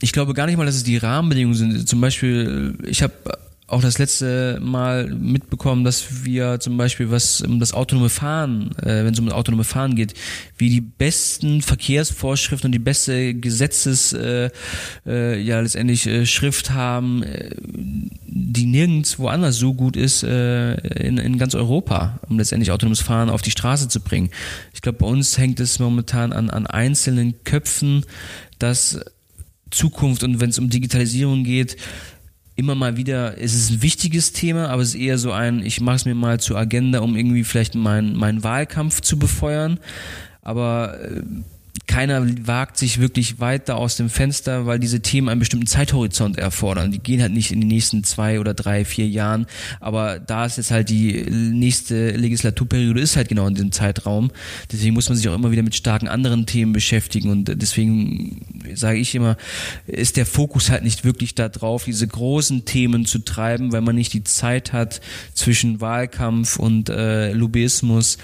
Ich 0.00 0.12
glaube 0.12 0.34
gar 0.34 0.46
nicht 0.46 0.56
mal, 0.56 0.66
dass 0.66 0.76
es 0.76 0.84
die 0.84 0.96
Rahmenbedingungen 0.96 1.56
sind. 1.56 1.88
Zum 1.88 2.00
Beispiel, 2.00 2.76
ich 2.86 3.02
habe 3.02 3.14
auch 3.68 3.82
das 3.82 3.98
letzte 3.98 4.60
Mal 4.62 5.08
mitbekommen, 5.08 5.82
dass 5.82 6.24
wir 6.24 6.60
zum 6.60 6.76
Beispiel 6.76 7.10
was 7.10 7.40
um 7.40 7.58
das 7.58 7.72
autonome 7.72 8.10
Fahren, 8.10 8.70
äh, 8.78 9.04
wenn 9.04 9.12
es 9.12 9.18
um 9.18 9.26
das 9.26 9.34
autonome 9.34 9.64
Fahren 9.64 9.96
geht, 9.96 10.14
wie 10.56 10.70
die 10.70 10.80
besten 10.80 11.62
Verkehrsvorschriften 11.62 12.68
und 12.68 12.72
die 12.72 12.78
beste 12.78 13.34
Gesetzes 13.34 14.12
äh, 14.12 14.50
äh, 15.04 15.40
ja 15.40 15.60
letztendlich 15.60 16.06
äh, 16.06 16.26
Schrift 16.26 16.70
haben, 16.70 17.24
äh, 17.24 17.50
die 17.64 18.66
nirgends 18.66 19.18
woanders 19.18 19.56
so 19.56 19.74
gut 19.74 19.96
ist 19.96 20.22
äh, 20.22 20.74
in, 20.74 21.18
in 21.18 21.36
ganz 21.36 21.56
Europa, 21.56 22.20
um 22.28 22.38
letztendlich 22.38 22.70
autonomes 22.70 23.00
Fahren 23.00 23.30
auf 23.30 23.42
die 23.42 23.50
Straße 23.50 23.88
zu 23.88 24.00
bringen. 24.00 24.30
Ich 24.74 24.80
glaube, 24.80 24.98
bei 24.98 25.06
uns 25.06 25.38
hängt 25.38 25.58
es 25.58 25.80
momentan 25.80 26.32
an, 26.32 26.50
an 26.50 26.68
einzelnen 26.68 27.42
Köpfen, 27.42 28.04
dass 28.60 29.00
Zukunft 29.70 30.22
und 30.22 30.40
wenn 30.40 30.50
es 30.50 30.58
um 30.58 30.70
Digitalisierung 30.70 31.44
geht, 31.44 31.76
immer 32.56 32.74
mal 32.74 32.96
wieder, 32.96 33.38
es 33.38 33.54
ist 33.54 33.70
ein 33.70 33.82
wichtiges 33.82 34.32
Thema, 34.32 34.68
aber 34.68 34.82
es 34.82 34.94
ist 34.94 35.00
eher 35.00 35.18
so 35.18 35.32
ein, 35.32 35.62
ich 35.62 35.80
mache 35.80 35.96
es 35.96 36.04
mir 36.06 36.14
mal 36.14 36.40
zur 36.40 36.56
Agenda, 36.56 37.00
um 37.00 37.14
irgendwie 37.14 37.44
vielleicht 37.44 37.74
meinen 37.74 38.16
mein 38.16 38.42
Wahlkampf 38.42 39.02
zu 39.02 39.18
befeuern. 39.18 39.78
Aber 40.40 40.98
äh, 41.00 41.22
keiner 41.86 42.26
wagt 42.46 42.78
sich 42.78 43.00
wirklich 43.00 43.40
weiter 43.40 43.76
aus 43.76 43.96
dem 43.96 44.10
Fenster, 44.10 44.66
weil 44.66 44.78
diese 44.78 45.00
Themen 45.00 45.28
einen 45.28 45.40
bestimmten 45.40 45.66
Zeithorizont 45.66 46.38
erfordern. 46.38 46.90
Die 46.92 46.98
gehen 46.98 47.20
halt 47.20 47.32
nicht 47.32 47.52
in 47.52 47.60
die 47.60 47.66
nächsten 47.66 48.04
zwei 48.04 48.40
oder 48.40 48.54
drei, 48.54 48.84
vier 48.84 49.08
Jahren. 49.08 49.46
Aber 49.80 50.18
da 50.18 50.46
ist 50.46 50.56
jetzt 50.56 50.70
halt 50.70 50.88
die 50.88 51.24
nächste 51.30 52.10
Legislaturperiode 52.10 53.00
ist 53.00 53.16
halt 53.16 53.28
genau 53.28 53.46
in 53.46 53.54
diesem 53.54 53.72
Zeitraum. 53.72 54.30
Deswegen 54.70 54.94
muss 54.94 55.08
man 55.08 55.16
sich 55.16 55.28
auch 55.28 55.34
immer 55.34 55.50
wieder 55.50 55.62
mit 55.62 55.74
starken 55.74 56.08
anderen 56.08 56.46
Themen 56.46 56.72
beschäftigen. 56.72 57.30
Und 57.30 57.60
deswegen 57.60 58.46
sage 58.74 58.98
ich 58.98 59.14
immer, 59.14 59.36
ist 59.86 60.16
der 60.16 60.26
Fokus 60.26 60.70
halt 60.70 60.84
nicht 60.84 61.04
wirklich 61.04 61.34
da 61.34 61.48
drauf, 61.48 61.84
diese 61.84 62.06
großen 62.06 62.64
Themen 62.64 63.06
zu 63.06 63.20
treiben, 63.20 63.72
weil 63.72 63.80
man 63.80 63.96
nicht 63.96 64.12
die 64.12 64.24
Zeit 64.24 64.72
hat 64.72 65.00
zwischen 65.34 65.80
Wahlkampf 65.80 66.58
und 66.58 66.88
äh, 66.88 67.32
Lobbyismus, 67.32 68.18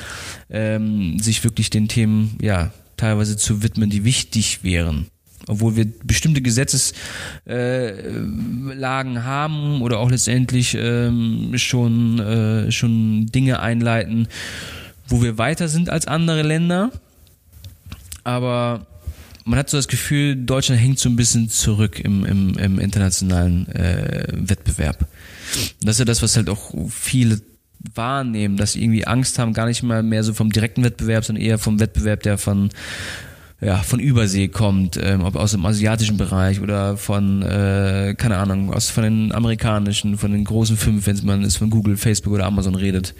ähm, 0.51 1.19
sich 1.19 1.45
wirklich 1.45 1.71
den 1.71 1.89
Themen, 1.89 2.37
ja, 2.41 2.73
teilweise 3.03 3.37
zu 3.37 3.65
widmen, 3.65 3.91
die 3.91 4.05
wichtig 4.05 4.63
wären. 4.63 5.09
Obwohl 5.49 5.75
wir 5.75 5.87
bestimmte 6.05 6.41
Gesetzeslagen 6.41 9.17
äh, 9.17 9.21
haben 9.21 9.83
oder 9.83 9.99
auch 9.99 10.09
letztendlich 10.09 10.77
ähm, 10.79 11.51
schon, 11.57 12.21
äh, 12.21 12.71
schon 12.71 13.27
Dinge 13.27 13.59
einleiten, 13.59 14.29
wo 15.09 15.21
wir 15.21 15.37
weiter 15.37 15.67
sind 15.67 15.91
als 15.91 16.07
andere 16.07 16.43
Länder. 16.43 16.93
Aber 18.23 18.87
man 19.45 19.59
hat 19.59 19.69
so 19.69 19.79
das 19.79 19.89
Gefühl, 19.89 20.37
Deutschland 20.37 20.81
hängt 20.81 21.01
so 21.01 21.09
ein 21.09 21.17
bisschen 21.17 21.49
zurück 21.49 21.99
im, 21.99 22.25
im, 22.25 22.57
im 22.57 22.79
internationalen 22.79 23.67
äh, 23.73 24.29
Wettbewerb. 24.31 25.09
Das 25.83 25.97
ist 25.97 25.99
ja 25.99 26.05
das, 26.05 26.23
was 26.23 26.37
halt 26.37 26.49
auch 26.49 26.73
viele 26.89 27.41
wahrnehmen, 27.95 28.57
dass 28.57 28.73
sie 28.73 28.83
irgendwie 28.83 29.07
Angst 29.07 29.39
haben, 29.39 29.53
gar 29.53 29.67
nicht 29.67 29.83
mal 29.83 30.03
mehr 30.03 30.25
so 30.25 30.35
vom 30.35 30.51
direkten 30.51 30.85
Wettbewerb, 30.85 31.25
sondern 31.25 31.45
eher 31.45 31.59
vom 31.59 31.81
Wettbewerb, 31.81 32.23
der 32.23 32.39
von 32.39 32.71
ja, 33.63 33.77
von 33.77 34.01
Übersee 34.01 34.49
kommt, 34.49 34.99
ähm, 35.01 35.23
ob 35.23 35.37
aus 35.37 35.53
dem 35.53 35.65
asiatischen 35.65 36.17
Bereich 36.17 36.61
oder 36.61 36.97
von, 36.97 37.43
äh, 37.43 38.15
keine 38.19 38.39
Ahnung, 38.39 38.73
aus 38.75 38.91
von 38.91 39.05
den 39.05 39.33
amerikanischen, 39.33 40.19
von 40.19 40.33
den 40.33 40.45
großen 40.45 40.77
fünf, 40.77 41.07
wenn 41.07 41.25
man 41.25 41.45
ist 41.45 41.59
von 41.59 41.71
Google, 41.71 41.97
Facebook 41.97 42.33
oder 42.33 42.47
Amazon 42.47 42.75
redet, 42.75 43.15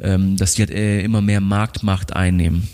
ähm, 0.00 0.38
dass 0.38 0.54
die 0.54 0.62
halt 0.62 0.70
äh, 0.70 1.02
immer 1.02 1.20
mehr 1.20 1.42
Marktmacht 1.42 2.16
einnehmen. 2.16 2.66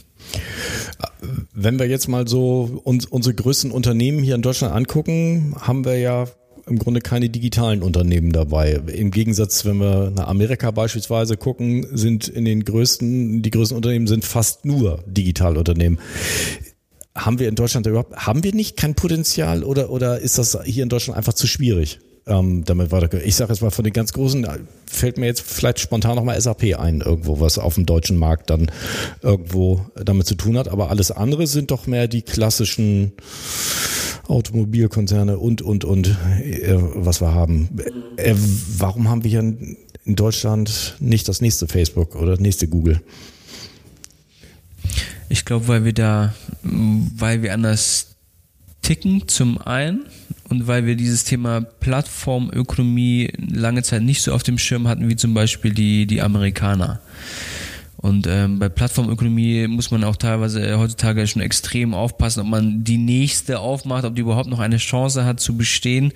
Wenn 1.53 1.81
wir 1.81 1.89
jetzt 1.89 2.07
mal 2.07 2.29
so 2.29 2.81
uns, 2.85 3.07
unsere 3.07 3.35
größten 3.35 3.73
Unternehmen 3.73 4.23
hier 4.23 4.37
in 4.37 4.43
Deutschland 4.43 4.73
angucken, 4.73 5.57
haben 5.61 5.85
wir 5.85 5.99
ja 5.99 6.27
im 6.67 6.79
Grunde 6.79 7.01
keine 7.01 7.29
digitalen 7.29 7.83
Unternehmen 7.83 8.33
dabei. 8.33 8.81
Im 8.87 9.11
Gegensatz, 9.11 9.65
wenn 9.65 9.79
wir 9.79 10.13
nach 10.15 10.29
Amerika 10.29 10.71
beispielsweise 10.71 11.37
gucken, 11.37 11.87
sind 11.93 12.29
in 12.29 12.45
den 12.45 12.65
größten, 12.65 13.43
die 13.43 13.51
größten 13.51 13.77
Unternehmen 13.77 14.07
sind 14.07 14.25
fast 14.25 14.65
nur 14.65 15.03
Digitalunternehmen 15.07 15.99
haben 17.17 17.39
wir 17.39 17.49
in 17.49 17.55
Deutschland 17.55 17.87
überhaupt, 17.87 18.17
haben 18.17 18.43
wir 18.43 18.55
nicht 18.55 18.77
kein 18.77 18.95
Potenzial 18.95 19.63
oder, 19.63 19.91
oder 19.91 20.19
ist 20.19 20.39
das 20.39 20.59
hier 20.65 20.83
in 20.83 20.89
Deutschland 20.89 21.17
einfach 21.17 21.35
zu 21.35 21.47
schwierig? 21.47 22.01
Ähm, 22.27 22.65
damit 22.65 22.91
weiter. 22.91 23.23
Ich 23.23 23.37
sage 23.37 23.53
jetzt 23.53 23.61
mal 23.61 23.71
von 23.71 23.85
den 23.85 23.93
ganz 23.93 24.15
großen, 24.15 24.47
fällt 24.87 25.19
mir 25.19 25.27
jetzt 25.27 25.43
vielleicht 25.43 25.79
spontan 25.79 26.17
nochmal 26.17 26.41
SAP 26.41 26.75
ein, 26.79 27.03
irgendwo, 27.03 27.39
was 27.39 27.59
auf 27.59 27.75
dem 27.75 27.85
deutschen 27.85 28.17
Markt 28.17 28.49
dann 28.49 28.71
irgendwo 29.21 29.85
damit 29.95 30.27
zu 30.27 30.35
tun 30.35 30.57
hat. 30.57 30.69
Aber 30.69 30.89
alles 30.89 31.11
andere 31.11 31.47
sind 31.47 31.71
doch 31.71 31.87
mehr 31.87 32.09
die 32.09 32.23
klassischen 32.23 33.13
Automobilkonzerne 34.29 35.39
und, 35.39 35.63
und, 35.63 35.85
und, 35.85 36.09
äh, 36.41 36.77
was 36.77 37.21
wir 37.21 37.35
haben. 37.35 37.69
Äh, 38.17 38.35
warum 38.79 39.09
haben 39.09 39.25
wir 39.25 39.31
hier 39.31 39.41
in 39.41 39.77
Deutschland 40.17 40.97
nicht 41.01 41.29
das 41.29 41.41
nächste 41.41 41.67
Facebook 41.67 42.15
oder 42.17 42.33
das 42.33 42.41
nächste 42.41 42.69
Google? 42.69 43.01
Ich 45.29 45.45
glaube, 45.45 45.69
weil 45.69 45.85
wir 45.85 45.93
da, 45.93 46.35
weil 46.63 47.43
wir 47.43 47.53
anders 47.55 48.15
ticken 48.83 49.27
zum 49.27 49.59
einen 49.59 50.05
und 50.49 50.67
weil 50.67 50.87
wir 50.87 50.95
dieses 50.95 51.25
Thema 51.25 51.63
Plattformökonomie 51.63 53.33
lange 53.39 53.83
Zeit 53.83 54.03
nicht 54.03 54.23
so 54.23 54.33
auf 54.33 54.43
dem 54.43 54.59
Schirm 54.59 54.87
hatten 54.87 55.09
wie 55.09 55.17
zum 55.17 55.35
Beispiel 55.35 55.73
die, 55.73 56.07
die 56.07 56.21
Amerikaner. 56.21 57.01
Und 58.05 58.27
ähm, 58.27 58.59
bei 58.59 58.69
Plattformökonomie 58.69 59.67
muss 59.67 59.91
man 59.91 60.05
auch 60.05 60.17
teilweise 60.17 60.79
heutzutage 60.79 61.27
schon 61.27 61.41
extrem 61.41 61.95
aufpassen, 61.95 62.41
ob 62.41 62.49
man 62.49 62.85
die 62.85 62.99
nächste 62.99 63.61
aufmacht, 63.61 64.05
ob 64.05 64.15
die 64.15 64.21
überhaupt 64.21 64.51
noch 64.51 64.59
eine 64.59 64.77
Chance 64.77 65.25
hat 65.25 65.41
zu 65.41 65.57
bestehen 65.57 66.13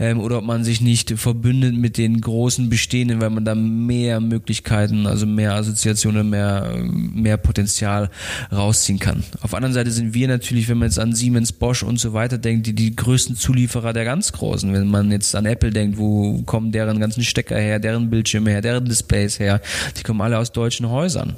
ähm, 0.00 0.18
oder 0.18 0.38
ob 0.38 0.44
man 0.44 0.64
sich 0.64 0.80
nicht 0.80 1.16
verbündet 1.16 1.76
mit 1.76 1.96
den 1.96 2.20
großen 2.20 2.68
bestehenden, 2.68 3.20
weil 3.20 3.30
man 3.30 3.44
da 3.44 3.54
mehr 3.54 4.18
Möglichkeiten, 4.18 5.06
also 5.06 5.24
mehr 5.24 5.54
Assoziationen, 5.54 6.28
mehr, 6.28 6.74
mehr 6.82 7.36
Potenzial 7.36 8.10
rausziehen 8.50 8.98
kann. 8.98 9.22
Auf 9.42 9.50
der 9.50 9.58
anderen 9.58 9.74
Seite 9.74 9.92
sind 9.92 10.14
wir 10.14 10.26
natürlich, 10.26 10.68
wenn 10.68 10.78
man 10.78 10.88
jetzt 10.88 10.98
an 10.98 11.14
Siemens, 11.14 11.52
Bosch 11.52 11.84
und 11.84 12.00
so 12.00 12.14
weiter 12.14 12.36
denkt, 12.36 12.66
die, 12.66 12.74
die 12.74 12.96
größten 12.96 13.36
Zulieferer 13.36 13.92
der 13.92 14.04
ganz 14.04 14.32
Großen. 14.32 14.72
Wenn 14.72 14.88
man 14.88 15.12
jetzt 15.12 15.36
an 15.36 15.46
Apple 15.46 15.70
denkt, 15.70 15.98
wo 15.98 16.42
kommen 16.42 16.72
deren 16.72 16.98
ganzen 16.98 17.22
Stecker 17.22 17.58
her, 17.58 17.78
deren 17.78 18.10
Bildschirme 18.10 18.50
her, 18.50 18.60
deren 18.60 18.86
Displays 18.86 19.38
her, 19.38 19.60
die 19.96 20.02
kommen 20.02 20.20
alle 20.20 20.36
aus 20.36 20.50
deutschen 20.50 20.90
Häusern. 20.90 21.11
Häusern. 21.12 21.36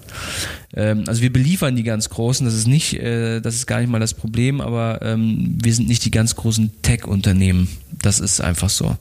Ähm, 0.74 1.04
also 1.06 1.22
wir 1.22 1.32
beliefern 1.32 1.76
die 1.76 1.82
ganz 1.82 2.10
Großen, 2.10 2.44
das 2.44 2.54
ist 2.54 2.66
nicht, 2.66 2.94
äh, 2.94 3.40
das 3.40 3.54
ist 3.54 3.66
gar 3.66 3.80
nicht 3.80 3.90
mal 3.90 4.00
das 4.00 4.14
Problem, 4.14 4.60
aber 4.60 5.00
ähm, 5.02 5.58
wir 5.62 5.74
sind 5.74 5.88
nicht 5.88 6.04
die 6.04 6.10
ganz 6.10 6.36
großen 6.36 6.82
Tech-Unternehmen. 6.82 7.68
Das 8.02 8.20
ist 8.20 8.40
einfach 8.40 8.70
so. 8.70 8.96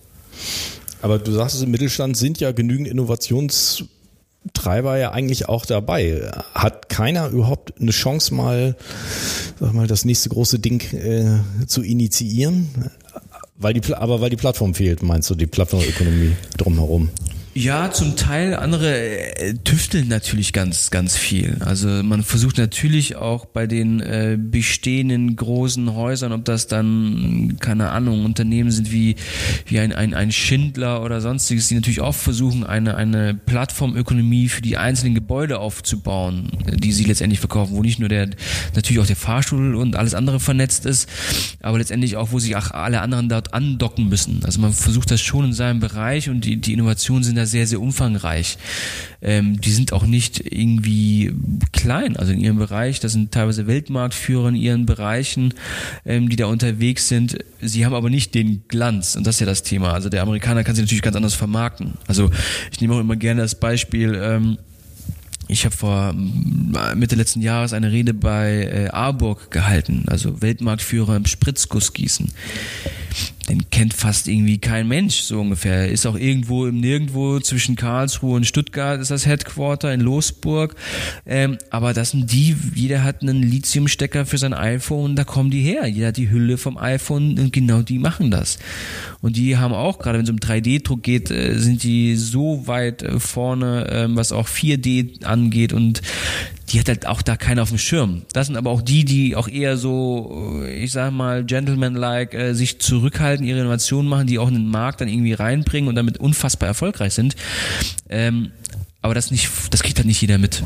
Aber 1.01 1.19
du 1.19 1.31
sagst, 1.31 1.61
im 1.61 1.71
Mittelstand 1.71 2.17
sind 2.17 2.39
ja 2.39 2.51
genügend 2.51 2.87
Innovationstreiber 2.87 4.97
ja 4.97 5.11
eigentlich 5.11 5.49
auch 5.49 5.65
dabei. 5.65 6.31
Hat 6.53 6.89
keiner 6.89 7.27
überhaupt 7.27 7.79
eine 7.79 7.91
Chance 7.91 8.33
mal, 8.33 8.75
sag 9.59 9.73
mal, 9.73 9.87
das 9.87 10.05
nächste 10.05 10.29
große 10.29 10.59
Ding 10.59 10.81
äh, 10.93 11.39
zu 11.67 11.81
initiieren? 11.81 12.69
Weil 13.55 13.73
die, 13.73 13.93
aber 13.93 14.21
weil 14.21 14.29
die 14.29 14.37
Plattform 14.37 14.73
fehlt, 14.73 15.03
meinst 15.03 15.29
du, 15.29 15.35
die 15.35 15.45
Plattformökonomie 15.45 16.31
drumherum? 16.57 17.09
Ja, 17.55 17.91
zum 17.91 18.15
Teil. 18.15 18.55
Andere 18.55 18.97
äh, 19.37 19.53
tüfteln 19.53 20.07
natürlich 20.07 20.53
ganz, 20.53 20.89
ganz 20.89 21.15
viel. 21.15 21.57
Also 21.59 21.87
man 21.87 22.23
versucht 22.23 22.57
natürlich 22.57 23.15
auch 23.15 23.45
bei 23.45 23.67
den 23.67 23.99
äh, 23.99 24.39
bestehenden 24.41 25.35
großen 25.35 25.93
Häusern, 25.93 26.31
ob 26.31 26.45
das 26.45 26.65
dann, 26.65 27.57
keine 27.59 27.91
Ahnung, 27.91 28.25
Unternehmen 28.25 28.71
sind 28.71 28.91
wie, 28.91 29.17
wie 29.67 29.79
ein, 29.79 29.93
ein, 29.93 30.15
ein 30.15 30.31
Schindler 30.31 31.03
oder 31.03 31.21
sonstiges, 31.21 31.67
die 31.67 31.75
natürlich 31.75 32.01
auch 32.01 32.15
versuchen, 32.15 32.63
eine, 32.63 32.95
eine 32.95 33.35
Plattformökonomie 33.35 34.49
für 34.49 34.63
die 34.63 34.77
einzelnen 34.77 35.13
Gebäude 35.13 35.59
aufzubauen, 35.59 36.49
die 36.73 36.91
sie 36.91 37.03
letztendlich 37.03 37.39
verkaufen, 37.39 37.75
wo 37.75 37.83
nicht 37.83 37.99
nur 37.99 38.09
der, 38.09 38.29
natürlich 38.73 38.99
auch 38.99 39.07
der 39.07 39.15
Fahrstuhl 39.15 39.75
und 39.75 39.95
alles 39.95 40.15
andere 40.15 40.39
vernetzt 40.39 40.87
ist, 40.87 41.07
aber 41.61 41.77
letztendlich 41.77 42.17
auch, 42.17 42.31
wo 42.31 42.39
sich 42.39 42.55
auch 42.55 42.71
alle 42.71 43.01
anderen 43.01 43.29
dort 43.29 43.53
andocken 43.53 44.09
müssen. 44.09 44.41
Also 44.43 44.59
man 44.59 44.73
versucht 44.73 45.11
das 45.11 45.21
schon 45.21 45.45
in 45.45 45.53
seinem 45.53 45.79
Bereich 45.79 46.31
und 46.31 46.45
die, 46.45 46.57
die 46.57 46.73
Innovationen 46.73 47.23
sind 47.23 47.35
da 47.35 47.42
sehr, 47.45 47.67
sehr 47.67 47.81
umfangreich. 47.81 48.57
Ähm, 49.21 49.59
die 49.59 49.71
sind 49.71 49.93
auch 49.93 50.05
nicht 50.05 50.39
irgendwie 50.51 51.33
klein, 51.71 52.17
also 52.17 52.33
in 52.33 52.39
ihrem 52.39 52.57
Bereich. 52.57 52.99
Das 52.99 53.11
sind 53.11 53.31
teilweise 53.31 53.67
Weltmarktführer 53.67 54.49
in 54.49 54.55
ihren 54.55 54.85
Bereichen, 54.85 55.53
ähm, 56.05 56.29
die 56.29 56.35
da 56.35 56.47
unterwegs 56.47 57.07
sind. 57.07 57.37
Sie 57.61 57.85
haben 57.85 57.93
aber 57.93 58.09
nicht 58.09 58.35
den 58.35 58.63
Glanz 58.67 59.15
und 59.15 59.25
das 59.25 59.35
ist 59.35 59.39
ja 59.39 59.45
das 59.45 59.63
Thema. 59.63 59.93
Also 59.93 60.09
der 60.09 60.21
Amerikaner 60.21 60.63
kann 60.63 60.75
sich 60.75 60.83
natürlich 60.83 61.01
ganz 61.01 61.15
anders 61.15 61.33
vermarkten. 61.33 61.93
Also 62.07 62.31
ich 62.71 62.81
nehme 62.81 62.95
auch 62.95 62.99
immer 62.99 63.15
gerne 63.15 63.41
das 63.41 63.55
Beispiel, 63.55 64.19
ähm, 64.21 64.57
ich 65.47 65.65
habe 65.65 65.75
vor 65.75 66.13
Mitte 66.95 67.15
letzten 67.15 67.41
Jahres 67.41 67.73
eine 67.73 67.91
Rede 67.91 68.13
bei 68.13 68.63
äh, 68.63 68.87
Arburg 68.89 69.51
gehalten, 69.51 70.05
also 70.07 70.41
Weltmarktführer 70.41 71.15
im 71.17 71.25
Spritzgussgießen 71.25 72.31
den 73.49 73.69
kennt 73.69 73.93
fast 73.93 74.27
irgendwie 74.27 74.57
kein 74.57 74.87
Mensch, 74.87 75.21
so 75.21 75.39
ungefähr. 75.39 75.89
Ist 75.89 76.05
auch 76.05 76.15
irgendwo 76.15 76.65
im 76.65 76.79
Nirgendwo 76.79 77.39
zwischen 77.39 77.75
Karlsruhe 77.75 78.35
und 78.35 78.45
Stuttgart 78.45 79.01
ist 79.01 79.11
das 79.11 79.25
Headquarter 79.25 79.93
in 79.93 80.01
Losburg. 80.01 80.75
Ähm, 81.25 81.57
aber 81.69 81.93
das 81.93 82.11
sind 82.11 82.31
die, 82.31 82.55
jeder 82.73 83.03
hat 83.03 83.21
einen 83.21 83.43
Lithiumstecker 83.43 84.25
für 84.25 84.37
sein 84.37 84.53
iPhone, 84.53 85.15
da 85.15 85.23
kommen 85.23 85.49
die 85.49 85.61
her. 85.61 85.87
Jeder 85.87 86.07
hat 86.07 86.17
die 86.17 86.29
Hülle 86.29 86.57
vom 86.57 86.77
iPhone 86.77 87.37
und 87.37 87.51
genau 87.51 87.81
die 87.81 87.99
machen 87.99 88.31
das. 88.31 88.59
Und 89.21 89.35
die 89.35 89.57
haben 89.57 89.73
auch, 89.73 89.99
gerade 89.99 90.17
wenn 90.17 90.25
es 90.25 90.31
um 90.31 90.37
3D-Druck 90.37 91.03
geht, 91.03 91.31
äh, 91.31 91.57
sind 91.57 91.83
die 91.83 92.15
so 92.15 92.67
weit 92.67 93.03
äh, 93.03 93.19
vorne, 93.19 93.87
ähm, 93.89 94.15
was 94.15 94.31
auch 94.31 94.47
4D 94.47 95.23
angeht 95.23 95.73
und 95.73 96.01
die 96.73 96.79
hat 96.79 96.87
halt 96.87 97.05
auch 97.05 97.21
da 97.21 97.37
keiner 97.37 97.61
auf 97.61 97.69
dem 97.69 97.77
Schirm. 97.77 98.23
Das 98.33 98.47
sind 98.47 98.57
aber 98.57 98.71
auch 98.71 98.81
die, 98.81 99.05
die 99.05 99.35
auch 99.35 99.47
eher 99.47 99.77
so, 99.77 100.63
ich 100.67 100.91
sag 100.91 101.11
mal, 101.11 101.45
gentleman-like 101.45 102.33
äh, 102.33 102.53
sich 102.53 102.79
zurückhalten, 102.79 103.45
ihre 103.45 103.59
Innovationen 103.59 104.09
machen, 104.09 104.25
die 104.25 104.39
auch 104.39 104.47
in 104.47 104.55
den 104.55 104.69
Markt 104.69 104.99
dann 104.99 105.07
irgendwie 105.07 105.33
reinbringen 105.33 105.87
und 105.87 105.95
damit 105.95 106.17
unfassbar 106.17 106.67
erfolgreich 106.67 107.13
sind. 107.13 107.35
Ähm, 108.09 108.51
aber 109.03 109.13
das 109.13 109.31
nicht, 109.31 109.49
das 109.69 109.83
kriegt 109.83 109.97
halt 109.97 110.07
nicht 110.07 110.21
jeder 110.21 110.37
mit. 110.37 110.63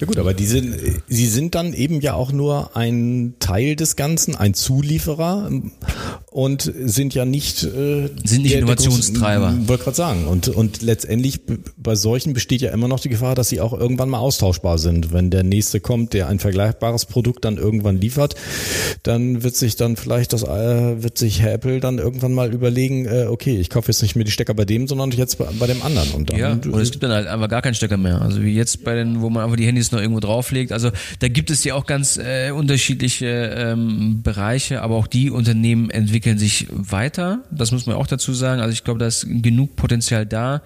Ja 0.00 0.06
gut, 0.06 0.18
aber 0.18 0.34
die 0.34 0.46
sind, 0.46 0.76
sie 1.08 1.26
sind 1.26 1.54
dann 1.54 1.72
eben 1.72 2.00
ja 2.00 2.12
auch 2.12 2.30
nur 2.30 2.76
ein 2.76 3.34
Teil 3.40 3.74
des 3.74 3.96
Ganzen, 3.96 4.36
ein 4.36 4.54
Zulieferer 4.54 5.50
und 6.38 6.72
sind 6.84 7.14
ja 7.14 7.24
nicht 7.24 7.64
äh, 7.64 8.10
sind 8.22 8.42
nicht 8.42 8.52
der, 8.52 8.60
Innovationstreiber. 8.60 9.56
Wollte 9.66 9.82
gerade 9.82 9.96
sagen 9.96 10.28
und 10.28 10.46
und 10.46 10.82
letztendlich 10.82 11.40
bei 11.76 11.96
solchen 11.96 12.32
besteht 12.32 12.60
ja 12.60 12.70
immer 12.70 12.86
noch 12.86 13.00
die 13.00 13.08
Gefahr, 13.08 13.34
dass 13.34 13.48
sie 13.48 13.60
auch 13.60 13.72
irgendwann 13.72 14.08
mal 14.08 14.20
austauschbar 14.20 14.78
sind. 14.78 15.12
Wenn 15.12 15.30
der 15.30 15.42
nächste 15.42 15.80
kommt, 15.80 16.12
der 16.12 16.28
ein 16.28 16.38
vergleichbares 16.38 17.06
Produkt 17.06 17.44
dann 17.44 17.56
irgendwann 17.56 18.00
liefert, 18.00 18.36
dann 19.02 19.42
wird 19.42 19.56
sich 19.56 19.74
dann 19.74 19.96
vielleicht 19.96 20.32
das 20.32 20.44
äh, 20.44 21.02
wird 21.02 21.18
sich 21.18 21.42
Herr 21.42 21.54
Apple 21.54 21.80
dann 21.80 21.98
irgendwann 21.98 22.34
mal 22.34 22.54
überlegen, 22.54 23.06
äh, 23.06 23.26
okay, 23.28 23.58
ich 23.58 23.68
kaufe 23.68 23.88
jetzt 23.88 24.00
nicht 24.02 24.14
mehr 24.14 24.24
die 24.24 24.30
Stecker 24.30 24.54
bei 24.54 24.64
dem, 24.64 24.86
sondern 24.86 25.10
jetzt 25.10 25.38
bei, 25.38 25.46
bei 25.58 25.66
dem 25.66 25.82
anderen 25.82 26.12
und 26.12 26.30
dann, 26.30 26.38
ja, 26.38 26.52
und 26.52 26.80
es 26.80 26.92
gibt 26.92 27.02
dann 27.02 27.10
halt 27.10 27.26
einfach 27.26 27.48
gar 27.48 27.62
keinen 27.62 27.74
Stecker 27.74 27.96
mehr. 27.96 28.22
Also 28.22 28.44
wie 28.44 28.54
jetzt 28.54 28.84
bei 28.84 28.94
den, 28.94 29.22
wo 29.22 29.28
man 29.28 29.42
einfach 29.42 29.56
die 29.56 29.66
Handys 29.66 29.90
noch 29.90 29.98
irgendwo 30.00 30.20
drauflegt. 30.20 30.70
Also 30.70 30.92
da 31.18 31.26
gibt 31.26 31.50
es 31.50 31.64
ja 31.64 31.74
auch 31.74 31.86
ganz 31.86 32.16
äh, 32.16 32.52
unterschiedliche 32.52 33.26
ähm, 33.26 34.22
Bereiche, 34.22 34.82
aber 34.82 34.94
auch 34.94 35.08
die 35.08 35.32
Unternehmen 35.32 35.90
entwickeln 35.90 36.27
entwickeln 36.28 36.38
sich 36.38 36.66
weiter. 36.70 37.40
Das 37.50 37.72
muss 37.72 37.86
man 37.86 37.96
auch 37.96 38.06
dazu 38.06 38.32
sagen. 38.32 38.60
Also 38.60 38.72
ich 38.72 38.84
glaube, 38.84 39.00
da 39.00 39.06
ist 39.06 39.26
genug 39.28 39.76
Potenzial 39.76 40.26
da. 40.26 40.62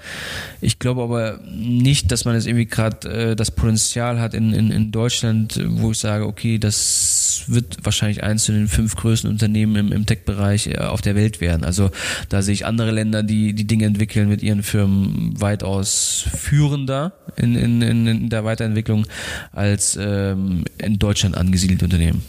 Ich 0.61 0.79
glaube 0.79 1.03
aber 1.03 1.41
nicht, 1.47 2.11
dass 2.11 2.25
man 2.25 2.35
jetzt 2.35 2.47
irgendwie 2.47 2.67
gerade 2.67 3.09
äh, 3.09 3.37
das 3.37 3.51
Potenzial 3.51 4.21
hat 4.21 4.35
in, 4.35 4.53
in, 4.53 4.71
in 4.71 4.91
Deutschland, 4.93 5.61
wo 5.67 5.93
ich 5.93 5.99
sage, 5.99 6.27
okay, 6.27 6.59
das 6.59 7.45
wird 7.47 7.79
wahrscheinlich 7.83 8.23
eins 8.23 8.45
zu 8.45 8.53
den 8.53 8.69
fünf 8.69 8.97
größten 8.97 9.31
Unternehmen 9.31 9.77
im, 9.77 9.93
im 9.93 10.07
Tech-Bereich 10.07 10.69
äh, 10.69 10.79
auf 10.79 11.01
der 11.01 11.15
Welt 11.15 11.41
werden. 11.41 11.65
Also 11.65 11.91
da 12.29 12.43
sehe 12.43 12.55
ich 12.55 12.67
andere 12.67 12.91
Länder, 12.91 13.23
die 13.23 13.53
die 13.53 13.67
Dinge 13.67 13.87
entwickeln 13.87 14.29
mit 14.29 14.43
ihren 14.43 14.63
Firmen 14.63 15.41
weitaus 15.41 16.25
führender 16.37 17.13
in, 17.37 17.55
in, 17.57 17.83
in 17.83 18.29
der 18.29 18.45
Weiterentwicklung 18.45 19.07
als 19.53 19.99
ähm, 20.01 20.65
in 20.79 20.99
Deutschland 20.99 21.37
angesiedelte 21.37 21.85
Unternehmen. 21.85 22.23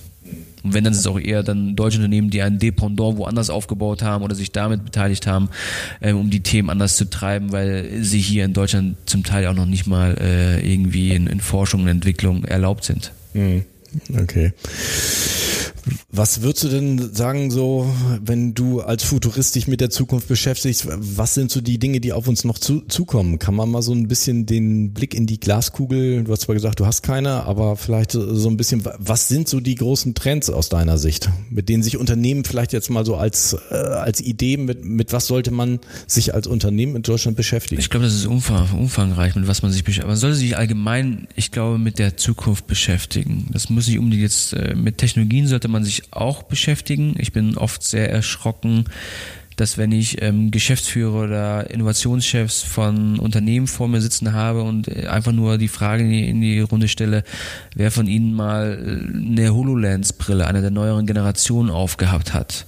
Und 0.64 0.74
wenn, 0.74 0.84
dann 0.84 0.94
sind 0.94 1.02
es 1.02 1.08
auch 1.08 1.20
eher 1.20 1.44
dann 1.44 1.76
deutsche 1.76 1.98
Unternehmen, 1.98 2.30
die 2.30 2.42
ein 2.42 2.58
Dependant 2.58 3.18
woanders 3.18 3.50
aufgebaut 3.50 4.02
haben 4.02 4.24
oder 4.24 4.36
sich 4.36 4.52
damit 4.52 4.86
beteiligt 4.86 5.28
haben, 5.28 5.50
ähm, 6.02 6.18
um 6.18 6.30
die 6.30 6.42
Themen 6.42 6.70
anders 6.70 6.96
zu 6.96 7.10
treiben, 7.10 7.52
weil 7.52 8.02
sie 8.02 8.20
hier 8.20 8.46
in 8.46 8.54
Deutschland 8.54 8.98
zum 9.06 9.24
Teil 9.24 9.48
auch 9.48 9.54
noch 9.54 9.66
nicht 9.66 9.88
mal 9.88 10.16
äh, 10.20 10.74
irgendwie 10.74 11.14
in, 11.14 11.28
in 11.28 11.42
Forschung 11.42 11.84
und 11.84 11.88
Entwicklung 11.90 12.46
erlaubt 12.46 12.86
sind. 12.86 13.12
Mhm. 13.34 13.66
Okay. 14.18 14.54
Was 16.12 16.42
würdest 16.42 16.64
du 16.66 16.70
denn 16.70 17.14
sagen, 17.14 17.52
so, 17.52 17.92
wenn 18.24 18.54
du 18.54 18.82
als 18.82 19.04
Futurist 19.04 19.56
dich 19.56 19.68
mit 19.68 19.82
der 19.82 19.90
Zukunft 19.90 20.28
beschäftigst, 20.28 20.88
was 20.88 21.34
sind 21.34 21.52
so 21.52 21.62
die 21.62 21.80
Dinge, 21.80 22.00
die 22.00 22.14
auf 22.14 22.28
uns 22.28 22.44
noch 22.44 22.58
zu, 22.58 22.82
zukommen? 22.82 23.40
Kann 23.40 23.56
man 23.56 23.70
mal 23.70 23.82
so 23.82 23.94
ein 23.94 24.08
bisschen 24.08 24.46
den 24.46 24.94
Blick 24.94 25.14
in 25.14 25.26
die 25.26 25.40
Glaskugel, 25.40 26.24
du 26.24 26.32
hast 26.32 26.42
zwar 26.42 26.56
gesagt, 26.56 26.80
du 26.80 26.86
hast 26.86 27.02
keine, 27.02 27.44
aber 27.44 27.76
vielleicht 27.76 28.12
so 28.12 28.50
ein 28.50 28.58
bisschen, 28.58 28.84
was 28.98 29.28
sind 29.28 29.48
so 29.48 29.60
die 29.60 29.76
großen 29.76 30.14
Trends 30.14 30.50
aus 30.50 30.70
deiner 30.70 30.98
Sicht, 30.98 31.30
mit 31.50 31.68
denen 31.70 31.84
sich 31.84 31.98
Unternehmen 31.98 32.46
vielleicht 32.46 32.74
jetzt 32.74 32.90
mal 32.90 33.06
so 33.06 33.16
als, 33.16 33.58
äh, 33.72 33.74
als 33.76 34.22
Idee, 34.22 34.58
mit, 34.58 34.86
mit 34.86 35.14
was 35.14 35.28
sollte 35.28 35.52
man 35.52 35.80
sich 36.08 36.34
als 36.34 36.48
Unternehmen 36.48 36.96
in 36.96 37.02
Deutschland 37.02 37.36
beschäftigen? 37.36 37.82
Ich 37.82 37.90
glaube, 37.90 38.06
das 38.06 38.14
ist 38.14 38.26
umfang, 38.26 38.72
umfangreich, 38.78 39.36
mit 39.36 39.48
was 39.48 39.64
man 39.64 39.72
sich 39.72 39.84
beschäftigt. 39.84 40.08
Man 40.08 40.18
sollte 40.18 40.38
sich 40.38 40.56
allgemein, 40.58 41.28
ich 41.36 41.52
glaube, 41.52 41.78
mit 41.78 41.98
der 41.98 42.18
Zukunft 42.18 42.68
beschäftigen. 42.68 43.48
Das 43.52 43.70
muss 43.70 43.88
nicht 43.88 43.98
unbedingt 43.98 44.24
jetzt, 44.24 44.54
äh, 44.54 44.76
mit 44.76 45.00
Technologien 45.00 45.48
sollte 45.48 45.68
man 45.68 45.73
sich 45.82 46.14
auch 46.14 46.44
beschäftigen. 46.44 47.16
Ich 47.18 47.32
bin 47.32 47.58
oft 47.58 47.82
sehr 47.82 48.12
erschrocken, 48.12 48.86
dass 49.56 49.78
wenn 49.78 49.92
ich 49.92 50.22
ähm, 50.22 50.52
Geschäftsführer 50.52 51.24
oder 51.24 51.70
Innovationschefs 51.70 52.64
von 52.64 53.20
Unternehmen 53.20 53.68
vor 53.68 53.88
mir 53.88 54.02
sitzen 54.02 54.34
habe 54.34 54.64
und 54.64 54.88
äh, 54.88 55.08
einfach 55.08 55.32
nur 55.32 55.58
die 55.58 55.68
Frage 55.68 56.04
in 56.04 56.10
die, 56.12 56.28
in 56.28 56.42
die 56.42 56.60
Runde 56.60 56.88
stelle, 56.88 57.24
wer 57.76 57.92
von 57.92 58.08
ihnen 58.08 58.34
mal 58.34 58.78
äh, 58.80 59.32
eine 59.32 59.54
HoloLens-Brille 59.54 60.46
einer 60.46 60.62
der 60.62 60.72
neueren 60.72 61.06
Generationen 61.06 61.70
aufgehabt 61.70 62.34
hat. 62.34 62.66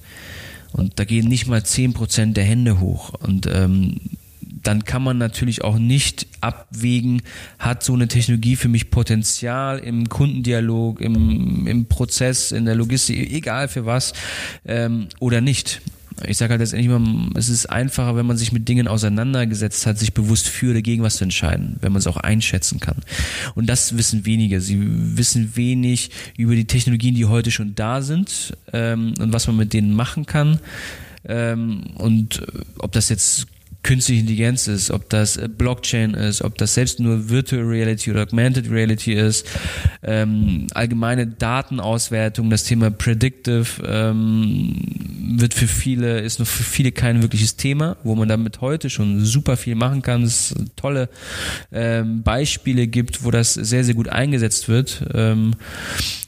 Und 0.72 0.98
da 0.98 1.04
gehen 1.04 1.28
nicht 1.28 1.46
mal 1.46 1.64
zehn 1.64 1.92
Prozent 1.92 2.36
der 2.36 2.44
Hände 2.44 2.80
hoch. 2.80 3.14
Und 3.14 3.46
ähm, 3.46 3.96
dann 4.66 4.84
kann 4.84 5.02
man 5.02 5.18
natürlich 5.18 5.62
auch 5.62 5.78
nicht 5.78 6.26
abwägen, 6.40 7.22
hat 7.58 7.84
so 7.84 7.94
eine 7.94 8.08
Technologie 8.08 8.56
für 8.56 8.68
mich 8.68 8.90
Potenzial 8.90 9.78
im 9.78 10.08
Kundendialog, 10.08 11.00
im, 11.00 11.66
im 11.66 11.86
Prozess, 11.86 12.50
in 12.52 12.64
der 12.64 12.74
Logistik, 12.74 13.32
egal 13.32 13.68
für 13.68 13.86
was, 13.86 14.12
ähm, 14.64 15.06
oder 15.20 15.40
nicht. 15.40 15.82
Ich 16.26 16.38
sage 16.38 16.52
halt 16.52 16.60
letztendlich 16.60 16.90
immer, 16.90 17.30
es 17.34 17.50
ist 17.50 17.66
einfacher, 17.66 18.16
wenn 18.16 18.24
man 18.24 18.38
sich 18.38 18.50
mit 18.50 18.68
Dingen 18.68 18.88
auseinandergesetzt 18.88 19.84
hat, 19.86 19.98
sich 19.98 20.14
bewusst 20.14 20.48
für 20.48 20.70
oder 20.70 20.80
gegen 20.80 21.02
was 21.02 21.16
zu 21.16 21.24
entscheiden, 21.24 21.76
wenn 21.82 21.92
man 21.92 22.00
es 22.00 22.06
auch 22.06 22.16
einschätzen 22.16 22.80
kann. 22.80 22.96
Und 23.54 23.66
das 23.66 23.98
wissen 23.98 24.24
wenige. 24.24 24.62
Sie 24.62 24.78
wissen 24.80 25.56
wenig 25.56 26.10
über 26.38 26.54
die 26.54 26.64
Technologien, 26.64 27.14
die 27.14 27.26
heute 27.26 27.50
schon 27.50 27.74
da 27.74 28.00
sind 28.00 28.56
ähm, 28.72 29.12
und 29.20 29.34
was 29.34 29.46
man 29.46 29.56
mit 29.56 29.74
denen 29.74 29.92
machen 29.92 30.24
kann. 30.24 30.58
Ähm, 31.28 31.84
und 31.96 32.42
ob 32.78 32.92
das 32.92 33.10
jetzt 33.10 33.46
künstliche 33.86 34.20
Intelligenz 34.20 34.66
ist, 34.66 34.90
ob 34.90 35.08
das 35.10 35.36
äh, 35.36 35.48
Blockchain 35.48 36.14
ist, 36.14 36.42
ob 36.42 36.58
das 36.58 36.74
selbst 36.74 36.98
nur 36.98 37.28
Virtual 37.28 37.62
Reality 37.62 38.10
oder 38.10 38.22
Augmented 38.22 38.68
Reality 38.68 39.12
ist, 39.12 39.46
ähm, 40.02 40.66
allgemeine 40.74 41.28
Datenauswertung, 41.28 42.50
das 42.50 42.64
Thema 42.64 42.90
Predictive 42.90 43.64
ähm, 43.86 44.74
wird 45.38 45.54
für 45.54 45.68
viele, 45.68 46.20
ist 46.20 46.40
noch 46.40 46.48
für 46.48 46.64
viele 46.64 46.90
kein 46.90 47.22
wirkliches 47.22 47.56
Thema, 47.56 47.96
wo 48.02 48.16
man 48.16 48.28
damit 48.28 48.60
heute 48.60 48.90
schon 48.90 49.24
super 49.24 49.56
viel 49.56 49.76
machen 49.76 50.02
kann, 50.02 50.24
es 50.24 50.54
tolle 50.74 51.08
ähm, 51.70 52.24
Beispiele 52.24 52.88
gibt, 52.88 53.22
wo 53.22 53.30
das 53.30 53.54
sehr, 53.54 53.84
sehr 53.84 53.94
gut 53.94 54.08
eingesetzt 54.08 54.68
wird. 54.68 55.04
Ähm, 55.14 55.54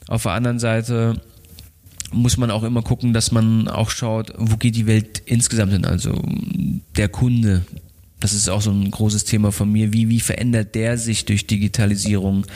auf 0.06 0.22
der 0.22 0.32
anderen 0.32 0.60
Seite 0.60 1.20
muss 2.12 2.36
man 2.36 2.50
auch 2.50 2.62
immer 2.62 2.82
gucken, 2.82 3.12
dass 3.12 3.32
man 3.32 3.68
auch 3.68 3.90
schaut, 3.90 4.32
wo 4.36 4.56
geht 4.56 4.76
die 4.76 4.86
Welt 4.86 5.22
insgesamt 5.24 5.72
hin. 5.72 5.84
Also 5.84 6.22
der 6.96 7.08
Kunde, 7.08 7.64
das 8.20 8.32
ist 8.32 8.48
auch 8.48 8.60
so 8.60 8.70
ein 8.70 8.90
großes 8.90 9.24
Thema 9.24 9.52
von 9.52 9.70
mir. 9.70 9.92
Wie, 9.92 10.08
wie 10.08 10.20
verändert 10.20 10.74
der 10.74 10.98
sich 10.98 11.24
durch 11.24 11.46
Digitalisierung? 11.46 12.46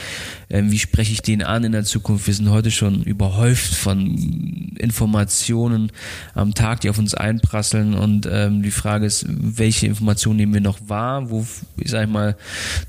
Ähm, 0.51 0.73
wie 0.73 0.79
spreche 0.79 1.13
ich 1.13 1.23
den 1.23 1.43
an 1.43 1.63
in 1.63 1.73
der 1.73 1.85
Zukunft? 1.85 2.27
Wir 2.27 2.35
sind 2.35 2.51
heute 2.51 2.73
schon 2.73 3.03
überhäuft 3.05 3.75
von 3.75 4.75
Informationen 4.79 5.93
am 6.35 6.55
Tag, 6.55 6.81
die 6.81 6.91
auf 6.91 6.99
uns 6.99 7.15
einprasseln. 7.15 7.95
Und 7.95 8.29
ähm, 8.31 8.63
die 8.63 8.73
Frage 8.73 9.07
ist, 9.07 9.25
welche 9.29 9.87
Informationen 9.87 10.37
nehmen 10.37 10.55
wir 10.55 10.61
noch 10.61 10.79
wahr? 10.89 11.31
Wo, 11.31 11.47
ich 11.77 11.91
sag 11.91 12.09
mal, 12.09 12.37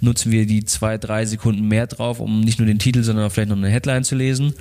nutzen 0.01 0.32
wir 0.32 0.47
die 0.47 0.65
zwei, 0.65 0.97
drei 0.97 1.26
Sekunden 1.26 1.67
mehr 1.67 1.86
drauf, 1.86 2.19
um 2.19 2.41
nicht 2.41 2.57
nur 2.57 2.65
den 2.65 2.80
Titel, 2.80 3.03
sondern 3.03 3.30
vielleicht 3.30 3.49
noch 3.49 3.57
eine 3.57 3.69
Headline 3.69 4.03
zu 4.03 4.15
lesen? 4.15 4.53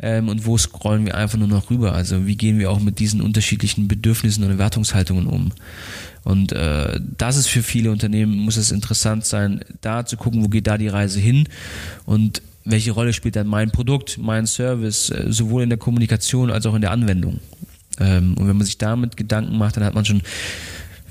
Ähm, 0.00 0.28
und 0.28 0.46
wo 0.46 0.56
scrollen 0.56 1.04
wir 1.04 1.14
einfach 1.14 1.38
nur 1.38 1.48
noch 1.48 1.70
rüber? 1.70 1.92
Also 1.92 2.26
wie 2.26 2.36
gehen 2.36 2.58
wir 2.58 2.70
auch 2.70 2.80
mit 2.80 3.00
diesen 3.00 3.20
unterschiedlichen 3.20 3.86
Bedürfnissen 3.86 4.44
und 4.44 4.50
Erwartungshaltungen 4.50 5.26
um? 5.26 5.52
Und 6.24 6.52
äh, 6.52 7.00
das 7.16 7.36
ist 7.36 7.48
für 7.48 7.62
viele 7.62 7.90
Unternehmen, 7.90 8.36
muss 8.36 8.56
es 8.56 8.70
interessant 8.70 9.24
sein, 9.24 9.60
da 9.80 10.04
zu 10.04 10.16
gucken, 10.16 10.44
wo 10.44 10.48
geht 10.48 10.66
da 10.66 10.76
die 10.76 10.88
Reise 10.88 11.18
hin 11.18 11.48
und 12.04 12.42
welche 12.64 12.92
Rolle 12.92 13.12
spielt 13.12 13.36
dann 13.36 13.46
mein 13.46 13.70
Produkt, 13.70 14.18
mein 14.18 14.46
Service, 14.46 15.10
äh, 15.10 15.26
sowohl 15.28 15.62
in 15.62 15.70
der 15.70 15.78
Kommunikation 15.78 16.50
als 16.50 16.66
auch 16.66 16.74
in 16.74 16.82
der 16.82 16.90
Anwendung. 16.90 17.40
Ähm, 17.98 18.34
und 18.34 18.48
wenn 18.48 18.56
man 18.56 18.66
sich 18.66 18.78
damit 18.78 19.16
Gedanken 19.16 19.56
macht, 19.58 19.76
dann 19.76 19.84
hat 19.84 19.94
man 19.94 20.04
schon 20.04 20.22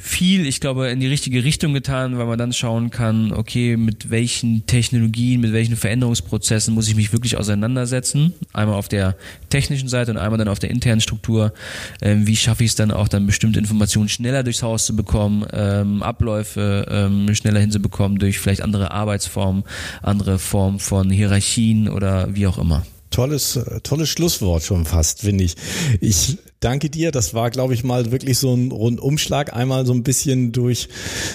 viel, 0.01 0.47
ich 0.47 0.61
glaube, 0.61 0.87
in 0.87 1.01
die 1.01 1.07
richtige 1.07 1.43
Richtung 1.43 1.73
getan, 1.73 2.17
weil 2.17 2.25
man 2.25 2.39
dann 2.39 2.53
schauen 2.53 2.89
kann, 2.89 3.33
okay, 3.33 3.75
mit 3.75 4.09
welchen 4.09 4.65
Technologien, 4.65 5.41
mit 5.41 5.51
welchen 5.51 5.75
Veränderungsprozessen 5.75 6.73
muss 6.73 6.87
ich 6.87 6.95
mich 6.95 7.11
wirklich 7.11 7.35
auseinandersetzen. 7.35 8.33
Einmal 8.53 8.75
auf 8.75 8.87
der 8.87 9.15
technischen 9.49 9.89
Seite 9.89 10.11
und 10.11 10.17
einmal 10.17 10.37
dann 10.37 10.47
auf 10.47 10.59
der 10.59 10.71
internen 10.71 11.01
Struktur. 11.01 11.53
Ähm, 12.01 12.25
wie 12.25 12.37
schaffe 12.37 12.63
ich 12.63 12.71
es 12.71 12.75
dann 12.75 12.91
auch 12.91 13.09
dann 13.09 13.25
bestimmte 13.25 13.59
Informationen 13.59 14.07
schneller 14.07 14.43
durchs 14.43 14.63
Haus 14.63 14.85
zu 14.85 14.95
bekommen, 14.95 15.45
ähm, 15.51 16.01
Abläufe 16.01 16.85
ähm, 16.89 17.35
schneller 17.35 17.59
hinzubekommen 17.59 18.19
durch 18.19 18.39
vielleicht 18.39 18.61
andere 18.61 18.91
Arbeitsformen, 18.91 19.63
andere 20.01 20.39
Formen 20.39 20.79
von 20.79 21.09
Hierarchien 21.09 21.89
oder 21.89 22.33
wie 22.33 22.47
auch 22.47 22.57
immer. 22.57 22.85
Tolles, 23.19 23.57
äh, 23.57 23.81
tolles 23.81 24.07
Schlusswort 24.07 24.63
schon 24.63 24.85
fast, 24.85 25.19
finde 25.23 25.43
ich. 25.43 25.57
Ich 25.99 26.37
danke 26.61 26.89
dir. 26.89 27.11
Das 27.11 27.33
war, 27.33 27.49
glaube 27.49 27.73
ich, 27.73 27.83
mal 27.83 28.13
wirklich 28.13 28.37
so 28.37 28.53
ein 28.53 28.71
Rundumschlag. 28.71 29.53
Einmal 29.53 29.85
so 29.85 29.91
ein 29.91 30.03
bisschen 30.03 30.53
durch 30.53 30.87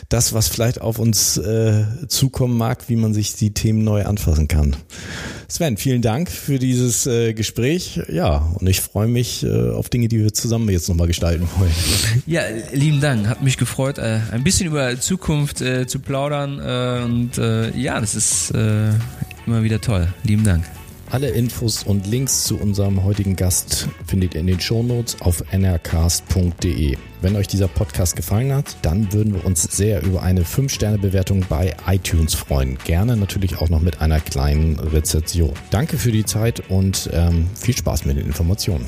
das, 0.08 0.32
was 0.32 0.48
vielleicht 0.48 0.80
auf 0.80 0.98
uns 0.98 1.36
äh, 1.36 1.84
zukommen 2.08 2.56
mag, 2.56 2.88
wie 2.88 2.96
man 2.96 3.12
sich 3.12 3.34
die 3.34 3.52
Themen 3.52 3.84
neu 3.84 4.06
anfassen 4.06 4.48
kann. 4.48 4.76
Sven, 5.46 5.76
vielen 5.76 6.00
Dank 6.00 6.30
für 6.30 6.58
dieses 6.58 7.06
äh, 7.06 7.34
Gespräch. 7.34 8.00
Ja, 8.10 8.50
und 8.58 8.66
ich 8.66 8.80
freue 8.80 9.08
mich 9.08 9.44
äh, 9.44 9.70
auf 9.70 9.90
Dinge, 9.90 10.08
die 10.08 10.20
wir 10.20 10.32
zusammen 10.32 10.70
jetzt 10.70 10.88
nochmal 10.88 11.06
gestalten 11.06 11.46
wollen. 11.58 11.70
Ja, 12.26 12.44
lieben 12.72 13.02
Dank. 13.02 13.28
Hat 13.28 13.42
mich 13.42 13.58
gefreut, 13.58 13.98
äh, 13.98 14.20
ein 14.32 14.42
bisschen 14.42 14.68
über 14.68 14.98
Zukunft 14.98 15.60
äh, 15.60 15.86
zu 15.86 15.98
plaudern. 15.98 16.60
Äh, 16.60 17.04
und 17.04 17.36
äh, 17.36 17.76
ja, 17.76 18.00
das 18.00 18.14
ist 18.14 18.52
äh, 18.52 18.88
immer 19.46 19.62
wieder 19.62 19.82
toll. 19.82 20.08
Lieben 20.22 20.44
Dank. 20.44 20.64
Alle 21.14 21.28
Infos 21.28 21.84
und 21.84 22.08
Links 22.08 22.42
zu 22.42 22.58
unserem 22.58 23.04
heutigen 23.04 23.36
Gast 23.36 23.88
findet 24.04 24.34
ihr 24.34 24.40
in 24.40 24.48
den 24.48 24.58
Shownotes 24.58 25.20
auf 25.20 25.44
nrcast.de. 25.52 26.96
Wenn 27.20 27.36
euch 27.36 27.46
dieser 27.46 27.68
Podcast 27.68 28.16
gefallen 28.16 28.52
hat, 28.52 28.76
dann 28.82 29.12
würden 29.12 29.32
wir 29.32 29.44
uns 29.44 29.62
sehr 29.62 30.02
über 30.02 30.24
eine 30.24 30.42
5-Sterne-Bewertung 30.42 31.44
bei 31.48 31.76
iTunes 31.86 32.34
freuen. 32.34 32.78
Gerne 32.84 33.16
natürlich 33.16 33.58
auch 33.58 33.68
noch 33.68 33.80
mit 33.80 34.00
einer 34.00 34.18
kleinen 34.18 34.76
Rezension. 34.80 35.52
Danke 35.70 35.98
für 35.98 36.10
die 36.10 36.24
Zeit 36.24 36.68
und 36.68 37.08
ähm, 37.12 37.46
viel 37.54 37.76
Spaß 37.76 38.06
mit 38.06 38.16
den 38.16 38.26
Informationen. 38.26 38.84